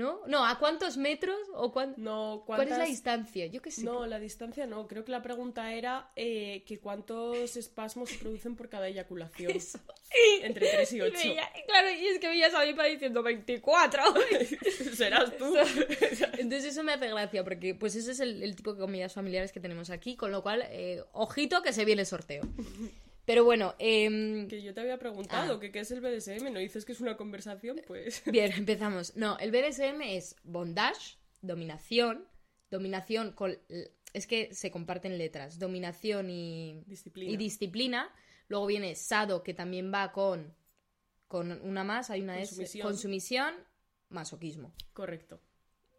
¿No? 0.00 0.22
No, 0.26 0.46
¿a 0.46 0.58
cuántos 0.58 0.96
metros 0.96 1.36
o 1.52 1.70
no, 1.98 2.42
cuál 2.46 2.62
es 2.62 2.70
la 2.70 2.84
distancia? 2.84 3.44
Yo 3.48 3.60
qué 3.60 3.70
sé. 3.70 3.84
No, 3.84 4.06
la 4.06 4.18
distancia 4.18 4.66
no. 4.66 4.88
Creo 4.88 5.04
que 5.04 5.12
la 5.12 5.20
pregunta 5.20 5.74
era 5.74 6.10
eh, 6.16 6.64
que 6.66 6.78
cuántos 6.78 7.54
espasmos 7.58 8.08
se 8.08 8.16
producen 8.16 8.56
por 8.56 8.70
cada 8.70 8.88
eyaculación. 8.88 9.52
Entre 10.42 10.70
3 10.70 10.92
y 10.94 11.00
8. 11.02 11.18
claro, 11.66 11.90
y 11.90 12.06
es 12.06 12.18
que 12.18 12.28
veías 12.28 12.54
a 12.54 12.64
mi 12.64 12.72
padre 12.72 12.92
diciendo 12.92 13.22
24. 13.22 14.02
Serás 14.94 15.36
tú. 15.36 15.54
Entonces 16.38 16.72
eso 16.72 16.82
me 16.82 16.94
hace 16.94 17.08
gracia, 17.08 17.44
porque 17.44 17.74
pues 17.74 17.94
ese 17.94 18.12
es 18.12 18.20
el, 18.20 18.56
tipo 18.56 18.72
de 18.72 18.80
comidas 18.80 19.12
familiares 19.12 19.52
que 19.52 19.60
tenemos 19.60 19.90
aquí, 19.90 20.16
con 20.16 20.32
lo 20.32 20.42
cual, 20.42 20.64
eh, 20.70 21.04
ojito 21.12 21.60
que 21.60 21.74
se 21.74 21.84
viene 21.84 22.00
el 22.00 22.06
sorteo. 22.06 22.40
Pero 23.30 23.44
bueno. 23.44 23.76
Eh... 23.78 24.46
Que 24.48 24.60
yo 24.60 24.74
te 24.74 24.80
había 24.80 24.98
preguntado 24.98 25.54
ah. 25.54 25.60
que 25.60 25.70
qué 25.70 25.78
es 25.78 25.90
el 25.92 26.00
BDSM, 26.00 26.52
¿no 26.52 26.58
dices 26.58 26.84
que 26.84 26.90
es 26.90 27.00
una 27.00 27.16
conversación? 27.16 27.80
Pues. 27.86 28.24
Bien, 28.26 28.50
empezamos. 28.50 29.14
No, 29.14 29.38
el 29.38 29.52
BDSM 29.52 30.02
es 30.02 30.34
bondage, 30.42 31.16
dominación, 31.40 32.26
dominación 32.72 33.30
con. 33.30 33.56
Es 34.12 34.26
que 34.26 34.52
se 34.52 34.72
comparten 34.72 35.16
letras. 35.16 35.60
Dominación 35.60 36.28
y 36.28 36.82
disciplina. 36.88 37.30
y 37.30 37.36
disciplina. 37.36 38.12
Luego 38.48 38.66
viene 38.66 38.96
sado, 38.96 39.44
que 39.44 39.54
también 39.54 39.92
va 39.94 40.10
con. 40.10 40.52
Con 41.28 41.52
una 41.62 41.84
más, 41.84 42.10
hay 42.10 42.22
una 42.22 42.36
consumición. 42.36 42.80
S. 42.80 42.80
Consumición, 42.80 43.54
masoquismo. 44.08 44.72
Correcto. 44.92 45.40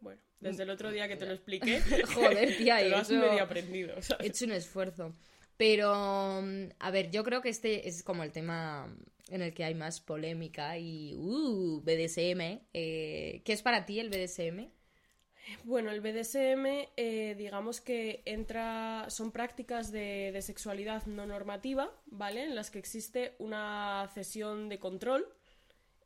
Bueno, 0.02 0.20
desde 0.38 0.64
el 0.64 0.70
otro 0.70 0.90
día 0.90 1.08
que 1.08 1.16
te 1.16 1.24
lo 1.24 1.32
expliqué. 1.32 1.80
Joder, 2.14 2.58
tía, 2.58 2.76
te 2.80 2.90
lo 2.90 2.98
has 2.98 3.08
medio 3.08 3.42
aprendido. 3.42 3.94
He 4.18 4.26
hecho 4.26 4.44
un 4.44 4.52
esfuerzo. 4.52 5.14
Pero, 5.56 6.42
mm, 6.42 6.70
a 6.78 6.90
ver, 6.90 7.10
yo 7.10 7.24
creo 7.24 7.42
que 7.42 7.48
este 7.48 7.88
es 7.88 8.02
como 8.02 8.22
el 8.22 8.32
tema 8.32 8.94
en 9.28 9.42
el 9.42 9.54
que 9.54 9.64
hay 9.64 9.74
más 9.74 10.00
polémica 10.00 10.78
y, 10.78 11.14
uh, 11.14 11.80
BDSM. 11.82 12.60
Eh, 12.72 13.42
¿Qué 13.44 13.52
es 13.52 13.62
para 13.62 13.86
ti 13.86 14.00
el 14.00 14.10
BDSM? 14.10 14.70
Bueno, 15.64 15.90
el 15.90 16.00
BDSM, 16.00 16.88
eh, 16.96 17.34
digamos 17.36 17.80
que 17.80 18.22
entra, 18.26 19.06
son 19.08 19.32
prácticas 19.32 19.90
de, 19.90 20.38
sexualidad 20.40 21.06
no 21.06 21.26
normativa, 21.26 21.90
¿vale? 22.06 22.44
En 22.44 22.54
las 22.54 22.70
que 22.70 22.78
existe 22.78 23.34
una 23.38 24.08
cesión 24.14 24.68
de 24.68 24.78
control. 24.78 25.26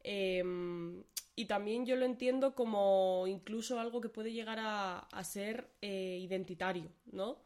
Em, 0.04 1.02
y 1.34 1.46
también 1.46 1.84
yo 1.84 1.96
lo 1.96 2.06
entiendo 2.06 2.54
como 2.54 3.24
incluso 3.26 3.78
algo 3.80 4.00
que 4.00 4.08
puede 4.08 4.32
llegar 4.32 4.58
a, 4.60 5.00
a 5.00 5.24
ser 5.24 5.68
eh, 5.82 6.18
identitario, 6.20 6.90
¿no? 7.12 7.38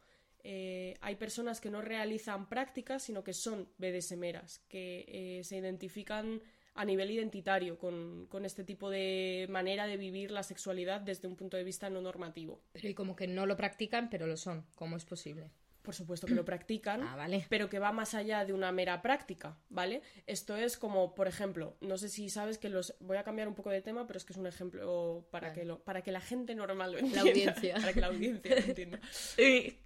Eh, 0.43 0.95
hay 1.01 1.15
personas 1.15 1.61
que 1.61 1.69
no 1.69 1.81
realizan 1.81 2.49
prácticas, 2.49 3.03
sino 3.03 3.23
que 3.23 3.33
son 3.33 3.69
BDSMeras, 3.77 4.59
que 4.67 5.05
eh, 5.07 5.43
se 5.43 5.57
identifican 5.57 6.41
a 6.73 6.85
nivel 6.85 7.11
identitario 7.11 7.77
con, 7.77 8.27
con, 8.27 8.45
este 8.45 8.63
tipo 8.63 8.89
de 8.89 9.45
manera 9.49 9.87
de 9.87 9.97
vivir 9.97 10.31
la 10.31 10.43
sexualidad 10.43 11.01
desde 11.01 11.27
un 11.27 11.35
punto 11.35 11.57
de 11.57 11.63
vista 11.63 11.89
no 11.89 12.01
normativo. 12.01 12.63
Pero 12.71 12.87
y 12.87 12.93
como 12.93 13.15
que 13.15 13.27
no 13.27 13.45
lo 13.45 13.57
practican, 13.57 14.09
pero 14.09 14.25
lo 14.25 14.37
son. 14.37 14.65
¿Cómo 14.75 14.95
es 14.95 15.05
posible? 15.05 15.51
Por 15.81 15.95
supuesto 15.95 16.27
que 16.27 16.35
lo 16.35 16.45
practican, 16.45 17.01
ah, 17.01 17.15
vale. 17.15 17.45
pero 17.49 17.69
que 17.69 17.79
va 17.79 17.91
más 17.91 18.13
allá 18.13 18.45
de 18.45 18.53
una 18.53 18.71
mera 18.71 19.01
práctica, 19.01 19.57
¿vale? 19.69 20.01
Esto 20.27 20.55
es 20.55 20.77
como, 20.77 21.15
por 21.15 21.27
ejemplo, 21.27 21.77
no 21.81 21.97
sé 21.97 22.09
si 22.09 22.29
sabes 22.29 22.57
que 22.57 22.69
los... 22.69 22.95
Voy 22.99 23.17
a 23.17 23.23
cambiar 23.23 23.47
un 23.47 23.55
poco 23.55 23.69
de 23.69 23.81
tema, 23.81 24.05
pero 24.05 24.17
es 24.17 24.25
que 24.25 24.33
es 24.33 24.37
un 24.37 24.47
ejemplo 24.47 25.27
para, 25.31 25.53
que, 25.53 25.65
lo... 25.65 25.79
para 25.79 26.01
que 26.01 26.11
la 26.11 26.21
gente 26.21 26.55
normal 26.55 26.93
lo 26.93 26.99
entienda. 26.99 27.23
La 27.23 27.29
audiencia. 27.29 27.75
Para 27.75 27.93
que 27.93 28.01
la 28.01 28.07
audiencia 28.07 28.55
lo 28.55 28.61
entienda. 28.61 28.99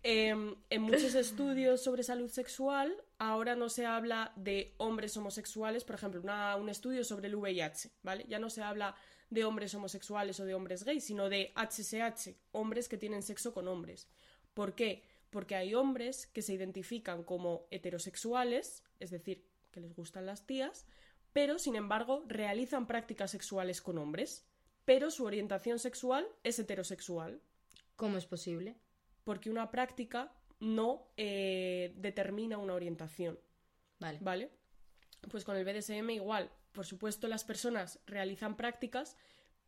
Em, 0.03 0.55
en 0.69 0.81
muchos 0.81 1.15
estudios 1.15 1.83
sobre 1.83 2.03
salud 2.03 2.29
sexual, 2.29 2.95
ahora 3.17 3.55
no 3.55 3.69
se 3.69 3.85
habla 3.85 4.33
de 4.35 4.75
hombres 4.77 5.15
homosexuales, 5.17 5.83
por 5.83 5.95
ejemplo, 5.95 6.21
un 6.59 6.69
estudio 6.69 7.03
sobre 7.03 7.27
el 7.27 7.35
VIH, 7.35 7.91
¿vale? 8.03 8.25
Ya 8.27 8.39
no 8.39 8.49
se 8.49 8.61
habla 8.61 8.95
de 9.29 9.45
hombres 9.45 9.73
homosexuales 9.73 10.39
o 10.39 10.45
de 10.45 10.53
hombres 10.53 10.83
gays, 10.83 11.05
sino 11.05 11.29
de 11.29 11.53
HSH, 11.55 12.35
hombres 12.51 12.87
que 12.87 12.97
tienen 12.97 13.23
sexo 13.23 13.53
con 13.53 13.67
hombres. 13.67 14.07
¿Por 14.53 14.75
qué? 14.75 15.03
Porque 15.35 15.57
hay 15.57 15.73
hombres 15.73 16.27
que 16.27 16.41
se 16.41 16.53
identifican 16.53 17.21
como 17.25 17.67
heterosexuales, 17.69 18.85
es 19.01 19.11
decir, 19.11 19.45
que 19.69 19.81
les 19.81 19.93
gustan 19.93 20.25
las 20.25 20.47
tías, 20.47 20.87
pero 21.33 21.59
sin 21.59 21.75
embargo 21.75 22.23
realizan 22.25 22.87
prácticas 22.87 23.31
sexuales 23.31 23.81
con 23.81 23.97
hombres. 23.97 24.47
pero 24.85 25.11
su 25.11 25.25
orientación 25.25 25.77
sexual 25.77 26.25
es 26.45 26.57
heterosexual. 26.57 27.41
¿Cómo 27.97 28.17
es 28.17 28.25
posible? 28.25 28.77
Porque 29.25 29.49
una 29.49 29.71
práctica 29.71 30.31
no 30.61 31.09
eh, 31.17 31.93
determina 31.97 32.57
una 32.57 32.75
orientación. 32.75 33.37
Vale. 33.99 34.19
¿Vale? 34.21 34.51
Pues 35.29 35.43
con 35.43 35.57
el 35.57 35.65
BDSM 35.65 36.11
igual. 36.11 36.49
Por 36.71 36.85
supuesto, 36.85 37.27
las 37.27 37.43
personas 37.43 37.99
realizan 38.05 38.55
prácticas, 38.55 39.17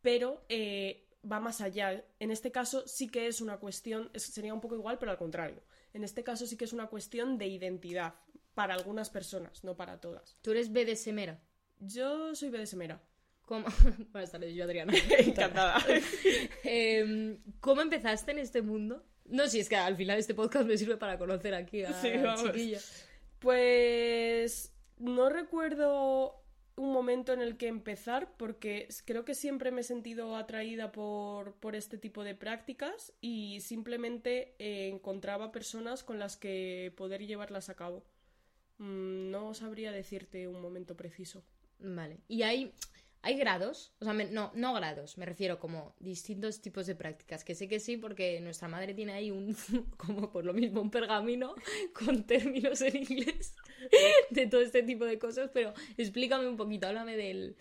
pero 0.00 0.46
eh, 0.48 1.07
va 1.30 1.40
más 1.40 1.60
allá. 1.60 2.04
En 2.20 2.30
este 2.30 2.50
caso 2.52 2.86
sí 2.86 3.08
que 3.08 3.26
es 3.26 3.40
una 3.40 3.58
cuestión, 3.58 4.10
sería 4.14 4.54
un 4.54 4.60
poco 4.60 4.74
igual, 4.76 4.98
pero 4.98 5.10
al 5.12 5.18
contrario. 5.18 5.62
En 5.92 6.04
este 6.04 6.22
caso 6.24 6.46
sí 6.46 6.56
que 6.56 6.64
es 6.64 6.72
una 6.72 6.86
cuestión 6.88 7.38
de 7.38 7.46
identidad 7.46 8.14
para 8.54 8.74
algunas 8.74 9.10
personas, 9.10 9.62
no 9.64 9.76
para 9.76 10.00
todas. 10.00 10.36
¿Tú 10.42 10.50
eres 10.50 10.72
BDSMera? 10.72 11.40
Yo 11.80 12.34
soy 12.34 12.50
BDSMera. 12.50 13.00
¿Cómo? 13.42 13.66
Buenas 14.12 14.30
tardes, 14.30 14.54
yo 14.54 14.64
Adriana. 14.64 14.92
Encantada. 15.18 15.78
Em, 16.64 17.40
¿Cómo 17.60 17.80
empezaste 17.80 18.32
en 18.32 18.38
este 18.38 18.62
mundo? 18.62 19.04
No, 19.24 19.46
si 19.46 19.60
es 19.60 19.68
que 19.68 19.76
al 19.76 19.96
final 19.96 20.18
este 20.18 20.34
podcast 20.34 20.66
me 20.66 20.76
sirve 20.76 20.96
para 20.96 21.18
conocer 21.18 21.54
aquí 21.54 21.82
a 21.84 21.92
Sí, 22.00 22.10
la 22.14 22.22
vamos. 22.34 22.44
chiquilla. 22.44 22.80
Pues 23.38 24.72
no 24.98 25.28
recuerdo 25.28 26.37
un 26.78 26.92
momento 26.92 27.32
en 27.32 27.40
el 27.42 27.56
que 27.56 27.68
empezar 27.68 28.32
porque 28.36 28.88
creo 29.04 29.24
que 29.24 29.34
siempre 29.34 29.70
me 29.72 29.82
he 29.82 29.84
sentido 29.84 30.36
atraída 30.36 30.92
por, 30.92 31.54
por 31.56 31.76
este 31.76 31.98
tipo 31.98 32.24
de 32.24 32.34
prácticas 32.34 33.12
y 33.20 33.60
simplemente 33.60 34.54
eh, 34.58 34.88
encontraba 34.88 35.52
personas 35.52 36.04
con 36.04 36.18
las 36.18 36.36
que 36.36 36.92
poder 36.96 37.26
llevarlas 37.26 37.68
a 37.68 37.74
cabo. 37.76 38.04
Mm, 38.78 39.30
No 39.30 39.54
sabría 39.54 39.92
decirte 39.92 40.48
un 40.48 40.60
momento 40.60 40.96
preciso. 40.96 41.44
Vale. 41.80 42.18
¿Y 42.28 42.42
hay, 42.42 42.72
hay 43.22 43.36
grados? 43.38 43.92
O 44.00 44.04
sea, 44.04 44.14
me- 44.14 44.26
no, 44.26 44.52
no 44.54 44.72
grados, 44.74 45.18
me 45.18 45.26
refiero 45.26 45.58
como 45.58 45.94
distintos 46.00 46.60
tipos 46.60 46.86
de 46.86 46.94
prácticas. 46.94 47.44
Que 47.44 47.54
sé 47.54 47.68
que 47.68 47.80
sí, 47.80 47.96
porque 47.96 48.40
nuestra 48.40 48.68
madre 48.68 48.94
tiene 48.94 49.12
ahí 49.12 49.30
un, 49.30 49.56
como 49.96 50.30
por 50.32 50.44
lo 50.44 50.54
mismo, 50.54 50.80
un 50.80 50.90
pergamino 50.90 51.54
con 51.92 52.24
términos 52.26 52.80
en 52.82 52.96
inglés 52.96 53.54
de 54.30 54.46
todo 54.46 54.60
este 54.60 54.82
tipo 54.82 55.04
de 55.04 55.18
cosas, 55.18 55.50
pero 55.52 55.72
explícame 55.96 56.46
un 56.46 56.56
poquito, 56.56 56.86
háblame 56.86 57.16
del... 57.16 57.56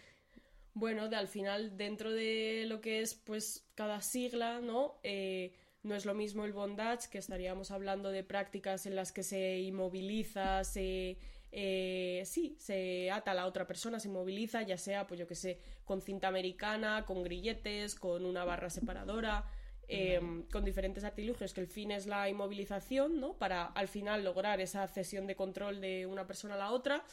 Bueno, 0.73 1.09
de 1.09 1.15
al 1.15 1.27
final, 1.27 1.75
dentro 1.75 2.11
de 2.11 2.65
lo 2.67 2.81
que 2.81 3.01
es 3.01 3.15
pues 3.15 3.65
cada 3.73 4.01
sigla, 4.01 4.61
¿no? 4.61 4.99
Eh, 5.01 5.53
no 5.81 5.95
es 5.95 6.05
lo 6.05 6.13
mismo 6.13 6.45
el 6.45 6.53
bondage, 6.53 7.09
que 7.09 7.17
estaríamos 7.17 7.71
hablando 7.71 8.11
de 8.11 8.23
prácticas 8.23 8.85
en 8.85 8.95
las 8.95 9.11
que 9.11 9.23
se 9.23 9.59
inmoviliza, 9.59 10.63
se 10.63 11.17
eh, 11.51 12.23
sí, 12.25 12.55
se 12.59 13.09
ata 13.09 13.31
a 13.31 13.33
la 13.33 13.45
otra 13.45 13.65
persona, 13.65 13.99
se 13.99 14.09
inmoviliza, 14.09 14.61
ya 14.63 14.77
sea, 14.77 15.07
pues 15.07 15.19
yo 15.19 15.27
que 15.27 15.35
sé, 15.35 15.59
con 15.85 16.01
cinta 16.01 16.27
americana, 16.27 17.05
con 17.05 17.23
grilletes, 17.23 17.95
con 17.95 18.25
una 18.25 18.43
barra 18.43 18.69
separadora, 18.69 19.45
eh, 19.87 20.19
con 20.51 20.65
diferentes 20.65 21.03
artilugios, 21.03 21.53
que 21.53 21.61
el 21.61 21.67
fin 21.67 21.91
es 21.91 22.07
la 22.07 22.27
inmovilización, 22.29 23.19
¿no? 23.19 23.33
Para 23.37 23.65
al 23.65 23.87
final 23.87 24.23
lograr 24.23 24.59
esa 24.59 24.87
cesión 24.87 25.27
de 25.27 25.35
control 25.35 25.79
de 25.79 26.05
una 26.05 26.27
persona 26.27 26.55
a 26.55 26.57
la 26.57 26.71
otra 26.71 27.03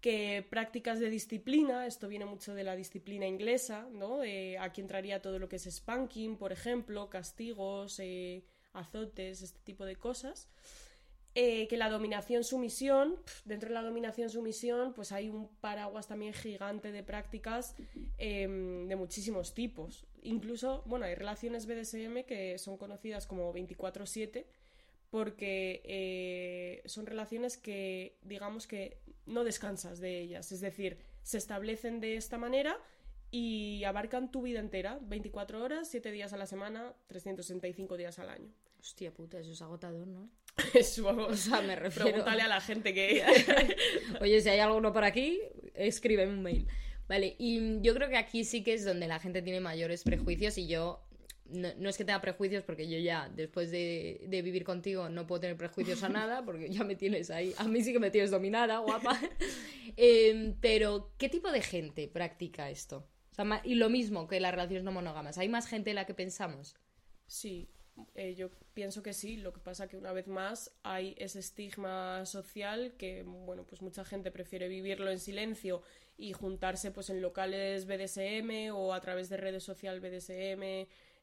que 0.00 0.46
prácticas 0.48 1.00
de 1.00 1.10
disciplina, 1.10 1.86
esto 1.86 2.08
viene 2.08 2.26
mucho 2.26 2.54
de 2.54 2.64
la 2.64 2.76
disciplina 2.76 3.26
inglesa, 3.26 3.88
¿no? 3.92 4.22
Eh, 4.22 4.58
aquí 4.58 4.80
entraría 4.80 5.20
todo 5.20 5.38
lo 5.38 5.48
que 5.48 5.56
es 5.56 5.64
spanking, 5.64 6.36
por 6.36 6.52
ejemplo, 6.52 7.10
castigos, 7.10 7.98
eh, 7.98 8.44
azotes, 8.72 9.42
este 9.42 9.58
tipo 9.60 9.84
de 9.84 9.96
cosas. 9.96 10.48
Eh, 11.38 11.68
que 11.68 11.76
la 11.76 11.90
dominación-sumisión, 11.90 13.14
dentro 13.44 13.68
de 13.68 13.74
la 13.74 13.82
dominación-sumisión, 13.82 14.94
pues 14.94 15.12
hay 15.12 15.28
un 15.28 15.48
paraguas 15.60 16.08
también 16.08 16.32
gigante 16.32 16.92
de 16.92 17.02
prácticas 17.02 17.76
em, 18.16 18.88
de 18.88 18.96
muchísimos 18.96 19.52
tipos. 19.52 20.06
Incluso, 20.22 20.82
bueno, 20.86 21.04
hay 21.04 21.14
relaciones 21.14 21.66
BDSM 21.66 22.24
que 22.24 22.56
son 22.56 22.78
conocidas 22.78 23.26
como 23.26 23.52
24-7, 23.52 24.46
porque 25.10 25.82
eh, 25.84 26.82
son 26.86 27.04
relaciones 27.04 27.58
que, 27.58 28.16
digamos 28.22 28.66
que 28.66 29.02
no 29.26 29.44
descansas 29.44 30.00
de 30.00 30.18
ellas, 30.18 30.52
es 30.52 30.62
decir, 30.62 30.96
se 31.22 31.36
establecen 31.36 32.00
de 32.00 32.16
esta 32.16 32.38
manera 32.38 32.78
y 33.30 33.84
abarcan 33.84 34.30
tu 34.30 34.40
vida 34.40 34.60
entera, 34.60 34.98
24 35.02 35.62
horas, 35.62 35.88
7 35.88 36.10
días 36.12 36.32
a 36.32 36.38
la 36.38 36.46
semana, 36.46 36.94
365 37.08 37.98
días 37.98 38.18
al 38.20 38.30
año. 38.30 38.50
Hostia 38.80 39.12
puta, 39.12 39.38
eso 39.38 39.52
es 39.52 39.60
agotador, 39.60 40.06
¿no? 40.06 40.30
Vamos, 41.02 41.28
O 41.32 41.36
sea, 41.36 41.60
me 41.62 41.76
refiero... 41.76 42.08
pregúntale 42.10 42.42
a 42.42 42.48
la 42.48 42.60
gente 42.60 42.94
que... 42.94 43.22
Oye, 44.20 44.40
si 44.40 44.48
hay 44.48 44.58
alguno 44.60 44.92
por 44.92 45.04
aquí, 45.04 45.40
escríbeme 45.74 46.32
un 46.32 46.42
mail. 46.42 46.66
Vale, 47.08 47.36
y 47.38 47.80
yo 47.82 47.94
creo 47.94 48.08
que 48.08 48.16
aquí 48.16 48.44
sí 48.44 48.64
que 48.64 48.74
es 48.74 48.84
donde 48.84 49.06
la 49.06 49.20
gente 49.20 49.42
tiene 49.42 49.60
mayores 49.60 50.02
prejuicios 50.02 50.58
y 50.58 50.66
yo 50.66 51.02
no, 51.44 51.68
no 51.78 51.88
es 51.88 51.96
que 51.96 52.04
tenga 52.04 52.20
prejuicios 52.20 52.64
porque 52.64 52.88
yo 52.88 52.98
ya 52.98 53.28
después 53.28 53.70
de, 53.70 54.24
de 54.26 54.42
vivir 54.42 54.64
contigo 54.64 55.08
no 55.08 55.24
puedo 55.26 55.42
tener 55.42 55.56
prejuicios 55.56 56.02
a 56.02 56.08
nada 56.08 56.44
porque 56.44 56.68
ya 56.68 56.82
me 56.82 56.96
tienes 56.96 57.30
ahí, 57.30 57.54
a 57.58 57.64
mí 57.68 57.80
sí 57.84 57.92
que 57.92 58.00
me 58.00 58.10
tienes 58.10 58.30
dominada, 58.32 58.78
guapa. 58.78 59.20
Em, 59.96 60.56
pero, 60.60 61.12
¿qué 61.16 61.28
tipo 61.28 61.52
de 61.52 61.62
gente 61.62 62.08
practica 62.08 62.68
esto? 62.70 63.08
O 63.30 63.34
sea, 63.34 63.44
ma- 63.44 63.62
y 63.62 63.76
lo 63.76 63.88
mismo 63.88 64.26
que 64.26 64.40
las 64.40 64.50
relaciones 64.50 64.82
no 64.82 64.90
monógamas, 64.90 65.38
¿hay 65.38 65.48
más 65.48 65.68
gente 65.68 65.90
de 65.90 65.94
la 65.94 66.06
que 66.06 66.14
pensamos? 66.14 66.74
Sí, 67.28 67.68
eh, 68.14 68.34
yo 68.34 68.50
pienso 68.74 69.02
que 69.02 69.12
sí. 69.12 69.36
Lo 69.36 69.52
que 69.52 69.60
pasa 69.60 69.88
que 69.88 69.96
una 69.96 70.12
vez 70.12 70.26
más 70.28 70.70
hay 70.82 71.14
ese 71.18 71.38
estigma 71.40 72.24
social 72.26 72.94
que, 72.98 73.22
bueno, 73.22 73.64
pues 73.64 73.82
mucha 73.82 74.04
gente 74.04 74.30
prefiere 74.30 74.68
vivirlo 74.68 75.10
en 75.10 75.18
silencio 75.18 75.82
y 76.18 76.32
juntarse 76.32 76.90
pues 76.90 77.10
en 77.10 77.20
locales 77.22 77.86
BDSM 77.86 78.74
o 78.74 78.92
a 78.94 79.00
través 79.00 79.28
de 79.28 79.36
redes 79.36 79.62
sociales 79.64 80.00
BDSM, 80.00 80.62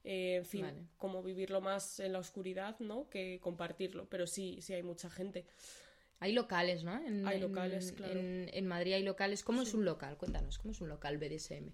eh, 0.05 0.35
en 0.35 0.45
fin, 0.45 0.61
Vale. 0.63 0.83
como 0.97 1.23
vivirlo 1.23 1.61
más 1.61 1.99
en 1.99 2.13
la 2.13 2.19
oscuridad, 2.19 2.77
¿no? 2.79 3.09
Que 3.09 3.39
compartirlo. 3.41 4.07
Pero 4.09 4.27
sí, 4.27 4.59
sí 4.61 4.73
hay 4.73 4.83
mucha 4.83 5.09
gente. 5.09 5.45
Hay 6.19 6.31
locales, 6.33 6.83
¿no? 6.83 6.95
En, 7.05 7.27
Hay 7.27 7.35
en- 7.37 7.41
locales, 7.41 7.91
claro. 7.91 8.17
En, 8.19 8.49
en 8.53 8.67
Madrid 8.67 8.93
hay 8.93 9.03
locales. 9.03 9.43
¿Cómo 9.43 9.61
es 9.61 9.73
un 9.73 9.83
local? 9.85 10.17
Cuéntanos, 10.17 10.57
¿cómo 10.57 10.71
es 10.71 10.79
un 10.81 10.89
local 10.89 11.17
BDSM? 11.17 11.71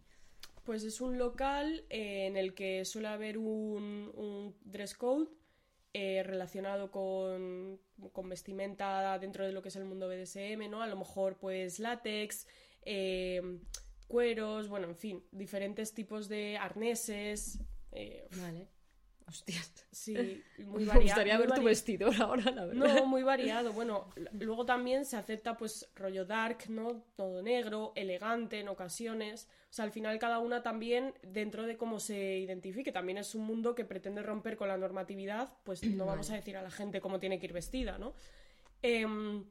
Pues 0.69 0.83
es 0.83 1.01
un 1.01 1.17
local 1.17 1.83
eh, 1.89 2.27
en 2.27 2.37
el 2.37 2.53
que 2.53 2.85
suele 2.85 3.07
haber 3.07 3.39
un, 3.39 4.11
un 4.13 4.55
dress 4.61 4.93
code 4.93 5.27
eh, 5.93 6.21
relacionado 6.21 6.91
con, 6.91 7.79
con 8.11 8.29
vestimenta 8.29 9.17
dentro 9.17 9.47
de 9.47 9.51
lo 9.51 9.63
que 9.63 9.69
es 9.69 9.75
el 9.77 9.85
mundo 9.85 10.07
BDSM, 10.07 10.69
¿no? 10.69 10.83
A 10.83 10.87
lo 10.87 10.95
mejor 10.95 11.39
pues 11.39 11.79
látex, 11.79 12.45
eh, 12.83 13.41
cueros, 14.07 14.69
bueno, 14.69 14.89
en 14.89 14.95
fin, 14.95 15.23
diferentes 15.31 15.95
tipos 15.95 16.29
de 16.29 16.57
arneses. 16.57 17.57
Vale. 18.39 18.67
Hostias. 19.29 19.85
sí, 19.91 20.43
muy 20.57 20.81
Me 20.81 20.87
variado. 20.87 21.01
gustaría 21.01 21.37
ver 21.37 21.51
tu 21.51 21.63
vestidor 21.63 22.13
ahora, 22.21 22.51
la 22.51 22.65
verdad. 22.65 22.93
No, 22.95 23.05
muy 23.05 23.23
variado. 23.23 23.71
Bueno, 23.79 24.09
luego 24.33 24.65
también 24.65 25.05
se 25.05 25.15
acepta 25.15 25.55
pues 25.55 25.89
rollo 25.95 26.25
dark, 26.25 26.69
¿no? 26.69 27.03
Todo 27.15 27.41
negro, 27.41 27.93
elegante 27.95 28.59
en 28.59 28.67
ocasiones. 28.67 29.47
O 29.69 29.73
sea, 29.73 29.85
al 29.85 29.91
final 29.91 30.19
cada 30.19 30.39
una 30.39 30.63
también, 30.63 31.13
dentro 31.21 31.65
de 31.65 31.77
cómo 31.77 31.99
se 31.99 32.39
identifique, 32.39 32.91
también 32.91 33.19
es 33.19 33.35
un 33.35 33.45
mundo 33.45 33.75
que 33.75 33.85
pretende 33.85 34.21
romper 34.23 34.57
con 34.57 34.67
la 34.67 34.77
normatividad, 34.77 35.53
pues 35.63 35.83
no 35.83 36.05
vamos 36.07 36.29
a 36.31 36.35
decir 36.35 36.57
a 36.57 36.61
la 36.61 36.71
gente 36.71 36.99
cómo 36.99 37.19
tiene 37.19 37.39
que 37.39 37.45
ir 37.45 37.53
vestida, 37.53 37.97
¿no? 37.97 38.13
Em, 38.81 39.45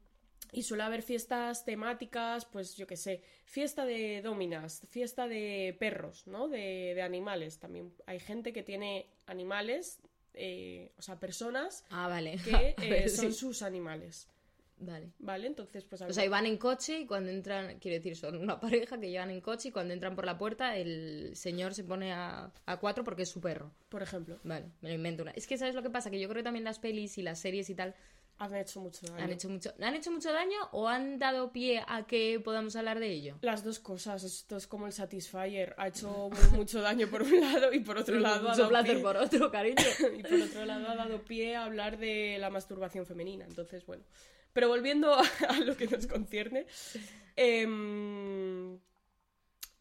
y 0.53 0.63
suele 0.63 0.83
haber 0.83 1.03
fiestas 1.03 1.65
temáticas, 1.65 2.45
pues 2.47 2.77
yo 2.77 2.87
qué 2.87 2.97
sé, 2.97 3.23
fiesta 3.45 3.85
de 3.85 4.23
dominas, 4.23 4.83
fiesta 4.89 5.29
de 5.29 5.77
perros, 5.79 6.27
¿no? 6.27 6.49
De, 6.49 6.93
de 6.95 7.03
animales. 7.03 7.59
También 7.59 7.93
hay 8.07 8.21
gente 8.21 8.53
que 8.53 8.63
tiene 8.63 9.07
animales, 9.27 10.01
eh, 10.35 10.91
o 10.99 11.03
sea, 11.03 11.19
personas 11.19 11.85
Ah, 11.91 12.09
vale. 12.09 12.39
que 12.45 12.75
eh, 13.05 13.09
son 13.09 13.33
sí. 13.33 13.39
sus 13.39 13.63
animales, 13.63 14.29
Vale. 14.81 15.09
¿vale? 15.19 15.49
Entonces, 15.49 15.83
pues... 15.85 16.01
O 16.03 16.13
sea, 16.13 16.25
y 16.25 16.29
van 16.29 16.47
en 16.47 16.57
coche 16.57 17.01
y 17.01 17.07
cuando 17.07 17.31
entran, 17.33 17.81
quiero 17.81 17.97
decir, 17.97 18.17
son 18.17 18.37
una 18.37 18.61
pareja 18.61 18.97
que 19.01 19.11
llevan 19.11 19.31
en 19.31 19.41
coche 19.41 19.71
y 19.71 19.73
cuando 19.73 19.93
entran 19.93 20.15
por 20.15 20.25
la 20.25 20.39
puerta 20.39 20.77
el 20.77 21.33
señor 21.35 21.75
se 21.75 21.83
pone 21.83 22.13
a, 22.13 22.53
a 22.65 22.77
cuatro 22.79 23.03
porque 23.03 23.23
es 23.23 23.29
su 23.29 23.41
perro. 23.41 23.73
por 23.89 24.03
ejemplo, 24.05 24.39
Vale, 24.45 24.67
me 24.81 24.91
lo 24.91 24.95
invento 24.95 25.25
una. 25.25 25.33
Es 25.33 25.49
que, 25.49 25.59
¿sabes 25.59 25.75
lo 25.75 25.83
que 25.83 25.91
pasa? 25.91 26.11
Que 26.11 26.21
yo 26.21 26.29
creo 26.29 26.41
que 26.41 26.45
también 26.45 26.65
las 26.65 26.79
pelis 26.79 27.19
y 27.19 27.23
las 27.23 27.41
series 27.41 27.69
y 27.71 27.75
tal 27.75 27.97
han 28.39 28.55
hecho 28.55 28.81
mucho 28.81 29.07
daño. 29.07 29.25
han 29.25 29.33
hecho 29.33 29.49
mucho, 29.49 29.73
¿han 29.81 29.95
hecho 29.97 30.11
mucho 30.11 30.33
daño 30.33 30.57
o 30.73 30.87
han 30.89 31.19
dado 31.19 31.51
pie 31.53 31.83
a 31.87 32.07
que 32.07 32.41
podamos 32.41 32.77
hablar 32.77 33.01
de 33.01 33.11
ello? 33.11 33.37
Las 33.43 33.65
dos 33.65 33.79
cosas, 33.81 34.23
esto 34.25 34.57
es 34.57 34.67
como 34.67 34.87
el 34.87 34.93
Satisfyer, 34.93 35.75
ha 35.77 35.89
hecho 35.89 36.31
mu- 36.31 36.57
mucho 36.57 36.81
daño 36.81 37.09
por 37.11 37.23
un 37.23 37.41
lado 37.41 37.73
y 37.73 37.81
por 37.81 37.99
otro 37.99 38.17
lado 38.21 38.49
ha 38.51 38.57
dado 38.57 38.71
pie- 38.85 39.03
por 39.03 39.17
otro, 39.17 39.51
cariño. 39.51 39.77
y 40.19 40.23
por 40.23 40.41
otro 40.41 40.65
lado 40.65 40.89
ha 40.89 40.95
dado 40.97 41.23
pie 41.23 41.57
a 41.57 41.65
hablar 41.65 41.99
de 41.99 42.37
la 42.39 42.51
masturbación 42.51 43.07
femenina. 43.07 43.45
Entonces, 43.45 43.85
bueno. 43.87 44.05
Pero 44.53 44.69
volviendo 44.69 45.15
a, 45.15 45.59
lo 45.65 45.77
que 45.77 45.87
nos 45.87 46.07
concierne, 46.07 46.67
em, 47.37 48.73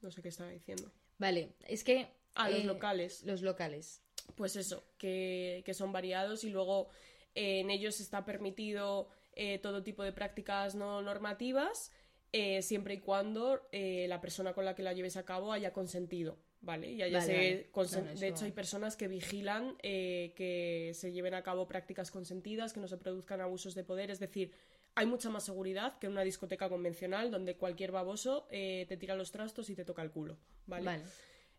no 0.02 0.12
sé 0.12 0.22
qué 0.22 0.30
estaba 0.30 0.50
diciendo. 0.50 0.92
Vale, 1.18 1.54
es 1.68 1.84
que... 1.84 2.08
A 2.36 2.50
los 2.50 2.60
eh, 2.60 2.64
locales. 2.66 3.24
Los 3.24 3.42
locales. 3.42 4.02
pues 4.36 4.56
eso, 4.56 4.84
que, 4.98 5.64
que 5.66 5.74
son 5.74 5.92
variados 5.92 6.44
y 6.44 6.50
luego 6.50 6.90
eh, 7.38 7.60
en 7.60 7.70
ellos 7.70 8.00
está 8.00 8.26
permitido 8.26 9.10
eh, 9.40 9.60
todo 9.60 9.84
tipo 9.84 10.02
de 10.02 10.12
prácticas 10.12 10.74
no 10.74 11.04
normativas, 11.04 11.92
eh, 12.32 12.64
siempre 12.64 12.96
y 12.96 13.00
cuando 13.02 13.62
eh, 13.72 14.08
la 14.10 14.20
persona 14.20 14.52
con 14.54 14.66
la 14.66 14.74
que 14.74 14.82
la 14.82 14.94
lleves 14.94 15.16
a 15.16 15.26
cabo 15.26 15.54
haya 15.54 15.72
consentido. 15.72 16.40
¿vale? 16.60 16.92
Y 16.92 16.98
Vale, 16.98 17.22
se 17.22 17.70
vale. 17.72 18.16
de 18.16 18.28
hecho, 18.28 18.46
hay 18.46 18.52
personas 18.52 18.98
que 18.98 19.08
vigilan 19.08 19.78
que 19.78 20.92
se 20.96 21.12
lleven 21.12 21.36
a 21.36 21.44
cabo 21.44 21.68
prácticas 21.68 22.10
consentidas, 22.10 22.74
que 22.74 22.80
no 22.80 22.88
se 22.88 22.98
produzcan 22.98 23.40
abusos 23.40 23.76
de 23.76 23.84
poder, 23.84 24.10
es 24.10 24.20
decir, 24.20 24.52
hay 24.96 25.06
mucha 25.06 25.30
más 25.30 25.44
seguridad 25.44 26.00
que 26.00 26.08
en 26.08 26.14
una 26.14 26.24
discoteca 26.24 26.68
convencional 26.68 27.30
donde 27.30 27.56
cualquier 27.58 27.92
baboso 27.92 28.48
te 28.50 28.98
tira 28.98 29.14
los 29.14 29.32
trastos 29.32 29.70
y 29.70 29.76
te 29.76 29.86
toca 29.86 30.02
el 30.02 30.10
culo, 30.10 30.40
¿vale? 30.66 30.86
Vale. 30.86 31.04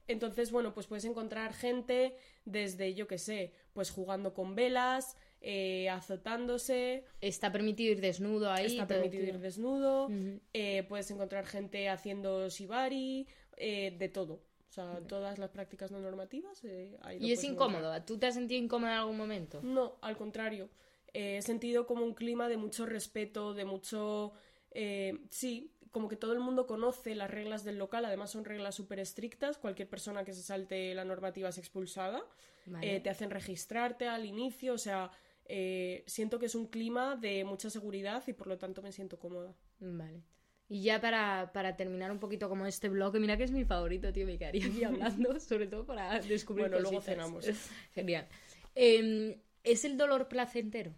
Entonces, 0.08 0.50
bueno, 0.50 0.74
pues 0.74 0.86
puedes 0.86 1.04
encontrar 1.04 1.52
gente 1.54 2.16
desde, 2.44 2.94
yo 2.94 3.06
qué 3.06 3.18
sé, 3.18 3.52
pues 3.72 3.90
jugando 3.90 4.34
con 4.34 4.56
velas, 4.56 5.16
eh, 5.40 5.88
azotándose, 5.88 7.04
Está 7.20 7.52
permitido 7.52 7.92
ir 7.92 8.00
desnudo 8.00 8.50
ahí. 8.50 8.66
está 8.66 8.86
permitido 8.86 9.24
ir 9.24 9.38
desnudo, 9.38 10.06
Ujú. 10.06 10.40
eh, 10.52 10.82
puedes 10.88 11.10
encontrar 11.10 11.46
gente 11.46 11.88
haciendo 11.88 12.48
shibari, 12.48 13.26
eh, 13.56 13.94
de 13.98 14.08
todo. 14.08 14.34
O 14.68 14.72
sea, 14.72 15.00
todas 15.08 15.38
las 15.38 15.50
prácticas 15.50 15.90
no 15.90 15.98
normativas. 16.00 16.62
eh, 16.64 16.96
ahí 17.02 17.16
Y 17.16 17.32
es 17.32 17.38
puedes 17.40 17.44
encontrar. 17.52 17.80
incómodo. 17.82 18.04
¿Tú 18.04 18.18
te 18.18 18.26
has 18.26 18.34
sentido 18.34 18.62
incómoda 18.62 18.92
en 18.92 18.98
algún 18.98 19.16
momento? 19.16 19.60
No, 19.62 19.96
al 20.02 20.16
contrario. 20.16 20.68
Eh, 21.14 21.38
he 21.38 21.42
sentido 21.42 21.86
como 21.86 22.04
un 22.04 22.14
clima 22.14 22.48
de 22.48 22.58
mucho 22.58 22.84
respeto, 22.84 23.54
de 23.54 23.64
mucho... 23.64 24.32
eh, 24.72 25.18
sí, 25.30 25.72
como 25.90 26.06
que 26.08 26.16
todo 26.16 26.34
el 26.34 26.40
mundo 26.40 26.66
conoce 26.66 27.14
las 27.14 27.30
reglas 27.30 27.64
del 27.64 27.78
local, 27.78 28.04
además 28.04 28.30
son 28.30 28.44
reglas 28.44 28.74
súper 28.74 28.98
estrictas, 28.98 29.56
cualquier 29.56 29.88
persona 29.88 30.22
que 30.22 30.34
se 30.34 30.42
salte 30.42 30.94
la 30.94 31.06
normativa 31.06 31.48
es 31.48 31.56
expulsada, 31.56 32.22
Vale. 32.66 32.96
Eh, 32.96 33.00
te 33.00 33.08
hacen 33.08 33.30
registrarte 33.30 34.06
al 34.06 34.26
inicio, 34.26 34.74
o 34.74 34.78
sea, 34.78 35.10
eh, 35.48 36.04
siento 36.06 36.38
que 36.38 36.46
es 36.46 36.54
un 36.54 36.66
clima 36.66 37.16
de 37.16 37.42
mucha 37.44 37.70
seguridad 37.70 38.22
y 38.26 38.34
por 38.34 38.46
lo 38.46 38.58
tanto 38.58 38.82
me 38.82 38.92
siento 38.92 39.18
cómoda. 39.18 39.54
Vale. 39.80 40.22
Y 40.68 40.82
ya 40.82 41.00
para, 41.00 41.50
para 41.54 41.76
terminar 41.76 42.12
un 42.12 42.18
poquito 42.18 42.50
como 42.50 42.66
este 42.66 42.90
blog, 42.90 43.18
mira 43.18 43.38
que 43.38 43.44
es 43.44 43.52
mi 43.52 43.64
favorito, 43.64 44.12
tío, 44.12 44.26
me 44.26 44.36
quedaría 44.36 44.66
aquí 44.66 44.84
hablando, 44.84 45.40
sobre 45.40 45.66
todo 45.66 45.86
para 45.86 46.20
descubrir 46.20 46.68
Bueno, 46.68 46.80
luego 46.80 47.00
cenamos. 47.00 47.46
Genial. 47.94 48.28
Em, 48.74 49.40
¿Es 49.64 49.84
el 49.84 49.96
dolor 49.96 50.28
placentero? 50.28 50.94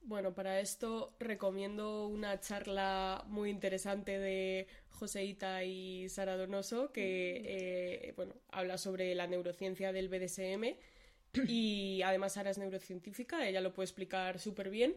Bueno, 0.00 0.34
para 0.34 0.58
esto 0.58 1.14
recomiendo 1.20 2.08
una 2.08 2.40
charla 2.40 3.24
muy 3.28 3.50
interesante 3.50 4.18
de 4.18 4.66
Joseita 4.88 5.62
y 5.62 6.08
Sara 6.08 6.36
Donoso, 6.36 6.90
que 6.90 7.42
eh, 7.44 8.12
bueno, 8.16 8.34
habla 8.48 8.78
sobre 8.78 9.14
la 9.14 9.26
neurociencia 9.26 9.92
del 9.92 10.08
BDSM 10.08 10.76
y 11.48 12.02
además 12.02 12.34
Sara 12.34 12.50
es 12.50 12.58
neurocientífica, 12.58 13.46
ella 13.46 13.60
lo 13.60 13.72
puede 13.72 13.86
explicar 13.86 14.38
súper 14.38 14.70
bien 14.70 14.96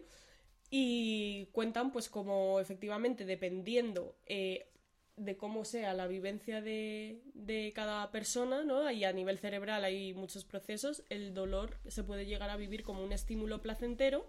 y 0.69 1.47
cuentan 1.51 1.91
pues 1.91 2.09
como 2.09 2.59
efectivamente 2.59 3.25
dependiendo 3.25 4.15
eh, 4.25 4.67
de 5.15 5.37
cómo 5.37 5.63
sea 5.63 5.93
la 5.93 6.07
vivencia 6.07 6.61
de, 6.61 7.21
de 7.33 7.71
cada 7.73 8.11
persona, 8.11 8.63
¿no? 8.63 8.89
Y 8.91 9.03
a 9.05 9.13
nivel 9.13 9.37
cerebral 9.37 9.83
hay 9.83 10.13
muchos 10.13 10.43
procesos, 10.43 11.03
el 11.09 11.33
dolor 11.33 11.77
se 11.87 12.03
puede 12.03 12.25
llegar 12.25 12.49
a 12.49 12.57
vivir 12.57 12.83
como 12.83 13.03
un 13.03 13.13
estímulo 13.13 13.61
placentero 13.61 14.27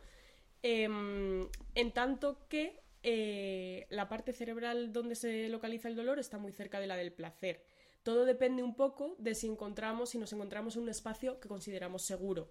Em, 0.63 1.49
en 1.75 1.93
tanto 1.93 2.49
que 2.49 2.83
eh, 3.03 3.87
la 3.89 4.09
parte 4.09 4.33
cerebral 4.33 4.93
donde 4.93 5.15
se 5.15 5.49
localiza 5.49 5.89
el 5.89 5.95
dolor 5.95 6.19
está 6.19 6.39
muy 6.39 6.53
cerca 6.53 6.81
de 6.81 6.89
la 6.89 6.97
del 6.97 7.13
placer. 7.13 7.63
Todo 8.07 8.25
depende 8.25 8.63
un 8.63 8.77
poco 8.77 9.17
de 9.19 9.35
si 9.35 9.49
encontramos, 9.49 10.11
si 10.11 10.19
nos 10.19 10.33
encontramos 10.33 10.77
en 10.77 10.83
un 10.83 10.89
espacio 10.91 11.41
que 11.41 11.49
consideramos 11.49 12.03
seguro. 12.03 12.49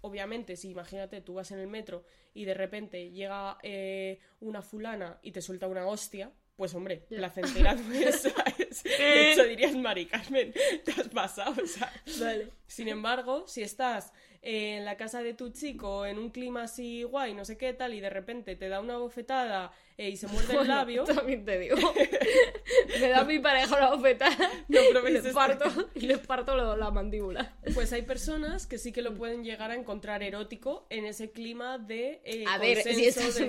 Obviamente, 0.00 0.56
si 0.56 0.70
imagínate, 0.70 1.20
tú 1.20 1.34
vas 1.34 1.50
en 1.50 1.58
el 1.58 1.66
metro 1.66 2.06
y 2.32 2.46
de 2.46 2.54
repente 2.54 3.10
llega 3.10 3.58
eh, 3.62 4.20
una 4.40 4.62
fulana 4.62 5.18
y 5.20 5.32
te 5.32 5.42
suelta 5.42 5.66
una 5.66 5.86
hostia, 5.86 6.32
pues 6.56 6.74
hombre, 6.74 7.04
placentera 7.10 7.74
no 7.74 7.92
es, 7.92 8.22
¿sabes? 8.22 8.84
De 8.84 9.32
hecho, 9.32 9.44
dirías, 9.44 9.76
Mari 9.76 10.06
Carmen, 10.06 10.54
te 10.82 10.92
has 10.92 11.08
pasado, 11.10 11.62
o 11.62 11.66
sea, 11.66 11.92
Vale. 12.18 12.48
Sin 12.66 12.88
embargo, 12.88 13.46
si 13.46 13.62
estás 13.62 14.12
en 14.42 14.84
la 14.84 14.96
casa 14.96 15.22
de 15.22 15.34
tu 15.34 15.50
chico 15.50 16.06
en 16.06 16.18
un 16.18 16.30
clima 16.30 16.62
así 16.64 17.02
guay, 17.02 17.34
no 17.34 17.44
sé 17.44 17.56
qué 17.58 17.72
tal, 17.72 17.94
y 17.94 18.00
de 18.00 18.10
repente 18.10 18.54
te 18.54 18.68
da 18.68 18.80
una 18.80 18.96
bofetada 18.96 19.72
eh, 19.98 20.10
y 20.10 20.16
se 20.16 20.26
muerde 20.28 20.52
el 20.52 20.58
Bueno, 20.58 20.74
labio, 20.74 21.04
También 21.04 21.44
te 21.44 21.58
digo. 21.58 21.76
Me 23.00 23.08
da 23.08 23.24
mi 23.24 23.38
pareja 23.38 23.76
una 23.76 23.90
bofetada 23.94 24.36
No 24.68 24.80
y 24.82 24.92
probéis 24.92 25.22
le 25.22 25.28
esto. 25.30 25.32
parto, 25.34 25.88
y 25.94 26.00
le 26.00 26.18
parto 26.18 26.54
lo- 26.56 26.76
la 26.76 26.90
mandíbula. 26.90 27.54
pues 27.74 27.92
hay 27.92 28.02
personas 28.02 28.66
que 28.66 28.78
sí 28.78 28.92
que 28.92 29.02
lo 29.02 29.14
pueden 29.14 29.42
llegar 29.44 29.70
a 29.70 29.74
encontrar 29.74 30.22
erótico 30.22 30.86
en 30.90 31.06
ese 31.06 31.30
clima 31.30 31.78
de 31.78 32.20
eh, 32.24 32.44
A 32.46 32.58
ver, 32.58 32.82
si 32.82 33.06
estás 33.06 33.34
de- 33.36 33.46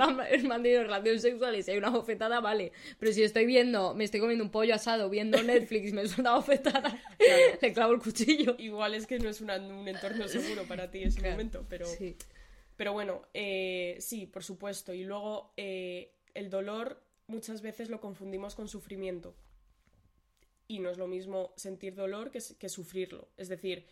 mantenido 0.47 0.84
relación 0.84 1.20
sexual 1.20 1.55
y 1.55 1.63
si 1.63 1.72
hay 1.72 1.78
una 1.78 1.89
bofetada, 1.89 2.39
vale. 2.39 2.72
Pero 2.99 3.11
si 3.11 3.24
estoy 3.24 3.45
viendo, 3.45 3.93
me 3.93 4.03
estoy 4.03 4.20
comiendo 4.20 4.43
un 4.43 4.51
pollo 4.51 4.74
asado, 4.76 5.09
viendo 5.09 5.41
Netflix 5.43 5.89
y 5.89 5.93
me 5.93 6.07
suena 6.07 6.36
bofetada, 6.36 6.97
le 7.61 7.74
clavo 7.74 7.93
el 7.93 7.99
cuchillo. 7.99 8.55
Igual 8.57 8.93
es 8.95 9.05
que 9.08 9.20
no 9.20 9.30
es 9.30 9.41
una- 9.41 9.58
un 9.58 9.88
entorno 9.88 10.28
seguro 10.28 10.64
para 10.68 10.91
ti 10.91 11.03
ese 11.03 11.20
Claro, 11.20 11.34
momento, 11.36 11.66
pero... 11.70 11.86
Sí. 11.88 12.16
Pero 12.76 12.93
bueno, 12.93 13.24
eh, 13.34 13.97
sí, 13.99 14.28
por 14.28 14.43
supuesto. 14.43 14.93
Y 14.93 15.03
luego 15.03 15.51
eh, 15.58 16.14
el 16.36 16.49
dolor 16.51 17.01
muchas 17.26 17.62
veces 17.64 17.89
lo 17.89 17.99
confundimos 17.99 18.53
con 18.53 18.68
sufrimiento. 18.68 19.36
Y 20.68 20.80
no 20.80 20.89
es 20.89 20.97
lo 20.97 21.08
mismo 21.08 21.53
sentir 21.55 21.95
dolor 21.95 22.30
que, 22.30 22.39
que 22.60 22.70
sufrirlo. 22.70 23.30
Es 23.38 23.47
decir, 23.49 23.86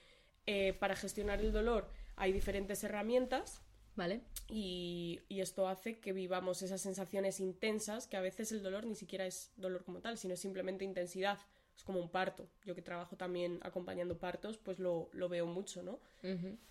eh, 0.45 0.73
para 0.73 0.95
gestionar 0.95 1.39
el 1.39 1.51
dolor 1.51 1.89
hay 2.17 2.31
diferentes 2.31 2.83
herramientas 2.83 3.61
¿Vale? 3.95 4.21
y, 4.49 5.21
y 5.29 5.39
esto 5.39 5.67
hace 5.69 5.99
que 5.99 6.11
vivamos 6.11 6.61
esas 6.61 6.81
sensaciones 6.81 7.39
intensas, 7.39 8.07
que 8.07 8.17
a 8.17 8.21
veces 8.21 8.51
el 8.51 8.61
dolor 8.61 8.85
ni 8.85 8.95
siquiera 8.95 9.25
es 9.25 9.51
dolor 9.55 9.85
como 9.85 10.01
tal, 10.01 10.17
sino 10.17 10.35
simplemente 10.35 10.83
intensidad. 10.83 11.39
Es 11.75 11.83
como 11.83 11.99
un 11.99 12.09
parto. 12.09 12.47
Yo 12.65 12.73
que 12.75 12.81
trabajo 12.81 13.17
también 13.17 13.59
acompañando 13.63 14.17
partos, 14.17 14.57
pues 14.57 14.79
lo, 14.79 15.09
lo 15.11 15.29
veo 15.29 15.45
mucho, 15.45 15.83
¿no? 15.83 15.99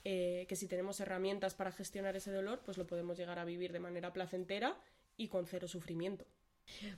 Eh, 0.04 0.46
que 0.48 0.56
si 0.56 0.66
tenemos 0.66 0.98
herramientas 1.00 1.54
para 1.54 1.72
gestionar 1.72 2.16
ese 2.16 2.32
dolor, 2.32 2.62
pues 2.64 2.78
lo 2.78 2.86
podemos 2.86 3.18
llegar 3.18 3.38
a 3.38 3.44
vivir 3.44 3.72
de 3.72 3.80
manera 3.80 4.12
placentera 4.12 4.76
y 5.16 5.28
con 5.28 5.46
cero 5.46 5.68
sufrimiento. 5.68 6.24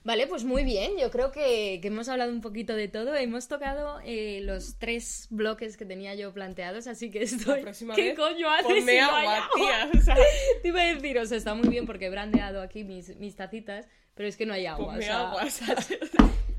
Vale, 0.03 0.27
pues 0.27 0.43
muy 0.43 0.63
bien. 0.63 0.97
Yo 0.97 1.11
creo 1.11 1.31
que, 1.31 1.79
que 1.81 1.87
hemos 1.89 2.07
hablado 2.09 2.31
un 2.31 2.41
poquito 2.41 2.75
de 2.75 2.87
todo. 2.87 3.15
Hemos 3.15 3.47
tocado 3.47 3.99
eh, 4.03 4.39
los 4.41 4.77
tres 4.77 5.27
bloques 5.29 5.77
que 5.77 5.85
tenía 5.85 6.15
yo 6.15 6.33
planteados, 6.33 6.87
así 6.87 7.11
que 7.11 7.23
estoy... 7.23 7.57
La 7.57 7.61
próxima 7.63 7.95
¿Qué 7.95 8.09
vez, 8.09 8.15
coño 8.17 8.49
haces 8.49 8.85
si 8.85 8.97
agua, 8.97 9.49
tía. 9.55 9.91
O 9.97 10.01
sea, 10.01 10.15
Te 10.61 10.67
iba 10.69 10.81
a 10.81 10.95
decir, 10.95 11.17
o 11.19 11.25
sea, 11.25 11.37
está 11.37 11.53
muy 11.53 11.69
bien 11.69 11.85
porque 11.85 12.05
he 12.05 12.09
brandeado 12.09 12.61
aquí 12.61 12.83
mis, 12.83 13.15
mis 13.17 13.35
tacitas, 13.35 13.87
pero 14.15 14.29
es 14.29 14.37
que 14.37 14.45
no 14.45 14.53
hay 14.53 14.65
agua. 14.65 14.97
o 14.97 15.01
sea, 15.01 15.29
agua, 15.29 15.49
¿sabes? 15.49 15.99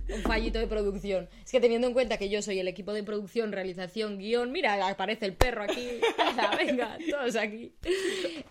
Un 0.09 0.23
fallito 0.23 0.59
de 0.59 0.67
producción. 0.67 1.29
Es 1.45 1.51
que 1.53 1.61
teniendo 1.61 1.87
en 1.87 1.93
cuenta 1.93 2.17
que 2.17 2.29
yo 2.29 2.43
soy 2.43 2.59
el 2.59 2.69
equipo 2.69 2.93
de 2.93 3.03
producción, 3.03 3.53
realización, 3.53 4.19
guion, 4.19 4.53
mira, 4.53 4.89
aparece 4.89 5.27
el 5.27 5.35
perro 5.35 5.63
aquí. 5.63 6.01
Venga, 6.19 6.57
venga, 6.57 6.99
todos 7.11 7.37
aquí. 7.37 7.73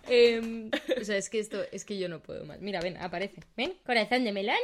Em, 0.08 0.70
o 1.00 1.04
sea, 1.04 1.16
es 1.16 1.30
que 1.30 1.38
esto, 1.38 1.62
es 1.72 1.84
que 1.84 1.98
yo 1.98 2.08
no 2.08 2.20
puedo 2.20 2.44
más. 2.44 2.60
Mira, 2.60 2.80
ven, 2.80 2.96
aparece. 2.96 3.40
Ven, 3.56 3.74
corazón 3.84 4.24
de 4.24 4.32
melón. 4.32 4.56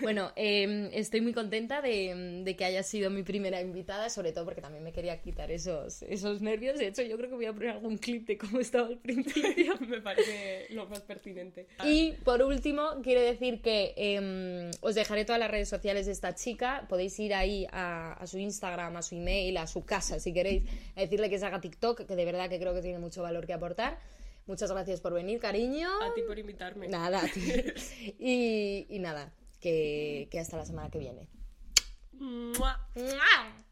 Bueno, 0.00 0.32
em, 0.36 0.88
estoy 0.92 1.20
muy 1.20 1.32
contenta 1.32 1.82
de, 1.82 2.42
de 2.44 2.56
que 2.56 2.64
hayas 2.64 2.86
sido 2.86 3.10
mi 3.10 3.22
primera 3.22 3.60
invitada, 3.60 4.08
sobre 4.08 4.32
todo 4.32 4.44
porque 4.44 4.60
también 4.60 4.82
me 4.82 4.92
quería 4.92 5.20
quitar 5.20 5.50
esos, 5.50 6.02
esos 6.02 6.40
nervios. 6.40 6.78
De 6.78 6.88
hecho, 6.88 7.02
yo 7.02 7.16
creo 7.16 7.28
que 7.28 7.36
voy 7.36 7.46
a 7.46 7.52
poner 7.52 7.70
algún 7.70 7.98
clip 7.98 8.26
de 8.26 8.38
cómo 8.38 8.60
estaba 8.60 8.88
al 8.88 8.98
principio. 8.98 9.74
Me 9.88 10.00
parece 10.00 10.66
lo 10.70 10.86
más 10.86 11.00
pertinente. 11.02 11.66
Y 11.84 12.12
por 12.24 12.42
último, 12.42 13.00
quiero 13.02 13.20
decir 13.20 13.60
que 13.60 13.92
em, 13.96 14.70
os 14.80 14.94
dejaré 14.94 15.24
todas 15.24 15.40
las 15.40 15.50
redes 15.50 15.68
sociales 15.68 16.06
de 16.06 16.12
esta 16.12 16.34
chica. 16.34 16.86
Podéis 16.88 17.18
ir 17.18 17.34
ahí 17.34 17.66
a, 17.70 18.14
a 18.14 18.26
su 18.26 18.38
Instagram, 18.38 18.96
a 18.96 19.02
su 19.02 19.16
email, 19.16 19.56
a 19.58 19.66
su 19.66 19.84
casa, 19.84 20.18
si 20.18 20.32
queréis, 20.32 20.62
a 20.96 21.02
decirle 21.02 21.28
que 21.28 21.38
se 21.38 21.46
haga 21.46 21.60
TikTok, 21.60 22.06
que 22.06 22.16
de 22.16 22.24
verdad 22.24 22.48
que 22.48 22.58
creo 22.58 22.74
que 22.74 22.80
tiene 22.82 22.98
mucho 22.98 23.22
valor 23.22 23.46
que 23.46 23.52
aportar. 23.52 23.98
Muchas 24.46 24.70
gracias 24.70 25.00
por 25.00 25.14
venir, 25.14 25.40
cariño. 25.40 25.88
A 26.02 26.12
ti 26.12 26.20
por 26.22 26.38
invitarme. 26.38 26.88
Nada, 26.88 27.20
a 27.22 27.28
ti. 27.28 27.40
Y, 28.18 28.86
y 28.90 28.98
nada, 28.98 29.32
que, 29.64 30.28
que 30.30 30.38
hasta 30.38 30.58
la 30.58 30.66
semana 30.66 30.90
que 30.90 30.98
viene. 30.98 31.26
Mua. 32.12 32.86
¡Mua! 32.94 33.64